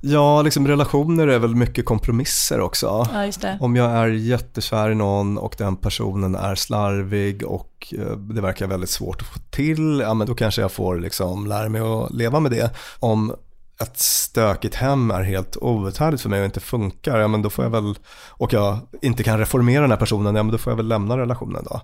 Ja, 0.00 0.42
liksom 0.42 0.66
relationer 0.68 1.28
är 1.28 1.38
väl 1.38 1.54
mycket 1.54 1.84
kompromisser 1.84 2.60
också. 2.60 3.08
ja. 3.42 3.56
Om 3.60 3.76
jag 3.76 3.90
är 3.90 4.06
jättekär 4.06 4.90
i 4.90 4.94
någon 4.94 5.38
och 5.38 5.54
den 5.58 5.76
personen 5.76 6.34
är 6.34 6.54
slarvig 6.54 7.46
och 7.46 7.94
eh, 7.98 8.16
det 8.16 8.40
verkar 8.40 8.66
väldigt 8.66 8.90
svårt 8.90 9.20
att 9.20 9.26
få 9.26 9.38
till, 9.50 10.00
ja 10.00 10.14
men 10.14 10.26
då 10.26 10.34
kanske 10.34 10.60
jag 10.60 10.72
får 10.72 10.98
liksom 10.98 11.46
lära 11.46 11.68
mig 11.68 11.80
att 11.80 12.14
leva 12.14 12.40
med 12.40 12.50
det. 12.50 12.70
Om 12.98 13.34
ett 13.80 13.98
stökigt 13.98 14.74
hem 14.74 15.10
är 15.10 15.22
helt 15.22 15.56
outhärdligt 15.56 16.22
för 16.22 16.28
mig 16.28 16.40
och 16.40 16.44
inte 16.44 16.60
funkar, 16.60 17.18
ja 17.18 17.28
men 17.28 17.42
då 17.42 17.50
får 17.50 17.64
jag 17.64 17.70
väl, 17.70 17.94
och 18.30 18.52
jag 18.52 18.78
inte 19.02 19.22
kan 19.22 19.38
reformera 19.38 19.80
den 19.80 19.90
här 19.90 19.98
personen, 19.98 20.36
ja 20.36 20.42
men 20.42 20.52
då 20.52 20.58
får 20.58 20.70
jag 20.70 20.76
väl 20.76 20.88
lämna 20.88 21.18
relationen 21.18 21.64
då. 21.70 21.80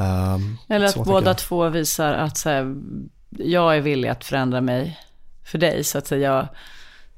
Ehm, 0.00 0.56
Eller 0.68 0.88
så 0.88 1.00
att 1.00 1.06
båda 1.06 1.30
jag. 1.30 1.38
två 1.38 1.68
visar 1.68 2.12
att 2.12 2.36
så 2.36 2.48
här, 2.48 2.76
jag 3.30 3.76
är 3.76 3.80
villig 3.80 4.08
att 4.08 4.24
förändra 4.24 4.60
mig 4.60 4.98
för 5.44 5.58
dig. 5.58 5.84
Så 5.84 5.98
att 5.98 6.10
här, 6.10 6.18
jag 6.18 6.48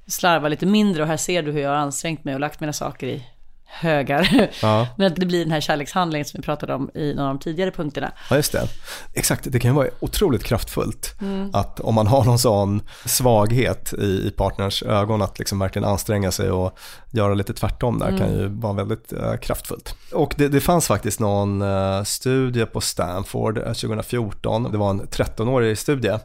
slarvar 0.07 0.49
lite 0.49 0.67
mindre 0.67 1.03
och 1.03 1.09
här 1.09 1.17
ser 1.17 1.43
du 1.43 1.53
hur 1.53 1.61
jag 1.61 1.71
har 1.71 1.77
ansträngt 1.77 2.25
mig 2.25 2.35
och 2.35 2.41
lagt 2.41 2.61
mina 2.61 2.73
saker 2.73 3.07
i 3.07 3.25
högar. 3.71 4.49
Ja. 4.63 4.87
Men 4.97 5.07
att 5.07 5.17
det 5.17 5.27
blir 5.27 5.45
den 5.45 5.53
här 5.53 5.61
kärlekshandlingen 5.61 6.25
som 6.25 6.39
vi 6.41 6.45
pratade 6.45 6.75
om 6.75 6.91
i 6.95 7.15
några 7.15 7.29
av 7.31 7.35
de 7.35 7.43
tidigare 7.43 7.71
punkterna. 7.71 8.13
Ja, 8.31 8.37
just 8.37 8.53
det. 8.53 8.69
Exakt, 9.15 9.53
det 9.53 9.59
kan 9.61 9.71
ju 9.71 9.75
vara 9.75 9.89
otroligt 10.01 10.45
kraftfullt 10.45 11.15
Mm. 11.21 11.51
att 11.53 11.81
om 11.81 11.95
man 11.95 12.07
har 12.07 12.25
någon 12.25 12.39
sån 12.39 12.83
svaghet 13.05 13.93
i, 13.99 14.05
i 14.27 14.31
partners 14.37 14.83
ögon 14.83 15.23
att 15.23 15.39
liksom 15.39 15.59
verkligen 15.59 15.89
anstränga 15.89 16.31
sig 16.33 16.51
och 16.51 16.79
göra 17.11 17.35
lite 17.35 17.53
tvärtom 17.55 17.99
där 17.99 18.19
kan 18.19 18.33
ju 18.33 18.47
vara 18.49 18.73
väldigt 18.73 19.13
eh, 19.13 19.37
kraftfullt. 19.37 19.95
Och 20.13 20.35
det, 20.37 20.49
det 20.49 20.61
fanns 20.61 20.87
faktiskt 20.87 21.21
någon 21.21 21.63
eh, 21.63 22.03
studie 22.03 22.67
på 22.67 22.81
Stanford 22.81 23.59
eh, 23.59 23.65
2014, 23.65 24.73
det 24.73 24.79
var 24.79 24.91
en 24.91 25.03
13-årig 25.03 25.79
studie 25.79 26.19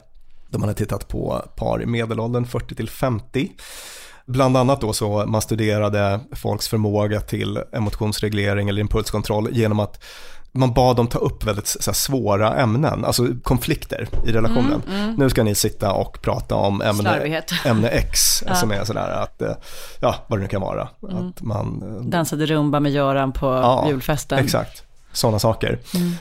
där 0.48 0.58
man 0.58 0.68
har 0.68 0.74
tittat 0.74 1.08
på 1.08 1.44
par 1.56 1.82
i 1.82 1.86
medelåldern 1.86 2.44
40 2.46 2.74
till 2.74 2.88
50 2.90 3.52
Bland 4.26 4.56
annat 4.56 4.80
då 4.80 4.92
så 4.92 5.24
man 5.26 5.42
studerade 5.42 6.20
folks 6.32 6.68
förmåga 6.68 7.20
till 7.20 7.58
emotionsreglering 7.72 8.68
eller 8.68 8.80
impulskontroll 8.80 9.48
genom 9.52 9.80
att 9.80 10.04
man 10.52 10.72
bad 10.74 10.96
dem 10.96 11.06
ta 11.06 11.18
upp 11.18 11.44
väldigt 11.44 11.66
så 11.66 11.90
här, 11.90 11.92
svåra 11.94 12.56
ämnen, 12.56 13.04
alltså 13.04 13.26
konflikter 13.42 14.08
i 14.26 14.32
relationen. 14.32 14.82
Nu 15.18 15.30
ska 15.30 15.42
ni 15.42 15.54
sitta 15.54 15.92
och 15.92 16.22
prata 16.22 16.54
om 16.54 16.82
ämne, 16.82 17.02
Slarvighet. 17.02 17.52
ämne 17.64 17.88
X 17.88 18.44
som 18.54 18.70
är 18.70 18.84
sådär 18.84 19.08
att, 19.22 19.42
eh, 19.42 19.52
ja 20.00 20.14
vad 20.26 20.38
det 20.38 20.42
nu 20.42 20.48
kan 20.48 20.60
vara. 20.60 20.82
Att 20.82 21.42
man, 21.42 21.82
eh, 21.82 22.04
Dansade 22.04 22.46
rumba 22.46 22.80
med 22.80 22.92
Göran 22.92 23.32
på 23.32 23.46
Ja, 23.46 23.84
julfesten. 23.88 24.38
Exakt, 24.38 24.82
sådana 25.12 25.38
saker. 25.38 25.78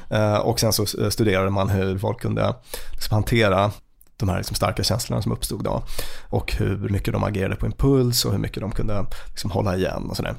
Eh, 0.10 0.38
och 0.38 0.60
sen 0.60 0.74
så 0.74 0.86
studerade 1.12 1.50
man 1.50 1.70
hur 1.70 1.98
folk 1.98 2.22
kunde 2.22 2.54
liksom 2.92 3.14
hantera 3.14 3.72
de 4.18 4.30
här 4.30 4.38
liksom 4.38 4.56
starka 4.56 4.84
känslorna 4.84 5.22
som 5.22 5.32
uppstod 5.32 5.64
då. 5.64 5.84
Och 6.30 6.54
hur 6.54 6.90
mycket 6.90 7.14
de 7.14 7.24
agerade 7.24 7.56
på 7.56 7.66
impuls 7.66 8.26
och 8.26 8.32
hur 8.32 8.40
mycket 8.40 8.62
de 8.62 8.72
kunde 8.72 9.06
liksom 9.28 9.52
hålla 9.52 9.76
igen 9.76 10.10
och 10.10 10.18
sådär. 10.18 10.36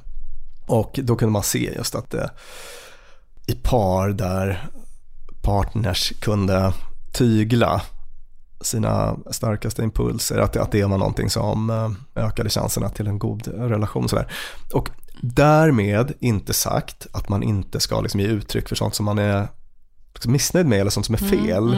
Och 0.67 1.01
då 1.03 1.17
kunde 1.17 1.33
man 1.33 1.43
se 1.43 1.75
just 1.77 1.95
att 1.95 2.11
det, 2.11 2.31
i 3.47 3.55
par 3.55 4.09
där 4.09 4.69
partners 5.43 6.13
kunde 6.21 6.73
tygla 7.13 7.83
sina 8.61 9.17
starkaste 9.31 9.83
impulser, 9.83 10.39
att, 10.39 10.57
att 10.57 10.73
det 10.73 10.85
var 10.85 10.99
någonting 10.99 11.31
som 11.31 11.71
eh, 11.71 12.25
ökade 12.25 12.51
chanserna 12.51 12.89
till 12.89 13.07
en 13.07 13.19
god 13.19 13.49
relation. 13.49 14.09
Sådär. 14.09 14.33
Och 14.73 14.91
därmed 15.23 16.13
inte 16.21 16.53
sagt 16.53 17.07
att 17.13 17.29
man 17.29 17.43
inte 17.43 17.81
ska 17.81 18.01
liksom 18.01 18.21
ge 18.21 18.27
uttryck 18.27 18.69
för 18.69 18.77
sånt 18.77 18.95
som 18.95 19.05
man 19.05 19.19
är 19.19 19.49
missnöjd 20.25 20.67
med 20.67 20.81
eller 20.81 20.91
sånt 20.91 21.07
som 21.07 21.15
är 21.15 21.19
fel. 21.19 21.71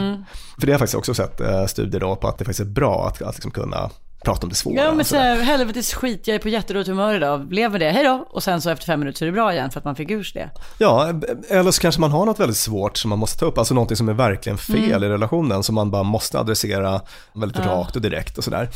För 0.59 0.65
det 0.65 0.67
har 0.67 0.71
jag 0.71 0.79
faktiskt 0.79 0.95
också 0.95 1.13
sett 1.13 1.41
eh, 1.41 1.65
studier 1.65 1.99
då 1.99 2.15
på 2.15 2.27
att 2.27 2.37
det 2.37 2.45
faktiskt 2.45 2.69
är 2.69 2.71
bra 2.71 3.07
att, 3.07 3.21
att 3.21 3.35
liksom 3.35 3.51
kunna 3.51 3.89
prata 4.23 4.43
om 4.43 4.49
det 4.49 4.55
svåra. 4.55 4.75
Ja 4.75 4.91
men 4.91 4.99
och 4.99 5.05
sådär. 5.05 5.35
såhär, 5.35 5.43
helvetes 5.43 5.93
skit, 5.93 6.27
jag 6.27 6.35
är 6.35 6.39
på 6.39 6.49
jättedåligt 6.49 6.89
humör 6.89 7.15
idag, 7.15 7.53
lev 7.53 7.71
med 7.71 7.81
det, 7.81 7.91
hej 7.91 8.03
då. 8.03 8.27
Och 8.29 8.43
sen 8.43 8.61
så 8.61 8.69
efter 8.69 8.85
fem 8.85 8.99
minuter 8.99 9.17
så 9.17 9.25
är 9.25 9.27
det 9.27 9.31
bra 9.31 9.53
igen 9.53 9.71
för 9.71 9.79
att 9.79 9.85
man 9.85 9.95
fick 9.95 10.11
ur 10.11 10.31
det. 10.33 10.49
Ja, 10.77 11.13
eller 11.49 11.71
så 11.71 11.81
kanske 11.81 12.01
man 12.01 12.11
har 12.11 12.25
något 12.25 12.39
väldigt 12.39 12.57
svårt 12.57 12.97
som 12.97 13.09
man 13.09 13.19
måste 13.19 13.39
ta 13.39 13.45
upp, 13.45 13.57
alltså 13.57 13.73
någonting 13.73 13.97
som 13.97 14.09
är 14.09 14.13
verkligen 14.13 14.57
fel 14.57 15.03
i 15.03 15.09
relationen 15.09 15.63
som 15.63 15.75
man 15.75 15.91
bara 15.91 16.03
måste 16.03 16.39
adressera 16.39 17.01
väldigt 17.33 17.59
rakt 17.59 17.95
och 17.95 18.01
direkt 18.01 18.37
och 18.37 18.43
sådär. 18.43 18.69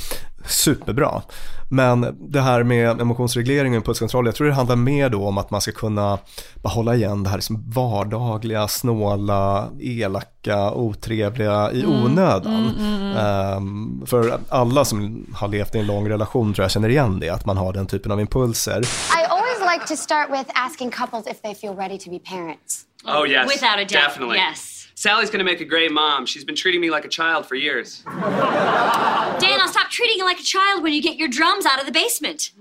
Superbra. 0.46 1.22
Men 1.70 2.18
det 2.20 2.42
här 2.42 2.64
med 2.64 3.02
emotionsreglering 3.02 3.72
och 3.72 3.76
impulskontroll, 3.76 4.26
jag 4.26 4.36
tror 4.36 4.48
det 4.48 4.54
handlar 4.54 4.76
mer 4.76 5.10
då 5.10 5.28
om 5.28 5.38
att 5.38 5.52
man 5.52 5.62
ska 5.62 5.72
kunna 5.72 6.20
bara 6.64 6.70
hålla 6.70 6.96
igen 6.96 7.24
det 7.24 7.30
här 7.30 7.38
liksom 7.38 7.64
vardagliga, 7.72 8.68
snåla, 8.68 9.70
elaka, 9.82 10.72
otrevliga 10.72 11.72
i 11.72 11.86
onödan. 11.86 12.76
Ehm, 13.20 14.04
för 14.06 14.39
alla 14.50 14.86
som 14.86 15.26
har 15.34 15.48
levt 15.48 15.76
i 15.76 15.80
en 15.80 15.86
lång 15.88 16.10
relation 16.10 16.54
tror 16.54 16.64
jag 16.64 16.72
känner 16.72 16.89
igen 16.89 17.20
det, 17.20 17.30
att 17.30 17.46
man 17.46 17.58
har 17.58 17.74
den 17.74 17.88
typen 17.88 18.12
av 18.12 18.20
impulser. 18.22 18.82
I 18.82 19.26
always 19.30 19.74
like 19.74 19.88
to 19.88 19.96
start 19.96 20.30
with 20.32 20.50
asking 20.54 20.92
couples 20.92 21.28
if 21.28 21.42
they 21.42 21.56
feel 21.56 21.76
ready 21.76 21.98
to 21.98 22.10
be 22.10 22.20
parents. 22.20 22.82
Oh, 23.06 23.28
yes. 23.30 23.48
Without 23.48 23.74
a 23.76 23.78
doubt, 23.78 23.89
Definitely. 23.92 24.38
yes. 24.38 24.81
Sally's 25.02 25.32
to 25.32 25.43
make 25.43 25.62
a 25.62 25.66
great 25.66 25.91
mom. 25.91 26.28
She's 26.28 26.45
been 26.45 26.56
treating 26.56 26.80
me 26.80 26.91
like 26.91 27.06
a 27.06 27.10
child 27.10 27.47
for 27.47 27.56
years. 27.56 28.04
Dan, 28.06 29.60
I'll 29.60 29.68
stop 29.68 29.89
treating 29.89 30.18
you 30.20 30.26
like 30.26 30.39
a 30.39 30.43
child 30.43 30.84
when 30.84 30.93
you 30.93 31.02
get 31.02 31.16
your 31.16 31.28
drums 31.28 31.66
out 31.66 31.80
of 31.80 31.88
the 31.88 31.91
basement. 31.91 32.52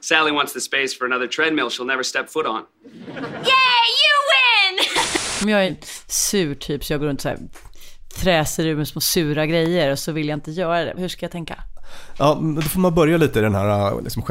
Sally 0.00 0.32
wants 0.32 0.52
the 0.52 0.60
space 0.60 0.92
for 0.92 1.06
another 1.06 1.28
treadmill 1.28 1.70
she'll 1.70 1.86
never 1.86 2.02
step 2.02 2.28
foot 2.28 2.46
on. 2.46 2.64
Yay, 3.46 3.86
you 4.02 4.14
win! 4.32 5.48
Jag 5.48 5.64
är 5.64 5.68
en 5.68 5.76
sur 6.08 6.54
typ 6.54 6.84
så 6.84 6.92
jag 6.92 7.00
går 7.00 7.06
runt 7.06 7.20
så 7.20 7.28
här 7.28 7.38
fräser 8.16 8.66
ur 8.66 8.76
med 8.76 8.88
små 8.88 9.00
sura 9.00 9.46
grejer 9.46 9.90
och 9.90 9.98
så 9.98 10.12
vill 10.12 10.28
jag 10.28 10.36
inte 10.36 10.50
göra 10.50 10.84
det. 10.84 10.94
Hur 10.96 11.08
ska 11.08 11.24
jag 11.24 11.32
tänka? 11.32 11.62
Ja, 12.18 12.40
då 12.56 12.62
får 12.62 12.80
man 12.80 12.94
börja 12.94 13.16
lite 13.16 13.38
i 13.38 13.42
den 13.42 13.54
här 13.54 14.00
liksom, 14.02 14.22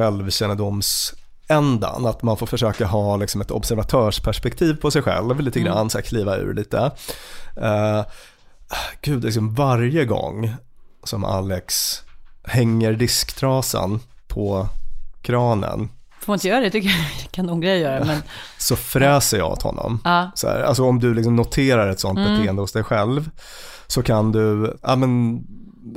ändan, 1.48 2.06
att 2.06 2.24
man 2.24 2.38
får 2.38 2.48
försöka 2.48 2.86
ha 2.86 3.18
liksom 3.18 3.42
ett 3.42 3.52
observatörsperspektiv 3.52 4.74
på 4.76 4.92
sig 4.92 5.02
själv 5.02 5.40
lite 5.40 5.60
Mm. 5.60 5.74
grann, 5.74 5.90
så 5.90 5.98
här, 5.98 6.04
kliva 6.06 6.38
ur 6.38 6.54
lite. 6.54 6.92
Uh, 7.62 8.02
gud, 9.02 9.24
liksom 9.24 9.54
varje 9.56 10.06
gång 10.06 10.54
som 11.04 11.24
Alex 11.26 12.00
hänger 12.44 12.94
disktrasan 12.94 14.00
på 14.28 14.68
kranen 15.22 15.90
Får 16.20 16.32
man 16.32 16.36
inte 16.38 16.48
göra 16.48 16.60
det 16.60 16.70
tycker 16.70 16.90
jag 16.90 17.32
kanongrej 17.32 17.80
göra. 17.80 18.06
Men 18.06 18.18
så 18.58 18.76
fräser 18.76 19.38
jag 19.38 19.52
åt 19.52 19.62
honom. 19.62 20.00
Ja. 20.04 20.32
Så 20.36 20.48
här, 20.48 20.62
alltså 20.62 20.84
om 20.84 21.00
du 21.00 21.14
liksom 21.14 21.36
noterar 21.36 21.90
ett 21.90 22.00
sånt 22.00 22.20
Mm. 22.20 22.34
beteende 22.38 22.62
hos 22.62 22.72
dig 22.72 22.84
själv 22.84 23.30
så 23.88 24.04
kan 24.04 24.32
du, 24.32 24.78
ja 24.82 24.96
men 24.96 25.42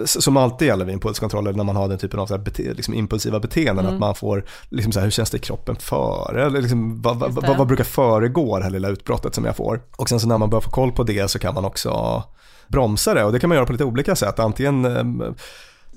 som 0.05 0.37
alltid 0.37 0.69
gäller 0.69 0.85
vid 0.85 0.93
impulskontroller 0.93 1.53
när 1.53 1.65
man 1.65 1.77
har 1.77 1.89
den 1.89 1.99
typen 1.99 2.21
av 2.21 2.27
så 2.27 2.39
bete, 2.39 2.75
liksom 2.75 2.95
impulsiva 2.95 3.41
beteenden, 3.41 3.85
Mm. 3.85 3.95
att 3.95 4.01
man 4.01 4.15
får, 4.15 4.45
liksom 4.69 4.93
så 4.93 4.99
här, 4.99 5.07
hur 5.07 5.11
känns 5.11 5.31
det 5.31 5.37
i 5.37 5.41
kroppen 5.41 5.77
före? 5.77 6.47
Eller 6.47 6.61
liksom, 6.61 7.03
vad, 7.03 7.17
vad, 7.17 7.33
vad, 7.35 7.59
vad 7.59 7.67
brukar 7.67 7.85
föregå 7.85 8.59
det 8.59 8.65
här 8.65 8.71
lilla 8.71 8.89
utbrottet 8.89 9.35
som 9.35 9.45
jag 9.45 9.57
får? 9.57 9.81
Och 9.97 10.09
sen 10.09 10.21
så 10.21 10.29
när 10.29 10.39
man 10.39 10.51
börjar 10.51 10.61
få 10.63 10.71
koll 10.71 10.93
på 10.93 11.03
det 11.03 11.31
så 11.31 11.39
kan 11.39 11.55
man 11.55 11.65
också 11.65 12.23
bromsa 12.69 13.15
det 13.15 13.25
och 13.25 13.33
det 13.33 13.39
kan 13.41 13.49
man 13.49 13.57
göra 13.57 13.67
på 13.67 13.73
lite 13.73 13.85
olika 13.85 14.17
sätt. 14.17 14.39
Antingen 14.39 14.85
ehm, 14.85 15.35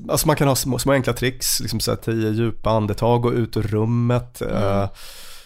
Alltså 0.10 0.28
man 0.28 0.36
kan 0.36 0.48
ha 0.48 0.56
små, 0.56 0.80
små 0.80 0.92
enkla 0.94 1.14
tricks, 1.14 1.60
liksom 1.60 1.80
så 1.80 1.92
här 1.92 1.96
tio 1.98 2.30
djupa 2.30 2.70
andetag 2.70 3.26
och 3.26 3.32
ut 3.32 3.58
ur 3.58 3.62
rummet. 3.64 4.42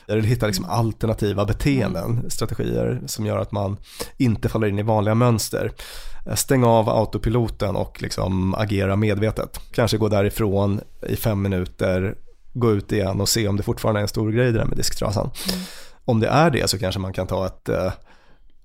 Eh, 0.07 0.13
Eller 0.13 0.21
hitta 0.21 0.45
liksom 0.45 0.65
alternativa 0.65 1.45
beteenden, 1.45 2.29
strategier 2.29 3.01
som 3.05 3.25
gör 3.25 3.37
att 3.37 3.51
man 3.51 3.77
inte 4.17 4.49
faller 4.49 4.67
in 4.67 4.79
i 4.79 4.83
vanliga 4.83 5.15
mönster. 5.15 5.71
Eh, 6.25 6.35
Stäng 6.35 6.63
av 6.63 6.89
autopiloten 6.89 7.75
och 7.75 8.01
liksom 8.01 8.55
agera 8.55 8.95
medvetet. 8.95 9.59
Kanske 9.71 9.97
gå 9.97 10.09
därifrån 10.09 10.81
i 11.07 11.15
fem 11.15 11.41
minuter, 11.41 12.15
gå 12.53 12.71
ut 12.71 12.91
igen 12.91 13.21
och 13.21 13.29
se 13.29 13.47
om 13.47 13.57
det 13.57 13.63
fortfarande 13.63 13.99
är 13.99 14.01
en 14.01 14.07
stor 14.07 14.31
grej 14.31 14.51
det 14.51 14.57
där 14.57 14.65
med 14.65 14.77
disktrasan. 14.77 15.29
Om 16.05 16.19
det 16.19 16.27
är 16.27 16.49
det 16.49 16.69
så 16.69 16.79
kanske 16.79 16.99
man 16.99 17.13
kan 17.13 17.27
ta 17.27 17.45
ett 17.45 17.69
eh, 17.69 17.91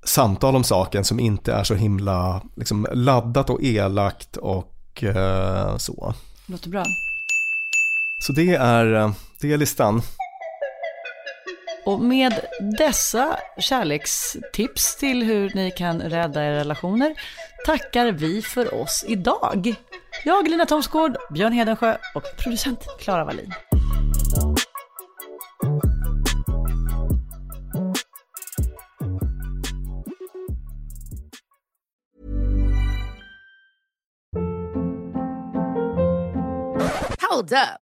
samtal 0.05 0.57
om 0.57 0.65
saken 0.65 1.05
som 1.05 1.21
inte 1.21 1.53
är 1.53 1.65
så 1.65 1.75
himla 1.75 2.43
liksom, 2.57 2.87
laddat 2.93 3.51
och 3.51 3.63
elakt 3.63 4.37
och 4.37 5.05
eh, 5.05 5.77
så. 5.77 6.15
låter 6.47 6.71
bra. 6.71 6.85
Så 8.21 8.33
det 8.33 8.55
är, 8.55 8.95
eh, 8.95 9.13
det 9.41 9.53
är 9.53 9.57
listan. 9.57 10.03
Och 11.89 12.01
med 12.01 12.41
dessa 12.79 13.39
kärlekstips 13.59 14.97
till 14.97 15.23
hur 15.23 15.53
ni 15.55 15.71
kan 15.71 16.01
rädda 16.01 16.45
era 16.45 16.55
relationer 16.55 17.15
tackar 17.67 18.13
vi 18.13 18.43
för 18.43 18.75
oss 18.75 19.05
idag. 19.09 19.75
Jag, 20.25 20.49
Lina 20.49 20.67
Thomsgård, 20.67 21.17
Björn 21.31 21.53
Hedensjö 21.53 21.97
och 22.15 22.25
producent 22.43 22.87
Klara 23.01 23.25
Wallin. 23.25 23.53
Hold 37.31 37.53
up. 37.53 37.88